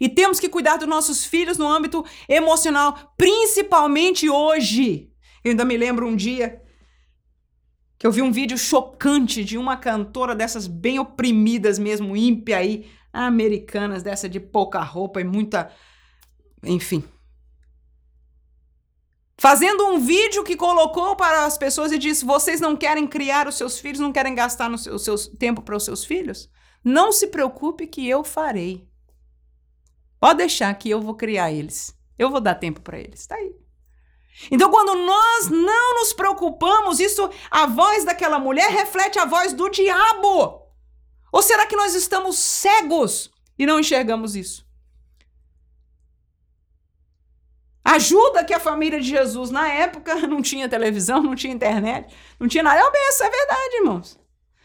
E 0.00 0.08
temos 0.08 0.40
que 0.40 0.48
cuidar 0.48 0.76
dos 0.76 0.88
nossos 0.88 1.24
filhos 1.24 1.58
no 1.58 1.68
âmbito 1.68 2.04
emocional, 2.28 3.14
principalmente 3.16 4.28
hoje. 4.28 5.10
Eu 5.44 5.50
ainda 5.50 5.64
me 5.64 5.76
lembro 5.76 6.06
um 6.06 6.16
dia 6.16 6.60
que 7.98 8.06
eu 8.06 8.10
vi 8.10 8.20
um 8.20 8.32
vídeo 8.32 8.58
chocante 8.58 9.44
de 9.44 9.56
uma 9.56 9.76
cantora 9.76 10.34
dessas 10.34 10.66
bem 10.66 10.98
oprimidas 10.98 11.78
mesmo, 11.78 12.16
ímpia 12.16 12.56
aí, 12.56 12.90
americanas, 13.12 14.02
dessa 14.02 14.28
de 14.28 14.40
pouca 14.40 14.80
roupa 14.80 15.20
e 15.20 15.24
muita. 15.24 15.70
Enfim. 16.64 17.04
Fazendo 19.42 19.88
um 19.88 19.98
vídeo 19.98 20.44
que 20.44 20.54
colocou 20.54 21.16
para 21.16 21.44
as 21.44 21.58
pessoas 21.58 21.90
e 21.90 21.98
disse: 21.98 22.24
vocês 22.24 22.60
não 22.60 22.76
querem 22.76 23.08
criar 23.08 23.48
os 23.48 23.56
seus 23.56 23.80
filhos, 23.80 23.98
não 23.98 24.12
querem 24.12 24.36
gastar 24.36 24.70
no 24.70 24.78
seu, 24.78 24.96
seu 25.00 25.18
tempo 25.36 25.60
para 25.62 25.76
os 25.76 25.84
seus 25.84 26.04
filhos? 26.04 26.48
Não 26.84 27.10
se 27.10 27.26
preocupe 27.26 27.88
que 27.88 28.08
eu 28.08 28.22
farei. 28.22 28.88
Pode 30.20 30.38
deixar 30.38 30.72
que 30.74 30.88
eu 30.88 31.00
vou 31.00 31.16
criar 31.16 31.50
eles. 31.50 31.92
Eu 32.16 32.30
vou 32.30 32.40
dar 32.40 32.54
tempo 32.54 32.82
para 32.82 33.00
eles. 33.00 33.26
Tá 33.26 33.34
aí. 33.34 33.52
Então, 34.48 34.70
quando 34.70 34.94
nós 34.94 35.48
não 35.48 35.94
nos 35.96 36.12
preocupamos, 36.12 37.00
isso, 37.00 37.28
a 37.50 37.66
voz 37.66 38.04
daquela 38.04 38.38
mulher 38.38 38.70
reflete 38.70 39.18
a 39.18 39.24
voz 39.24 39.52
do 39.52 39.68
diabo. 39.68 40.68
Ou 41.32 41.42
será 41.42 41.66
que 41.66 41.74
nós 41.74 41.96
estamos 41.96 42.38
cegos 42.38 43.28
e 43.58 43.66
não 43.66 43.80
enxergamos 43.80 44.36
isso? 44.36 44.64
Ajuda 47.84 48.44
que 48.44 48.54
a 48.54 48.60
família 48.60 49.00
de 49.00 49.08
Jesus, 49.08 49.50
na 49.50 49.68
época, 49.68 50.14
não 50.26 50.40
tinha 50.40 50.68
televisão, 50.68 51.22
não 51.22 51.34
tinha 51.34 51.52
internet, 51.52 52.14
não 52.38 52.46
tinha 52.46 52.62
nada. 52.62 52.80
Eu 52.80 52.90
penso, 52.90 53.24
é 53.24 53.30
verdade, 53.30 53.76
irmãos. 53.76 54.18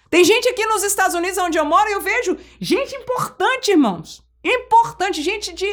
Tem 0.09 0.23
gente 0.23 0.47
aqui 0.47 0.65
nos 0.65 0.83
Estados 0.83 1.15
Unidos, 1.15 1.37
onde 1.37 1.57
eu 1.57 1.65
moro, 1.65 1.89
e 1.89 1.93
eu 1.93 2.01
vejo 2.01 2.37
gente 2.59 2.95
importante, 2.95 3.71
irmãos. 3.71 4.23
Importante, 4.43 5.21
gente 5.21 5.53
de 5.53 5.67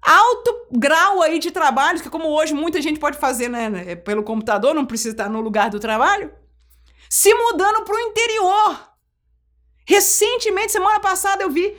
alto 0.00 0.66
grau 0.70 1.22
aí 1.22 1.38
de 1.38 1.50
trabalho, 1.50 2.00
que 2.00 2.10
como 2.10 2.28
hoje 2.28 2.52
muita 2.52 2.80
gente 2.80 3.00
pode 3.00 3.18
fazer 3.18 3.48
né, 3.48 3.70
né 3.70 3.96
pelo 3.96 4.22
computador, 4.22 4.74
não 4.74 4.84
precisa 4.84 5.10
estar 5.10 5.30
no 5.30 5.40
lugar 5.40 5.70
do 5.70 5.80
trabalho, 5.80 6.30
se 7.08 7.32
mudando 7.34 7.82
para 7.84 7.96
o 7.96 8.00
interior. 8.00 8.94
Recentemente, 9.86 10.72
semana 10.72 11.00
passada, 11.00 11.42
eu 11.42 11.50
vi 11.50 11.76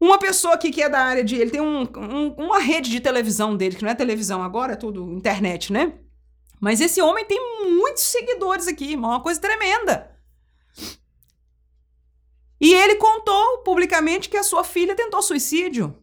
uma 0.00 0.18
pessoa 0.18 0.54
aqui 0.54 0.70
que 0.70 0.82
é 0.82 0.88
da 0.88 1.00
área 1.00 1.24
de. 1.24 1.36
Ele 1.36 1.50
tem 1.50 1.60
um, 1.60 1.82
um, 1.82 2.34
uma 2.36 2.58
rede 2.58 2.90
de 2.90 3.00
televisão 3.00 3.56
dele, 3.56 3.76
que 3.76 3.82
não 3.82 3.90
é 3.90 3.94
televisão 3.94 4.42
agora, 4.42 4.74
é 4.74 4.76
tudo 4.76 5.12
internet, 5.12 5.72
né? 5.72 5.94
Mas 6.60 6.80
esse 6.80 7.00
homem 7.00 7.24
tem 7.24 7.38
muitos 7.64 8.02
seguidores 8.02 8.66
aqui, 8.68 8.94
uma 8.94 9.20
coisa 9.20 9.40
tremenda. 9.40 10.14
E 12.60 12.72
ele 12.72 12.96
contou 12.96 13.58
publicamente 13.58 14.28
que 14.28 14.36
a 14.36 14.42
sua 14.42 14.64
filha 14.64 14.94
tentou 14.94 15.22
suicídio. 15.22 15.96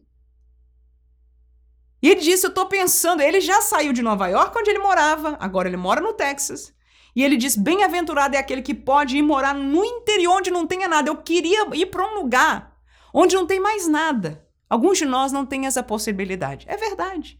E 2.02 2.10
ele 2.10 2.20
disse: 2.20 2.46
Eu 2.46 2.54
tô 2.54 2.66
pensando. 2.66 3.22
Ele 3.22 3.40
já 3.40 3.60
saiu 3.60 3.92
de 3.92 4.02
Nova 4.02 4.26
York, 4.28 4.56
onde 4.58 4.70
ele 4.70 4.78
morava, 4.78 5.36
agora 5.40 5.68
ele 5.68 5.76
mora 5.76 6.00
no 6.00 6.12
Texas. 6.12 6.72
E 7.14 7.22
ele 7.22 7.36
diz: 7.36 7.56
Bem-aventurado 7.56 8.34
é 8.34 8.38
aquele 8.38 8.62
que 8.62 8.74
pode 8.74 9.16
ir 9.16 9.22
morar 9.22 9.54
no 9.54 9.84
interior 9.84 10.38
onde 10.38 10.50
não 10.50 10.66
tenha 10.66 10.88
nada. 10.88 11.08
Eu 11.08 11.16
queria 11.16 11.66
ir 11.74 11.86
para 11.86 12.04
um 12.04 12.14
lugar 12.16 12.73
onde 13.14 13.36
não 13.36 13.46
tem 13.46 13.60
mais 13.60 13.86
nada. 13.86 14.44
Alguns 14.68 14.98
de 14.98 15.04
nós 15.04 15.30
não 15.30 15.46
têm 15.46 15.66
essa 15.66 15.82
possibilidade. 15.82 16.66
É 16.68 16.76
verdade. 16.76 17.38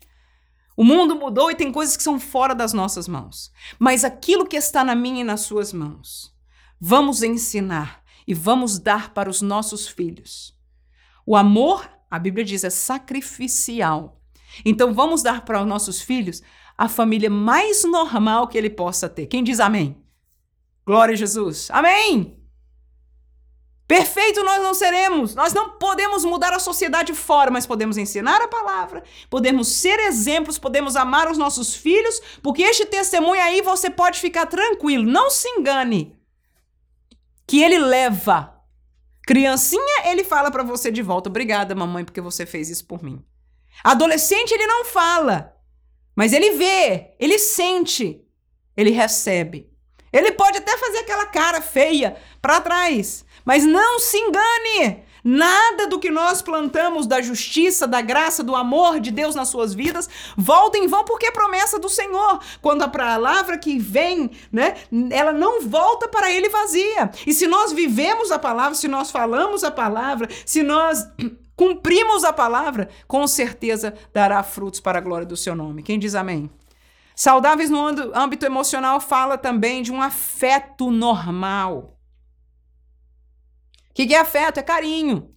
O 0.76 0.84
mundo 0.84 1.16
mudou 1.16 1.50
e 1.50 1.54
tem 1.54 1.72
coisas 1.72 1.96
que 1.96 2.02
são 2.02 2.18
fora 2.18 2.54
das 2.54 2.72
nossas 2.72 3.08
mãos. 3.08 3.52
Mas 3.78 4.04
aquilo 4.04 4.46
que 4.46 4.56
está 4.56 4.84
na 4.84 4.94
minha 4.94 5.20
e 5.20 5.24
nas 5.24 5.40
suas 5.40 5.72
mãos, 5.72 6.32
vamos 6.80 7.22
ensinar 7.22 8.02
e 8.26 8.32
vamos 8.32 8.78
dar 8.78 9.12
para 9.12 9.28
os 9.28 9.42
nossos 9.42 9.86
filhos. 9.86 10.56
O 11.26 11.36
amor, 11.36 11.88
a 12.10 12.18
Bíblia 12.18 12.44
diz, 12.44 12.64
é 12.64 12.70
sacrificial. 12.70 14.20
Então 14.64 14.94
vamos 14.94 15.22
dar 15.22 15.44
para 15.44 15.60
os 15.60 15.66
nossos 15.66 16.00
filhos 16.00 16.42
a 16.76 16.88
família 16.88 17.30
mais 17.30 17.84
normal 17.84 18.48
que 18.48 18.58
ele 18.58 18.70
possa 18.70 19.08
ter. 19.08 19.26
Quem 19.26 19.42
diz 19.42 19.60
amém? 19.60 19.96
Glória 20.84 21.14
a 21.14 21.16
Jesus. 21.16 21.68
Amém! 21.70 22.43
Perfeito 23.86 24.42
nós 24.42 24.62
não 24.62 24.72
seremos. 24.72 25.34
Nós 25.34 25.52
não 25.52 25.70
podemos 25.78 26.24
mudar 26.24 26.52
a 26.52 26.58
sociedade 26.58 27.12
fora, 27.12 27.50
mas 27.50 27.66
podemos 27.66 27.98
ensinar 27.98 28.40
a 28.40 28.48
palavra, 28.48 29.04
podemos 29.28 29.68
ser 29.68 29.98
exemplos, 30.00 30.58
podemos 30.58 30.96
amar 30.96 31.30
os 31.30 31.36
nossos 31.36 31.74
filhos, 31.74 32.20
porque 32.42 32.62
este 32.62 32.86
testemunho 32.86 33.42
aí 33.42 33.60
você 33.60 33.90
pode 33.90 34.20
ficar 34.20 34.46
tranquilo. 34.46 35.04
Não 35.04 35.30
se 35.30 35.48
engane. 35.48 36.18
Que 37.46 37.62
ele 37.62 37.78
leva. 37.78 38.54
Criancinha, 39.26 40.06
ele 40.06 40.24
fala 40.24 40.50
para 40.50 40.62
você 40.62 40.90
de 40.90 41.02
volta: 41.02 41.28
"Obrigada, 41.28 41.74
mamãe, 41.74 42.04
porque 42.04 42.20
você 42.20 42.46
fez 42.46 42.70
isso 42.70 42.86
por 42.86 43.02
mim". 43.02 43.22
Adolescente, 43.82 44.52
ele 44.52 44.66
não 44.66 44.84
fala, 44.84 45.54
mas 46.14 46.32
ele 46.32 46.52
vê, 46.52 47.14
ele 47.18 47.38
sente, 47.38 48.24
ele 48.76 48.90
recebe. 48.90 49.70
Ele 50.12 50.30
pode 50.30 50.58
até 50.58 50.76
fazer 50.78 50.98
aquela 50.98 51.26
cara 51.26 51.60
feia 51.60 52.16
para 52.40 52.60
trás, 52.60 53.23
mas 53.44 53.64
não 53.64 53.98
se 53.98 54.16
engane. 54.16 55.04
Nada 55.26 55.86
do 55.86 55.98
que 55.98 56.10
nós 56.10 56.42
plantamos 56.42 57.06
da 57.06 57.22
justiça, 57.22 57.86
da 57.86 58.02
graça, 58.02 58.44
do 58.44 58.54
amor 58.54 59.00
de 59.00 59.10
Deus 59.10 59.34
nas 59.34 59.48
suas 59.48 59.72
vidas 59.72 60.06
volta 60.36 60.76
em 60.76 60.86
vão 60.86 61.02
porque 61.02 61.26
é 61.26 61.30
promessa 61.30 61.78
do 61.78 61.88
Senhor. 61.88 62.40
Quando 62.60 62.82
a 62.82 62.88
palavra 62.88 63.56
que 63.56 63.78
vem, 63.78 64.30
né, 64.52 64.74
ela 65.10 65.32
não 65.32 65.62
volta 65.62 66.06
para 66.06 66.30
ele 66.30 66.50
vazia. 66.50 67.10
E 67.26 67.32
se 67.32 67.46
nós 67.46 67.72
vivemos 67.72 68.30
a 68.30 68.38
palavra, 68.38 68.74
se 68.74 68.86
nós 68.86 69.10
falamos 69.10 69.64
a 69.64 69.70
palavra, 69.70 70.28
se 70.44 70.62
nós 70.62 71.08
cumprimos 71.56 72.22
a 72.22 72.32
palavra, 72.32 72.90
com 73.08 73.26
certeza 73.26 73.94
dará 74.12 74.42
frutos 74.42 74.78
para 74.78 74.98
a 74.98 75.02
glória 75.02 75.26
do 75.26 75.38
seu 75.38 75.54
nome. 75.54 75.82
Quem 75.82 75.98
diz 75.98 76.14
amém? 76.14 76.50
Saudáveis 77.16 77.70
no 77.70 77.80
âmbito 78.12 78.44
emocional 78.44 79.00
fala 79.00 79.38
também 79.38 79.82
de 79.82 79.90
um 79.90 80.02
afeto 80.02 80.90
normal. 80.90 81.93
O 83.94 84.06
que 84.06 84.14
é 84.14 84.18
afeto? 84.18 84.58
É 84.58 84.62
carinho. 84.62 85.34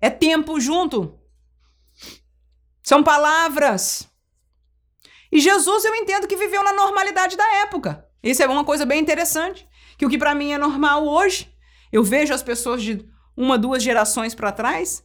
É 0.00 0.10
tempo 0.10 0.58
junto. 0.58 1.16
São 2.82 3.04
palavras. 3.04 4.08
E 5.30 5.40
Jesus, 5.40 5.84
eu 5.84 5.94
entendo 5.94 6.26
que 6.26 6.36
viveu 6.36 6.64
na 6.64 6.72
normalidade 6.72 7.36
da 7.36 7.54
época. 7.58 8.04
Isso 8.20 8.42
é 8.42 8.48
uma 8.48 8.64
coisa 8.64 8.84
bem 8.84 9.00
interessante. 9.00 9.68
Que 9.96 10.04
o 10.04 10.10
que 10.10 10.18
para 10.18 10.34
mim 10.34 10.52
é 10.52 10.58
normal 10.58 11.06
hoje, 11.06 11.54
eu 11.92 12.02
vejo 12.02 12.34
as 12.34 12.42
pessoas 12.42 12.82
de 12.82 13.08
uma, 13.36 13.56
duas 13.56 13.82
gerações 13.82 14.34
para 14.34 14.50
trás 14.50 15.04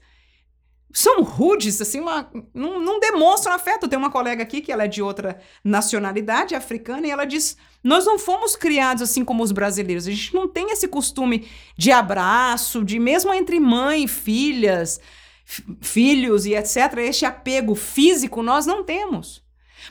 são 0.95 1.21
rudes, 1.23 1.81
assim, 1.81 1.99
uma, 1.99 2.31
não, 2.53 2.79
não 2.79 3.01
demonstram 3.01 3.53
afeto. 3.53 3.85
Tem 3.85 3.99
uma 3.99 4.09
colega 4.09 4.41
aqui 4.41 4.61
que 4.61 4.71
ela 4.71 4.85
é 4.85 4.87
de 4.87 5.01
outra 5.01 5.41
nacionalidade 5.61 6.55
africana 6.55 7.05
e 7.05 7.11
ela 7.11 7.25
diz: 7.25 7.57
Nós 7.85 8.03
não 8.03 8.17
fomos 8.17 8.55
criados 8.55 9.03
assim 9.03 9.23
como 9.23 9.43
os 9.43 9.51
brasileiros. 9.51 10.07
A 10.07 10.09
gente 10.09 10.33
não 10.33 10.47
tem 10.47 10.71
esse 10.71 10.87
costume 10.87 11.47
de 11.77 11.91
abraço, 11.91 12.83
de 12.83 12.97
mesmo 12.97 13.31
entre 13.31 13.59
mãe 13.59 14.07
filhas, 14.07 14.99
filhos 15.81 16.47
e 16.47 16.55
etc. 16.55 16.97
Este 16.97 17.25
apego 17.25 17.75
físico 17.75 18.41
nós 18.41 18.65
não 18.65 18.83
temos. 18.83 19.43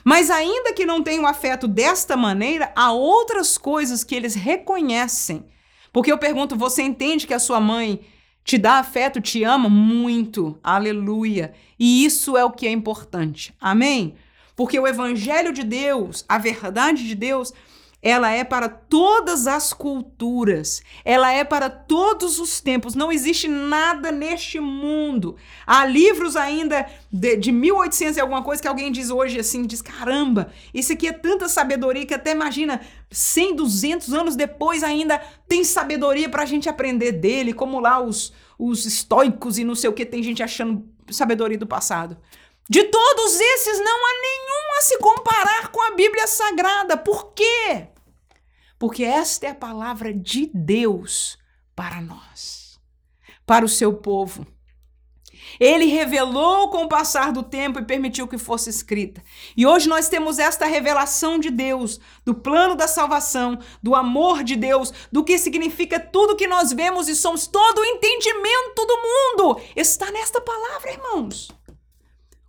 Mas 0.03 0.29
ainda 0.29 0.73
que 0.73 0.85
não 0.85 1.01
tenham 1.01 1.25
afeto 1.25 1.69
desta 1.69 2.17
maneira, 2.17 2.69
há 2.75 2.91
outras 2.91 3.57
coisas 3.57 4.03
que 4.03 4.13
eles 4.13 4.35
reconhecem. 4.35 5.45
Porque 5.93 6.11
eu 6.11 6.17
pergunto: 6.17 6.57
você 6.57 6.81
entende 6.81 7.25
que 7.25 7.33
a 7.33 7.39
sua 7.39 7.61
mãe 7.61 8.01
te 8.43 8.57
dá 8.57 8.73
afeto, 8.73 9.21
te 9.21 9.45
ama 9.45 9.69
muito. 9.69 10.59
Aleluia. 10.61 11.53
E 11.79 12.03
isso 12.03 12.35
é 12.35 12.43
o 12.43 12.51
que 12.51 12.67
é 12.67 12.71
importante. 12.71 13.55
Amém? 13.57 14.15
Porque 14.53 14.77
o 14.77 14.85
evangelho 14.85 15.53
de 15.53 15.63
Deus, 15.63 16.25
a 16.27 16.37
verdade 16.37 17.07
de 17.07 17.15
Deus, 17.15 17.53
ela 18.05 18.31
é 18.31 18.43
para 18.43 18.69
todas 18.69 19.47
as 19.47 19.73
culturas, 19.73 20.83
ela 21.03 21.33
é 21.33 21.43
para 21.43 21.71
todos 21.71 22.37
os 22.37 22.61
tempos. 22.61 22.93
Não 22.93 23.11
existe 23.11 23.47
nada 23.47 24.11
neste 24.11 24.59
mundo. 24.59 25.35
Há 25.65 25.83
livros 25.87 26.35
ainda 26.35 26.85
de, 27.11 27.35
de 27.35 27.51
1800 27.51 28.17
e 28.17 28.21
alguma 28.21 28.43
coisa 28.43 28.61
que 28.61 28.67
alguém 28.67 28.91
diz 28.91 29.09
hoje 29.09 29.39
assim, 29.39 29.63
diz, 29.65 29.81
caramba, 29.81 30.51
isso 30.71 30.93
aqui 30.93 31.07
é 31.07 31.13
tanta 31.13 31.49
sabedoria 31.49 32.05
que 32.05 32.13
até 32.13 32.31
imagina 32.31 32.79
100, 33.09 33.55
200 33.55 34.13
anos 34.13 34.35
depois 34.35 34.83
ainda 34.83 35.19
tem 35.47 35.63
sabedoria 35.63 36.29
para 36.29 36.43
a 36.43 36.45
gente 36.45 36.69
aprender 36.69 37.11
dele, 37.11 37.53
como 37.53 37.79
lá 37.79 37.99
os, 37.99 38.31
os 38.59 38.85
estoicos 38.85 39.57
e 39.57 39.63
não 39.63 39.73
sei 39.73 39.89
o 39.89 39.93
que, 39.93 40.05
tem 40.05 40.21
gente 40.21 40.43
achando 40.43 40.87
sabedoria 41.09 41.57
do 41.57 41.65
passado. 41.65 42.15
De 42.69 42.83
todos 42.83 43.39
esses, 43.39 43.79
não 43.79 44.05
há 44.05 44.21
nenhum 44.21 44.77
a 44.77 44.81
se 44.81 44.97
comparar 44.99 45.69
com 45.69 45.81
a 45.81 45.95
Bíblia 45.95 46.27
Sagrada. 46.27 46.97
Por 46.97 47.33
quê? 47.33 47.94
Porque 48.77 49.03
esta 49.03 49.47
é 49.47 49.49
a 49.51 49.55
palavra 49.55 50.13
de 50.13 50.49
Deus 50.53 51.37
para 51.75 52.01
nós, 52.01 52.79
para 53.45 53.65
o 53.65 53.69
seu 53.69 53.93
povo. 53.93 54.45
Ele 55.59 55.85
revelou 55.85 56.69
com 56.69 56.83
o 56.83 56.89
passar 56.89 57.31
do 57.31 57.43
tempo 57.43 57.79
e 57.79 57.85
permitiu 57.85 58.27
que 58.27 58.37
fosse 58.37 58.69
escrita. 58.69 59.23
E 59.55 59.65
hoje 59.65 59.87
nós 59.87 60.09
temos 60.09 60.39
esta 60.39 60.65
revelação 60.65 61.37
de 61.37 61.49
Deus, 61.49 61.99
do 62.25 62.33
plano 62.33 62.75
da 62.75 62.87
salvação, 62.87 63.59
do 63.81 63.95
amor 63.95 64.43
de 64.43 64.55
Deus, 64.55 64.91
do 65.11 65.23
que 65.23 65.37
significa 65.37 65.99
tudo 65.99 66.35
que 66.35 66.47
nós 66.47 66.73
vemos 66.73 67.07
e 67.07 67.15
somos, 67.15 67.47
todo 67.47 67.79
o 67.79 67.85
entendimento 67.85 68.85
do 68.85 68.97
mundo 68.97 69.61
está 69.75 70.11
nesta 70.11 70.41
palavra, 70.41 70.91
irmãos. 70.91 71.54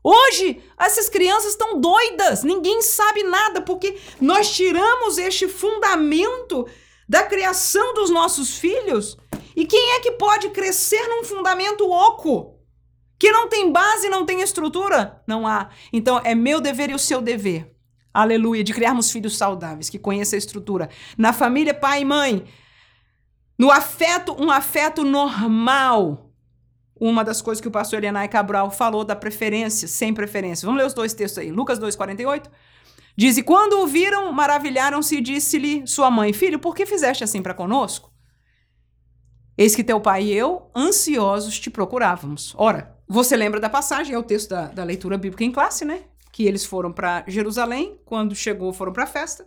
Hoje, 0.08 0.62
essas 0.78 1.08
crianças 1.08 1.50
estão 1.50 1.80
doidas, 1.80 2.44
ninguém 2.44 2.80
sabe 2.80 3.24
nada, 3.24 3.60
porque 3.60 3.98
nós 4.20 4.54
tiramos 4.54 5.18
este 5.18 5.48
fundamento 5.48 6.64
da 7.08 7.24
criação 7.24 7.92
dos 7.92 8.08
nossos 8.08 8.56
filhos. 8.56 9.18
E 9.56 9.66
quem 9.66 9.94
é 9.94 10.00
que 10.00 10.12
pode 10.12 10.50
crescer 10.50 11.08
num 11.08 11.24
fundamento 11.24 11.90
oco? 11.90 12.56
Que 13.18 13.32
não 13.32 13.48
tem 13.48 13.72
base, 13.72 14.08
não 14.08 14.24
tem 14.24 14.42
estrutura? 14.42 15.20
Não 15.26 15.44
há. 15.44 15.70
Então 15.92 16.20
é 16.22 16.36
meu 16.36 16.60
dever 16.60 16.90
e 16.90 16.94
o 16.94 17.00
seu 17.00 17.20
dever. 17.20 17.74
Aleluia, 18.14 18.62
de 18.62 18.72
criarmos 18.72 19.10
filhos 19.10 19.36
saudáveis, 19.36 19.90
que 19.90 19.98
conheçam 19.98 20.36
a 20.36 20.38
estrutura. 20.38 20.88
Na 21.18 21.32
família, 21.32 21.74
pai 21.74 22.02
e 22.02 22.04
mãe. 22.04 22.44
No 23.58 23.72
afeto, 23.72 24.40
um 24.40 24.52
afeto 24.52 25.02
normal. 25.02 26.25
Uma 26.98 27.22
das 27.22 27.42
coisas 27.42 27.60
que 27.60 27.68
o 27.68 27.70
pastor 27.70 27.98
Elianai 27.98 28.28
Cabral 28.28 28.70
falou 28.70 29.04
da 29.04 29.14
preferência, 29.14 29.86
sem 29.86 30.14
preferência. 30.14 30.64
Vamos 30.64 30.80
ler 30.80 30.86
os 30.86 30.94
dois 30.94 31.12
textos 31.12 31.38
aí. 31.38 31.50
Lucas 31.50 31.78
2,48. 31.78 32.50
Diz: 33.14 33.36
E 33.36 33.42
quando 33.42 33.80
o 33.80 33.86
viram, 33.86 34.32
maravilharam-se 34.32 35.16
e 35.16 35.20
disse-lhe 35.20 35.86
sua 35.86 36.10
mãe: 36.10 36.32
Filho, 36.32 36.58
por 36.58 36.74
que 36.74 36.86
fizeste 36.86 37.22
assim 37.22 37.42
para 37.42 37.54
conosco? 37.54 38.10
Eis 39.58 39.74
que 39.74 39.84
teu 39.84 40.00
pai 40.00 40.24
e 40.24 40.32
eu, 40.34 40.70
ansiosos, 40.76 41.58
te 41.58 41.70
procurávamos. 41.70 42.54
Ora, 42.58 42.94
você 43.08 43.36
lembra 43.36 43.58
da 43.58 43.70
passagem, 43.70 44.14
é 44.14 44.18
o 44.18 44.22
texto 44.22 44.50
da, 44.50 44.66
da 44.66 44.84
leitura 44.84 45.16
bíblica 45.16 45.44
em 45.44 45.52
classe, 45.52 45.84
né? 45.84 46.02
Que 46.30 46.44
eles 46.44 46.64
foram 46.64 46.92
para 46.92 47.24
Jerusalém, 47.26 47.98
quando 48.04 48.34
chegou, 48.34 48.72
foram 48.72 48.92
para 48.92 49.04
a 49.04 49.06
festa. 49.06 49.46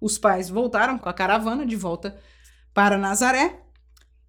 Os 0.00 0.16
pais 0.16 0.48
voltaram 0.48 0.98
com 0.98 1.08
a 1.08 1.12
caravana 1.12 1.66
de 1.66 1.76
volta 1.76 2.18
para 2.72 2.96
Nazaré. 2.96 3.60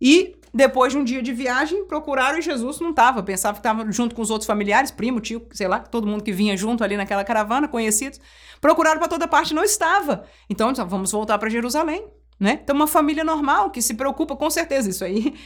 E 0.02 0.36
depois 0.54 0.92
de 0.92 1.00
um 1.00 1.04
dia 1.04 1.22
de 1.22 1.32
viagem, 1.32 1.86
procuraram 1.86 2.40
e 2.40 2.42
Jesus 2.42 2.80
não 2.80 2.90
estava. 2.90 3.24
Pensava 3.24 3.54
que 3.54 3.60
estava 3.60 3.90
junto 3.92 4.14
com 4.14 4.22
os 4.22 4.30
outros 4.30 4.46
familiares, 4.46 4.92
primo, 4.92 5.20
tio, 5.22 5.48
sei 5.52 5.68
lá, 5.68 5.80
todo 5.80 6.08
mundo 6.08 6.24
que 6.24 6.32
vinha 6.32 6.58
junto 6.58 6.84
ali 6.84 6.98
naquela 6.98 7.24
caravana, 7.24 7.68
conhecidos. 7.68 8.20
Procuraram 8.60 9.00
para 9.00 9.08
toda 9.08 9.28
parte, 9.28 9.54
não 9.54 9.64
estava. 9.64 10.26
Então, 10.50 10.74
vamos 10.88 11.12
voltar 11.12 11.38
para 11.38 11.50
Jerusalém, 11.50 12.06
né? 12.40 12.60
Então, 12.64 12.76
uma 12.76 12.88
família 12.88 13.24
normal 13.24 13.70
que 13.72 13.82
se 13.82 13.94
preocupa, 13.94 14.36
com 14.36 14.50
certeza, 14.50 14.90
isso 14.90 15.04
aí 15.04 15.34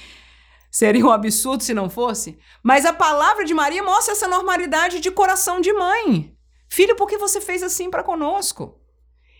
Seria 0.76 1.06
um 1.06 1.10
absurdo 1.10 1.64
se 1.64 1.74
não 1.74 1.90
fosse. 1.90 2.38
Mas 2.62 2.86
a 2.86 2.92
palavra 2.92 3.46
de 3.46 3.54
Maria 3.54 3.82
mostra 3.82 4.12
essa 4.12 4.28
normalidade 4.28 5.00
de 5.00 5.10
coração 5.10 5.62
de 5.62 5.72
mãe. 5.72 6.36
Filho, 6.68 6.98
por 6.98 7.08
que 7.08 7.18
você 7.18 7.40
fez 7.40 7.64
assim 7.64 7.90
para 7.90 8.04
conosco? 8.04 8.78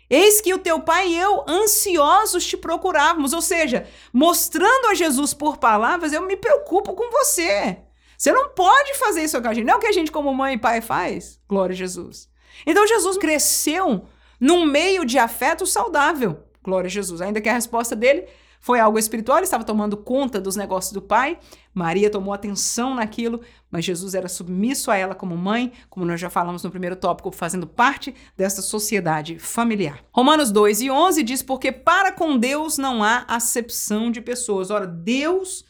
Eis 0.10 0.42
que 0.42 0.54
o 0.54 0.60
teu 0.60 0.80
pai 0.80 1.10
e 1.10 1.18
eu, 1.18 1.44
ansiosos, 1.48 2.46
te 2.46 2.56
procurávamos. 2.56 3.34
Ou 3.34 3.42
seja, 3.42 3.88
mostrando 4.14 4.88
a 4.88 4.94
Jesus 4.94 5.34
por 5.34 5.58
palavras, 5.58 6.14
eu 6.14 6.22
me 6.22 6.36
preocupo 6.36 6.94
com 6.94 7.10
você. 7.12 7.80
Você 8.18 8.32
não 8.32 8.50
pode 8.50 8.94
fazer 8.96 9.24
isso 9.24 9.42
com 9.42 9.48
a 9.48 9.54
gente. 9.54 9.66
Não 9.66 9.74
é 9.74 9.78
o 9.78 9.80
que 9.80 9.88
a 9.88 9.92
gente, 9.92 10.12
como 10.12 10.34
mãe 10.34 10.56
e 10.56 10.60
pai, 10.60 10.82
faz. 10.82 11.40
Glória 11.48 11.74
a 11.74 11.78
Jesus. 11.78 12.30
Então, 12.66 12.88
Jesus 12.88 13.18
cresceu 13.18 14.06
num 14.40 14.66
meio 14.66 15.06
de 15.06 15.18
afeto 15.18 15.66
saudável. 15.66 16.44
Glória 16.64 16.88
a 16.88 16.92
Jesus. 16.92 17.22
Ainda 17.22 17.42
que 17.42 17.50
a 17.50 17.54
resposta 17.54 17.96
dele 17.96 18.26
foi 18.66 18.80
algo 18.80 18.98
espiritual, 18.98 19.38
ele 19.38 19.46
estava 19.46 19.64
tomando 19.64 19.96
conta 19.96 20.42
dos 20.42 20.56
negócios 20.56 20.92
do 20.92 21.02
pai. 21.02 21.38
Maria 21.72 22.10
tomou 22.10 22.34
atenção 22.34 22.96
naquilo, 22.96 23.42
mas 23.76 23.84
Jesus 23.84 24.16
era 24.16 24.30
submisso 24.30 24.90
a 24.90 24.96
ela 24.96 25.14
como 25.14 25.36
mãe, 25.36 25.74
como 25.90 26.06
nós 26.06 26.18
já 26.18 26.30
falamos 26.30 26.64
no 26.64 26.72
primeiro 26.72 26.96
tópico, 26.96 27.30
fazendo 27.30 27.68
parte 27.68 28.16
dessa 28.38 28.62
sociedade 28.62 29.38
familiar. 29.38 30.02
Romanos 30.14 30.50
2 30.50 30.84
e 30.84 30.90
11 30.90 31.22
diz: 31.24 31.44
Porque 31.44 31.74
para 31.74 32.14
com 32.14 32.38
Deus 32.38 32.78
não 32.78 33.04
há 33.04 33.26
acepção 33.28 34.10
de 34.10 34.22
pessoas. 34.22 34.72
Ora, 34.72 34.88
Deus 34.88 35.66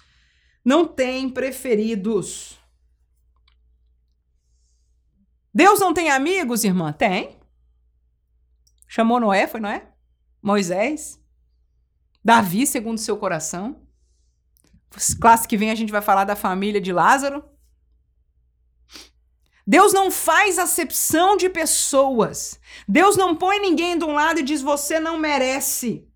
não 0.64 0.86
tem 0.86 1.28
preferidos. 1.28 2.60
Deus 5.52 5.80
não 5.80 5.92
tem 5.92 6.12
amigos, 6.12 6.64
irmã? 6.64 6.94
Tem. 6.94 7.40
Chamou 8.88 9.20
Noé, 9.20 9.48
foi 9.48 9.60
Noé? 9.60 9.88
Moisés? 10.44 11.20
Davi, 12.24 12.68
segundo 12.68 13.00
seu 13.00 13.18
coração. 13.18 13.82
Classe 15.20 15.48
que 15.48 15.58
vem 15.58 15.72
a 15.72 15.76
gente 15.76 15.92
vai 15.92 16.04
falar 16.04 16.24
da 16.24 16.36
família 16.36 16.80
de 16.80 16.94
Lázaro. 16.94 17.44
Deus 19.68 19.94
não 19.94 20.12
faz 20.12 20.60
acepção 20.60 21.36
de 21.36 21.50
pessoas. 21.50 22.60
Deus 22.88 23.18
não 23.18 23.36
põe 23.36 23.60
ninguém 23.60 23.98
de 23.98 24.04
um 24.04 24.14
lado 24.14 24.40
e 24.40 24.44
diz 24.44 24.62
você 24.62 25.00
não 25.00 25.18
merece. 25.18 26.08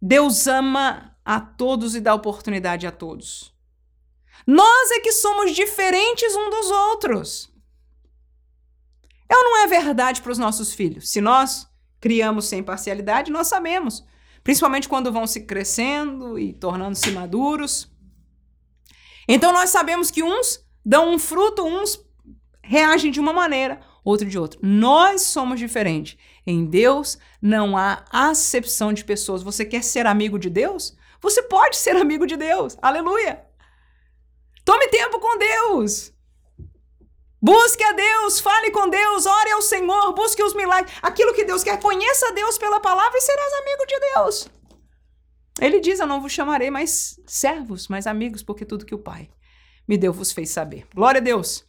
Deus 0.00 0.46
ama 0.46 1.16
a 1.24 1.40
todos 1.40 1.94
e 1.94 2.00
dá 2.00 2.14
oportunidade 2.14 2.86
a 2.86 2.90
todos. 2.90 3.54
Nós 4.46 4.90
é 4.92 5.00
que 5.00 5.12
somos 5.12 5.54
diferentes 5.54 6.34
um 6.34 6.50
dos 6.50 6.70
outros. 6.70 7.52
É 9.28 9.36
ou 9.36 9.44
não 9.44 9.58
é 9.58 9.66
verdade 9.66 10.22
para 10.22 10.32
os 10.32 10.38
nossos 10.38 10.72
filhos? 10.72 11.10
Se 11.10 11.20
nós 11.20 11.68
criamos 12.00 12.46
sem 12.46 12.62
parcialidade, 12.62 13.30
nós 13.30 13.48
sabemos 13.48 14.04
principalmente 14.46 14.88
quando 14.88 15.10
vão 15.10 15.26
se 15.26 15.40
crescendo 15.40 16.38
e 16.38 16.52
tornando-se 16.52 17.10
maduros. 17.10 17.90
Então 19.26 19.52
nós 19.52 19.70
sabemos 19.70 20.08
que 20.08 20.22
uns 20.22 20.64
dão 20.84 21.12
um 21.12 21.18
fruto, 21.18 21.64
uns 21.64 21.96
reagem 22.66 23.10
de 23.10 23.20
uma 23.20 23.32
maneira, 23.32 23.80
outro 24.04 24.28
de 24.28 24.38
outra. 24.38 24.58
Nós 24.62 25.22
somos 25.22 25.58
diferentes. 25.58 26.18
Em 26.46 26.64
Deus 26.64 27.18
não 27.40 27.76
há 27.76 28.04
acepção 28.10 28.92
de 28.92 29.04
pessoas. 29.04 29.42
Você 29.42 29.64
quer 29.64 29.82
ser 29.82 30.06
amigo 30.06 30.38
de 30.38 30.50
Deus? 30.50 30.96
Você 31.20 31.42
pode 31.42 31.76
ser 31.76 31.96
amigo 31.96 32.26
de 32.26 32.36
Deus. 32.36 32.76
Aleluia! 32.82 33.44
Tome 34.64 34.88
tempo 34.88 35.18
com 35.20 35.38
Deus. 35.38 36.12
Busque 37.40 37.84
a 37.84 37.92
Deus, 37.92 38.40
fale 38.40 38.70
com 38.72 38.88
Deus, 38.88 39.26
ore 39.26 39.50
ao 39.52 39.62
Senhor, 39.62 40.12
busque 40.14 40.42
os 40.42 40.54
milagres. 40.54 40.92
Aquilo 41.00 41.32
que 41.32 41.44
Deus 41.44 41.62
quer, 41.62 41.78
conheça 41.78 42.32
Deus 42.32 42.58
pela 42.58 42.80
palavra 42.80 43.16
e 43.16 43.20
serás 43.20 43.52
amigo 43.52 43.86
de 43.86 44.00
Deus. 44.00 44.48
Ele 45.60 45.80
diz: 45.80 46.00
Eu 46.00 46.06
não 46.06 46.20
vos 46.20 46.32
chamarei 46.32 46.70
mais 46.70 47.20
servos, 47.26 47.88
mas 47.88 48.06
amigos, 48.06 48.42
porque 48.42 48.64
tudo 48.64 48.84
que 48.84 48.94
o 48.94 48.98
Pai 48.98 49.30
me 49.86 49.96
deu 49.96 50.12
vos 50.12 50.32
fez 50.32 50.50
saber. 50.50 50.86
Glória 50.94 51.20
a 51.20 51.24
Deus. 51.24 51.64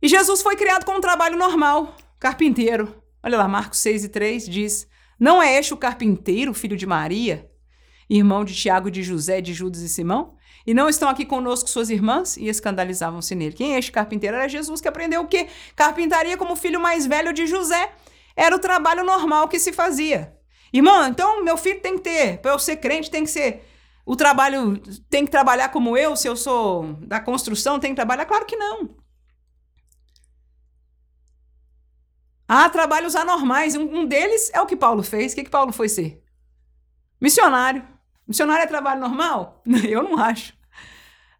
E 0.00 0.06
Jesus 0.06 0.42
foi 0.42 0.54
criado 0.54 0.84
com 0.84 0.92
um 0.92 1.00
trabalho 1.00 1.36
normal, 1.36 1.96
carpinteiro. 2.20 3.02
Olha 3.22 3.36
lá, 3.36 3.48
Marcos 3.48 3.80
6 3.80 4.04
e 4.04 4.08
3 4.08 4.48
diz: 4.48 4.88
Não 5.18 5.42
é 5.42 5.58
este 5.58 5.74
o 5.74 5.76
carpinteiro, 5.76 6.54
filho 6.54 6.76
de 6.76 6.86
Maria, 6.86 7.50
irmão 8.08 8.44
de 8.44 8.54
Tiago, 8.54 8.90
de 8.90 9.02
José, 9.02 9.40
de 9.40 9.52
Judas 9.52 9.80
e 9.80 9.88
Simão? 9.88 10.36
E 10.64 10.72
não 10.72 10.88
estão 10.88 11.08
aqui 11.08 11.24
conosco 11.24 11.68
suas 11.68 11.90
irmãs? 11.90 12.36
E 12.36 12.46
escandalizavam-se 12.46 13.34
nele. 13.34 13.54
Quem 13.54 13.74
é 13.74 13.78
este 13.78 13.90
carpinteiro? 13.90 14.36
Era 14.36 14.48
Jesus 14.48 14.80
que 14.80 14.86
aprendeu 14.86 15.22
o 15.22 15.26
quê? 15.26 15.48
Carpintaria 15.74 16.36
como 16.36 16.54
filho 16.54 16.80
mais 16.80 17.06
velho 17.06 17.32
de 17.32 17.46
José. 17.46 17.90
Era 18.36 18.54
o 18.54 18.58
trabalho 18.58 19.02
normal 19.02 19.48
que 19.48 19.58
se 19.58 19.72
fazia. 19.72 20.32
Irmã, 20.72 21.08
então 21.08 21.42
meu 21.42 21.56
filho 21.56 21.80
tem 21.80 21.96
que 21.96 22.02
ter, 22.02 22.38
para 22.38 22.52
eu 22.52 22.58
ser 22.58 22.76
crente, 22.76 23.10
tem 23.10 23.24
que 23.24 23.30
ser. 23.30 23.66
O 24.04 24.14
trabalho 24.14 24.78
tem 25.10 25.24
que 25.24 25.30
trabalhar 25.30 25.70
como 25.70 25.96
eu, 25.96 26.14
se 26.14 26.28
eu 26.28 26.36
sou 26.36 26.92
da 27.00 27.18
construção, 27.18 27.80
tem 27.80 27.90
que 27.90 27.96
trabalhar? 27.96 28.26
Claro 28.26 28.46
que 28.46 28.56
não. 28.56 28.90
Há 32.48 32.68
trabalhos 32.70 33.14
anormais. 33.14 33.76
Um, 33.76 33.82
um 33.82 34.06
deles 34.06 34.50
é 34.54 34.60
o 34.60 34.66
que 34.66 34.74
Paulo 34.74 35.02
fez. 35.02 35.32
O 35.32 35.34
que, 35.36 35.44
que 35.44 35.50
Paulo 35.50 35.72
foi 35.72 35.88
ser? 35.88 36.24
Missionário. 37.20 37.86
Missionário 38.26 38.62
é 38.62 38.66
trabalho 38.66 39.00
normal? 39.00 39.62
Eu 39.86 40.02
não 40.02 40.18
acho. 40.18 40.54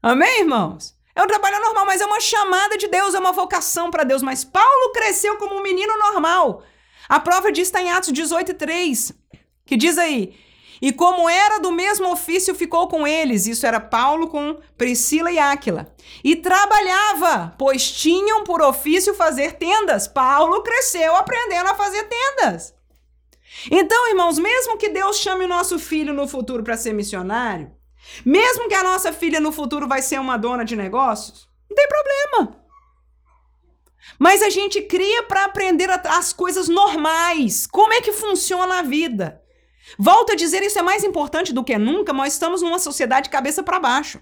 Amém, 0.03 0.41
irmãos? 0.41 0.95
É 1.15 1.23
um 1.23 1.27
trabalho 1.27 1.61
normal, 1.61 1.87
mas 1.87 2.01
é 2.01 2.07
uma 2.07 2.21
chamada 2.21 2.77
de 2.77 2.87
Deus, 2.87 3.15
é 3.15 3.19
uma 3.19 3.33
vocação 3.33 3.91
para 3.91 4.05
Deus. 4.05 4.23
Mas 4.23 4.45
Paulo 4.45 4.93
cresceu 4.93 5.37
como 5.39 5.57
um 5.57 5.63
menino 5.63 5.97
normal. 5.99 6.63
A 7.09 7.19
prova 7.19 7.51
disso 7.51 7.71
está 7.71 7.83
em 7.83 7.91
Atos 7.91 8.13
18, 8.13 8.55
3, 8.55 9.13
que 9.65 9.77
diz 9.77 9.97
aí: 9.97 10.39
E 10.81 10.93
como 10.93 11.29
era 11.29 11.59
do 11.59 11.73
mesmo 11.73 12.11
ofício, 12.13 12.55
ficou 12.55 12.89
com 12.89 13.07
eles. 13.07 13.47
Isso 13.47 13.67
era 13.67 13.81
Paulo 13.81 14.29
com 14.29 14.59
Priscila 14.77 15.31
e 15.31 15.39
Áquila. 15.39 15.93
E 16.23 16.37
trabalhava, 16.37 17.55
pois 17.59 17.91
tinham 17.91 18.45
por 18.45 18.63
ofício 18.63 19.15
fazer 19.15 19.55
tendas. 19.55 20.07
Paulo 20.07 20.63
cresceu 20.63 21.17
aprendendo 21.17 21.71
a 21.71 21.75
fazer 21.75 22.05
tendas. 22.05 22.75
Então, 23.71 24.09
irmãos, 24.09 24.39
mesmo 24.39 24.77
que 24.77 24.89
Deus 24.89 25.19
chame 25.19 25.45
o 25.45 25.49
nosso 25.49 25.79
filho 25.79 26.15
no 26.15 26.29
futuro 26.29 26.63
para 26.63 26.77
ser 26.77 26.93
missionário, 26.93 27.73
mesmo 28.25 28.69
que 28.69 28.75
a 28.75 28.85
nossa 28.85 29.13
filha 29.13 29.41
no 29.41 29.51
futuro 29.51 29.89
vai 29.89 30.01
ser 30.01 30.21
uma 30.21 30.37
dona 30.37 30.65
de 30.65 30.77
negócios, 30.77 31.49
não 31.69 31.75
tem 31.75 31.89
problema. 31.89 32.63
Mas 34.19 34.43
a 34.43 34.51
gente 34.51 34.83
cria 34.83 35.23
para 35.25 35.45
aprender 35.45 35.91
as 35.91 36.33
coisas 36.33 36.69
normais. 36.69 37.67
Como 37.67 37.93
é 37.93 38.01
que 38.01 38.13
funciona 38.13 38.79
a 38.79 38.83
vida? 38.83 39.43
Volto 39.97 40.33
a 40.33 40.37
dizer, 40.37 40.63
isso 40.63 40.79
é 40.79 40.83
mais 40.83 41.05
importante 41.05 41.53
do 41.53 41.65
que 41.65 41.79
nunca, 41.79 42.13
nós 42.13 42.33
estamos 42.33 42.63
numa 42.63 42.79
sociedade 42.79 43.31
cabeça 43.31 43.63
para 43.63 43.79
baixo. 43.79 44.21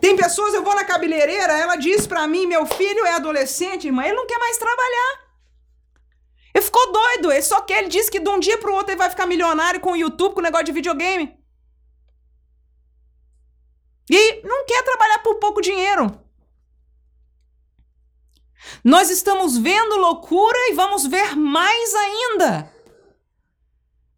Tem 0.00 0.16
pessoas, 0.16 0.54
eu 0.54 0.62
vou 0.62 0.74
na 0.74 0.84
cabeleireira, 0.84 1.52
ela 1.52 1.76
diz 1.76 2.06
para 2.06 2.26
mim, 2.26 2.46
meu 2.46 2.66
filho 2.66 3.04
é 3.06 3.12
adolescente, 3.12 3.86
irmã, 3.86 4.04
ele 4.04 4.16
não 4.16 4.26
quer 4.26 4.38
mais 4.38 4.58
trabalhar. 4.58 5.26
Ele 6.54 6.64
ficou 6.64 6.92
doido, 6.92 7.32
ele 7.32 7.42
só 7.42 7.60
quer, 7.60 7.80
ele 7.80 7.88
disse 7.88 8.10
que 8.10 8.20
de 8.20 8.28
um 8.28 8.38
dia 8.38 8.58
pro 8.58 8.74
outro 8.74 8.90
ele 8.90 8.98
vai 8.98 9.10
ficar 9.10 9.26
milionário 9.26 9.80
com 9.80 9.92
o 9.92 9.96
YouTube, 9.96 10.34
com 10.34 10.40
o 10.40 10.42
negócio 10.42 10.66
de 10.66 10.72
videogame. 10.72 11.38
E 14.08 14.42
não 14.46 14.64
quer 14.64 14.82
trabalhar 14.82 15.18
por 15.20 15.36
pouco 15.36 15.60
dinheiro. 15.60 16.18
Nós 18.82 19.10
estamos 19.10 19.58
vendo 19.58 19.96
loucura 19.96 20.58
e 20.70 20.74
vamos 20.74 21.06
ver 21.06 21.36
mais 21.36 21.94
ainda. 21.94 22.75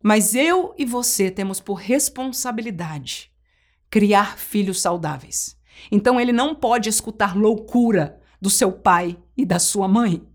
Mas 0.03 0.35
eu 0.35 0.75
e 0.79 0.85
você 0.85 1.31
temos 1.31 1.61
por 1.61 1.75
responsabilidade 1.75 3.33
criar 3.91 4.39
filhos 4.39 4.81
saudáveis. 4.81 5.57
Então 5.91 6.21
ele 6.21 6.33
não 6.33 6.55
pode 6.55 6.89
escutar 6.89 7.37
loucura 7.37 8.21
do 8.41 8.51
seu 8.51 8.73
pai 8.73 9.19
e 9.37 9.45
da 9.45 9.59
sua 9.59 9.89
mãe. 9.89 10.27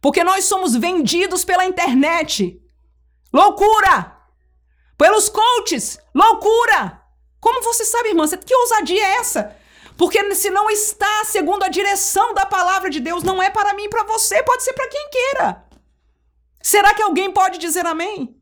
Porque 0.00 0.22
nós 0.22 0.44
somos 0.44 0.76
vendidos 0.76 1.44
pela 1.44 1.64
internet. 1.64 2.60
Loucura! 3.32 4.16
Pelos 4.96 5.28
coaches. 5.28 5.98
Loucura! 6.14 7.02
Como 7.40 7.62
você 7.62 7.84
sabe, 7.84 8.10
irmã? 8.10 8.26
Que 8.28 8.54
ousadia 8.54 9.02
é 9.02 9.16
essa? 9.16 9.56
Porque 9.96 10.34
se 10.34 10.50
não 10.50 10.70
está 10.70 11.24
segundo 11.24 11.64
a 11.64 11.68
direção 11.68 12.32
da 12.34 12.46
palavra 12.46 12.88
de 12.88 13.00
Deus, 13.00 13.22
não 13.22 13.42
é 13.42 13.50
para 13.50 13.74
mim 13.74 13.84
e 13.84 13.88
para 13.88 14.04
você, 14.04 14.42
pode 14.42 14.62
ser 14.62 14.72
para 14.72 14.88
quem 14.88 15.10
queira. 15.10 15.67
Será 16.68 16.92
que 16.92 17.00
alguém 17.00 17.32
pode 17.32 17.56
dizer 17.56 17.86
amém? 17.86 18.38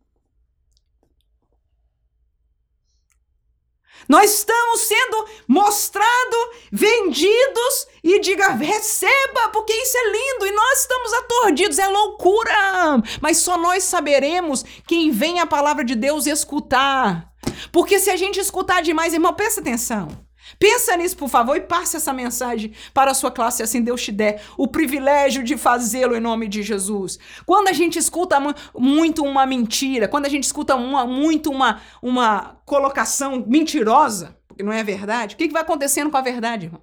Nós 4.09 4.35
estamos 4.35 4.81
sendo 4.81 5.29
mostrados, 5.47 6.57
vendidos 6.73 7.87
e 8.03 8.19
diga, 8.19 8.49
receba, 8.49 9.51
porque 9.53 9.73
isso 9.73 9.97
é 9.97 10.11
lindo 10.11 10.45
e 10.45 10.51
nós 10.51 10.81
estamos 10.81 11.13
atordidos, 11.13 11.79
é 11.79 11.87
loucura. 11.87 13.01
Mas 13.21 13.39
só 13.39 13.57
nós 13.57 13.85
saberemos 13.85 14.65
quem 14.89 15.13
vem 15.13 15.39
a 15.39 15.47
palavra 15.47 15.85
de 15.85 15.95
Deus 15.95 16.27
escutar. 16.27 17.33
Porque 17.71 18.01
se 18.01 18.11
a 18.11 18.17
gente 18.17 18.41
escutar 18.41 18.83
demais, 18.83 19.15
irmão, 19.15 19.35
presta 19.35 19.61
atenção. 19.61 20.26
Pensa 20.59 20.97
nisso, 20.97 21.17
por 21.17 21.29
favor, 21.29 21.57
e 21.57 21.61
passe 21.61 21.97
essa 21.97 22.13
mensagem 22.13 22.73
para 22.95 23.11
a 23.11 23.15
sua 23.15 23.31
classe, 23.31 23.63
assim 23.63 23.83
Deus 23.83 24.03
te 24.03 24.13
der 24.13 24.43
o 24.57 24.69
privilégio 24.69 25.43
de 25.43 25.57
fazê-lo 25.57 26.17
em 26.17 26.21
nome 26.21 26.49
de 26.49 26.63
Jesus. 26.63 27.19
Quando 27.45 27.69
a 27.69 27.73
gente 27.73 27.99
escuta 27.99 28.39
muito 28.75 29.25
uma 29.25 29.45
mentira, 29.45 30.09
quando 30.09 30.27
a 30.27 30.29
gente 30.29 30.45
escuta 30.45 30.75
uma, 30.77 31.05
muito 31.07 31.51
uma, 31.51 31.83
uma 32.01 32.61
colocação 32.65 33.45
mentirosa, 33.47 34.39
porque 34.47 34.63
não 34.63 34.73
é 34.73 34.83
verdade, 34.83 35.35
o 35.35 35.39
que, 35.39 35.49
que 35.49 35.53
vai 35.53 35.63
acontecendo 35.63 36.11
com 36.11 36.17
a 36.17 36.23
verdade, 36.23 36.67
irmão? 36.67 36.83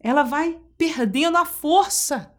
Ela 0.00 0.22
vai 0.22 0.58
perdendo 0.78 1.36
a 1.36 1.44
força. 1.44 2.32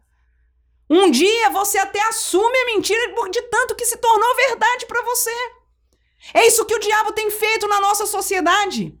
Um 0.88 1.10
dia 1.10 1.50
você 1.50 1.78
até 1.78 2.02
assume 2.08 2.58
a 2.58 2.66
mentira 2.66 3.14
de 3.30 3.42
tanto 3.42 3.74
que 3.74 3.86
se 3.86 3.96
tornou 3.96 4.36
verdade 4.36 4.86
para 4.86 5.02
você. 5.02 5.30
É 6.32 6.46
isso 6.46 6.64
que 6.64 6.74
o 6.74 6.80
diabo 6.80 7.12
tem 7.12 7.30
feito 7.30 7.66
na 7.68 7.80
nossa 7.80 8.06
sociedade. 8.06 8.98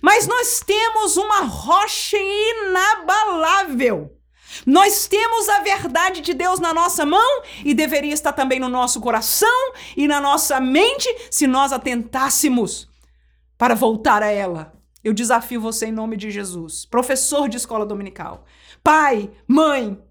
Mas 0.00 0.26
nós 0.26 0.60
temos 0.60 1.16
uma 1.16 1.40
rocha 1.40 2.16
inabalável. 2.18 4.16
Nós 4.66 5.06
temos 5.06 5.48
a 5.48 5.60
verdade 5.60 6.20
de 6.20 6.34
Deus 6.34 6.58
na 6.58 6.74
nossa 6.74 7.06
mão 7.06 7.42
e 7.64 7.72
deveria 7.72 8.12
estar 8.12 8.32
também 8.32 8.58
no 8.58 8.68
nosso 8.68 9.00
coração 9.00 9.72
e 9.96 10.08
na 10.08 10.20
nossa 10.20 10.60
mente 10.60 11.08
se 11.30 11.46
nós 11.46 11.72
atentássemos 11.72 12.88
para 13.56 13.74
voltar 13.74 14.22
a 14.22 14.30
ela. 14.30 14.72
Eu 15.02 15.14
desafio 15.14 15.60
você 15.60 15.86
em 15.86 15.92
nome 15.92 16.16
de 16.16 16.30
Jesus, 16.30 16.84
professor 16.84 17.48
de 17.48 17.56
escola 17.56 17.86
dominical, 17.86 18.44
pai, 18.82 19.30
mãe. 19.46 20.02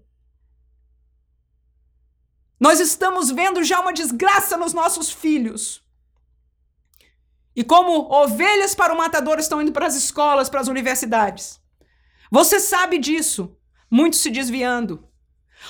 Nós 2.58 2.80
estamos 2.80 3.30
vendo 3.30 3.62
já 3.62 3.80
uma 3.80 3.92
desgraça 3.92 4.56
nos 4.56 4.72
nossos 4.72 5.10
filhos. 5.10 5.82
E 7.60 7.62
como 7.62 8.10
ovelhas 8.10 8.74
para 8.74 8.90
o 8.90 8.96
matador 8.96 9.38
estão 9.38 9.60
indo 9.60 9.70
para 9.70 9.86
as 9.86 9.94
escolas, 9.94 10.48
para 10.48 10.62
as 10.62 10.68
universidades. 10.68 11.60
Você 12.30 12.58
sabe 12.58 12.96
disso. 12.96 13.54
Muitos 13.90 14.20
se 14.20 14.30
desviando. 14.30 15.06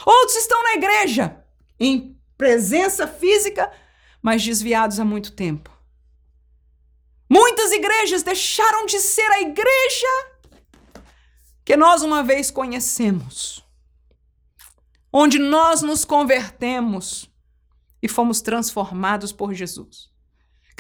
Outros 0.06 0.36
estão 0.36 0.62
na 0.62 0.74
igreja, 0.74 1.44
em 1.80 2.16
presença 2.38 3.08
física, 3.08 3.72
mas 4.22 4.44
desviados 4.44 5.00
há 5.00 5.04
muito 5.04 5.32
tempo. 5.32 5.68
Muitas 7.28 7.72
igrejas 7.72 8.22
deixaram 8.22 8.86
de 8.86 9.00
ser 9.00 9.28
a 9.32 9.40
igreja 9.40 10.06
que 11.64 11.76
nós 11.76 12.02
uma 12.02 12.22
vez 12.22 12.52
conhecemos, 12.52 13.66
onde 15.12 15.40
nós 15.40 15.82
nos 15.82 16.04
convertemos 16.04 17.28
e 18.00 18.06
fomos 18.06 18.40
transformados 18.40 19.32
por 19.32 19.52
Jesus. 19.52 20.09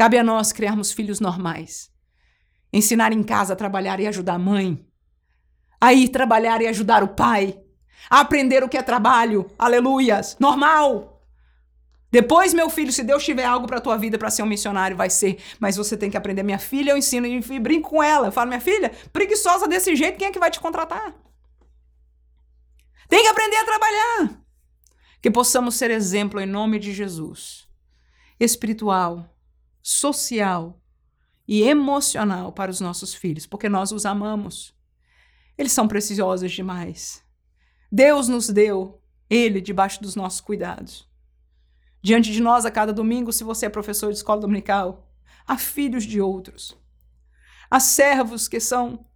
Cabe 0.00 0.16
a 0.16 0.24
nós 0.24 0.50
criarmos 0.50 0.92
filhos 0.92 1.20
normais. 1.20 1.92
Ensinar 2.72 3.12
em 3.12 3.22
casa 3.22 3.52
a 3.52 3.56
trabalhar 3.56 4.00
e 4.00 4.06
ajudar 4.06 4.36
a 4.36 4.38
mãe. 4.38 4.82
A 5.78 5.92
ir 5.92 6.08
trabalhar 6.08 6.62
e 6.62 6.66
ajudar 6.68 7.04
o 7.04 7.08
pai. 7.08 7.60
A 8.08 8.20
aprender 8.20 8.64
o 8.64 8.68
que 8.70 8.78
é 8.78 8.82
trabalho. 8.82 9.50
Aleluias. 9.58 10.38
Normal. 10.40 11.22
Depois, 12.10 12.54
meu 12.54 12.70
filho, 12.70 12.90
se 12.90 13.02
Deus 13.02 13.22
tiver 13.22 13.44
algo 13.44 13.66
para 13.66 13.78
tua 13.78 13.98
vida 13.98 14.16
para 14.16 14.30
ser 14.30 14.42
um 14.42 14.46
missionário, 14.46 14.96
vai 14.96 15.10
ser. 15.10 15.38
Mas 15.58 15.76
você 15.76 15.98
tem 15.98 16.10
que 16.10 16.16
aprender. 16.16 16.44
Minha 16.44 16.58
filha, 16.58 16.92
eu 16.92 16.96
ensino 16.96 17.26
e 17.26 17.60
brinco 17.60 17.90
com 17.90 18.02
ela. 18.02 18.28
Eu 18.28 18.32
falo, 18.32 18.48
minha 18.48 18.58
filha, 18.58 18.90
preguiçosa 19.12 19.68
desse 19.68 19.94
jeito, 19.94 20.16
quem 20.16 20.28
é 20.28 20.32
que 20.32 20.38
vai 20.38 20.50
te 20.50 20.60
contratar? 20.60 21.14
Tem 23.06 23.22
que 23.22 23.28
aprender 23.28 23.56
a 23.56 23.64
trabalhar. 23.66 24.40
Que 25.20 25.30
possamos 25.30 25.74
ser 25.74 25.90
exemplo 25.90 26.40
em 26.40 26.46
nome 26.46 26.78
de 26.78 26.90
Jesus. 26.90 27.68
Espiritual, 28.40 29.28
social 29.82 30.80
e 31.46 31.62
emocional 31.62 32.52
para 32.52 32.70
os 32.70 32.80
nossos 32.80 33.14
filhos, 33.14 33.46
porque 33.46 33.68
nós 33.68 33.92
os 33.92 34.06
amamos. 34.06 34.74
Eles 35.58 35.72
são 35.72 35.88
preciosos 35.88 36.52
demais. 36.52 37.24
Deus 37.90 38.28
nos 38.28 38.48
deu 38.48 39.02
ele 39.28 39.60
debaixo 39.60 40.00
dos 40.02 40.16
nossos 40.16 40.40
cuidados. 40.40 41.08
Diante 42.02 42.32
de 42.32 42.40
nós, 42.40 42.64
a 42.64 42.70
cada 42.70 42.92
domingo, 42.92 43.32
se 43.32 43.44
você 43.44 43.66
é 43.66 43.68
professor 43.68 44.10
de 44.10 44.16
escola 44.16 44.40
dominical, 44.40 45.12
há 45.46 45.58
filhos 45.58 46.04
de 46.04 46.20
outros. 46.20 46.76
Há 47.70 47.78
servos 47.78 48.48
que 48.48 48.58
são 48.58 49.06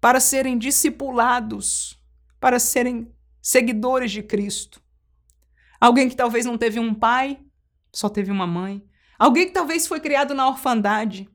para 0.00 0.20
serem 0.20 0.58
discipulados, 0.58 1.98
para 2.38 2.58
serem 2.58 3.12
seguidores 3.40 4.12
de 4.12 4.22
Cristo. 4.22 4.82
Alguém 5.80 6.08
que 6.08 6.16
talvez 6.16 6.46
não 6.46 6.56
teve 6.56 6.78
um 6.78 6.94
pai, 6.94 7.40
só 7.92 8.08
teve 8.08 8.30
uma 8.30 8.46
mãe. 8.46 8.82
Alguém 9.24 9.46
que 9.46 9.52
talvez 9.52 9.86
foi 9.86 10.00
criado 10.00 10.34
na 10.34 10.46
orfandade. 10.46 11.26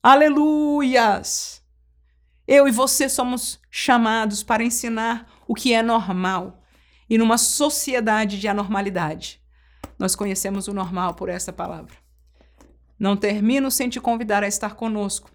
Aleluias! 0.00 1.60
Eu 2.46 2.68
e 2.68 2.70
você 2.70 3.08
somos 3.08 3.58
chamados 3.68 4.44
para 4.44 4.62
ensinar 4.62 5.28
o 5.48 5.54
que 5.56 5.72
é 5.72 5.82
normal. 5.82 6.62
E 7.10 7.18
numa 7.18 7.38
sociedade 7.38 8.38
de 8.38 8.46
anormalidade, 8.46 9.42
nós 9.98 10.14
conhecemos 10.14 10.68
o 10.68 10.72
normal 10.72 11.14
por 11.14 11.28
essa 11.28 11.52
palavra. 11.52 11.96
Não 12.96 13.16
termino 13.16 13.68
sem 13.68 13.88
te 13.88 14.00
convidar 14.00 14.44
a 14.44 14.46
estar 14.46 14.76
conosco. 14.76 15.32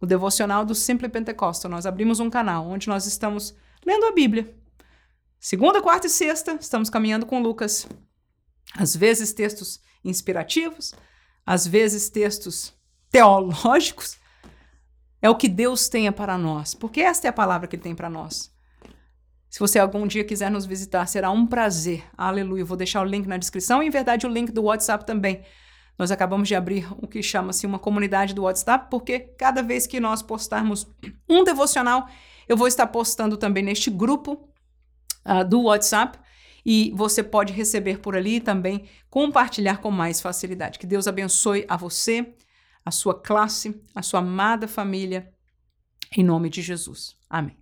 No 0.00 0.08
devocional 0.08 0.64
do 0.64 0.74
Simple 0.74 1.10
Pentecostal, 1.10 1.70
nós 1.70 1.84
abrimos 1.84 2.18
um 2.18 2.30
canal 2.30 2.66
onde 2.66 2.88
nós 2.88 3.04
estamos 3.04 3.54
lendo 3.84 4.06
a 4.06 4.12
Bíblia. 4.12 4.56
Segunda, 5.38 5.82
quarta 5.82 6.06
e 6.06 6.10
sexta, 6.10 6.56
estamos 6.58 6.88
caminhando 6.88 7.26
com 7.26 7.42
Lucas. 7.42 7.86
Às 8.74 8.96
vezes, 8.96 9.34
textos 9.34 9.78
inspirativos, 10.04 10.94
às 11.44 11.66
vezes 11.66 12.08
textos 12.08 12.72
teológicos, 13.10 14.18
é 15.20 15.30
o 15.30 15.36
que 15.36 15.48
Deus 15.48 15.88
tenha 15.88 16.10
para 16.10 16.36
nós, 16.36 16.74
porque 16.74 17.00
esta 17.00 17.28
é 17.28 17.30
a 17.30 17.32
palavra 17.32 17.68
que 17.68 17.76
Ele 17.76 17.82
tem 17.82 17.94
para 17.94 18.10
nós. 18.10 18.52
Se 19.48 19.60
você 19.60 19.78
algum 19.78 20.06
dia 20.06 20.24
quiser 20.24 20.50
nos 20.50 20.64
visitar, 20.64 21.06
será 21.06 21.30
um 21.30 21.46
prazer. 21.46 22.02
Aleluia. 22.16 22.64
vou 22.64 22.76
deixar 22.76 23.02
o 23.02 23.04
link 23.04 23.26
na 23.26 23.36
descrição 23.36 23.82
e, 23.82 23.86
em 23.86 23.90
verdade, 23.90 24.26
o 24.26 24.30
link 24.30 24.50
do 24.50 24.62
WhatsApp 24.62 25.04
também. 25.04 25.44
Nós 25.98 26.10
acabamos 26.10 26.48
de 26.48 26.54
abrir 26.54 26.90
o 27.02 27.06
que 27.06 27.22
chama-se 27.22 27.66
uma 27.66 27.78
comunidade 27.78 28.34
do 28.34 28.44
WhatsApp, 28.44 28.86
porque 28.90 29.20
cada 29.20 29.62
vez 29.62 29.86
que 29.86 30.00
nós 30.00 30.22
postarmos 30.22 30.90
um 31.28 31.44
devocional, 31.44 32.08
eu 32.48 32.56
vou 32.56 32.66
estar 32.66 32.86
postando 32.86 33.36
também 33.36 33.62
neste 33.62 33.90
grupo 33.90 34.48
uh, 35.26 35.44
do 35.46 35.64
WhatsApp 35.64 36.18
e 36.64 36.92
você 36.94 37.22
pode 37.22 37.52
receber 37.52 37.98
por 37.98 38.16
ali 38.16 38.36
e 38.36 38.40
também 38.40 38.84
compartilhar 39.10 39.78
com 39.78 39.90
mais 39.90 40.20
facilidade. 40.20 40.78
Que 40.78 40.86
Deus 40.86 41.06
abençoe 41.06 41.64
a 41.68 41.76
você, 41.76 42.34
a 42.84 42.90
sua 42.90 43.14
classe, 43.14 43.80
a 43.94 44.02
sua 44.02 44.20
amada 44.20 44.68
família, 44.68 45.32
em 46.16 46.22
nome 46.22 46.48
de 46.48 46.62
Jesus. 46.62 47.16
Amém. 47.28 47.56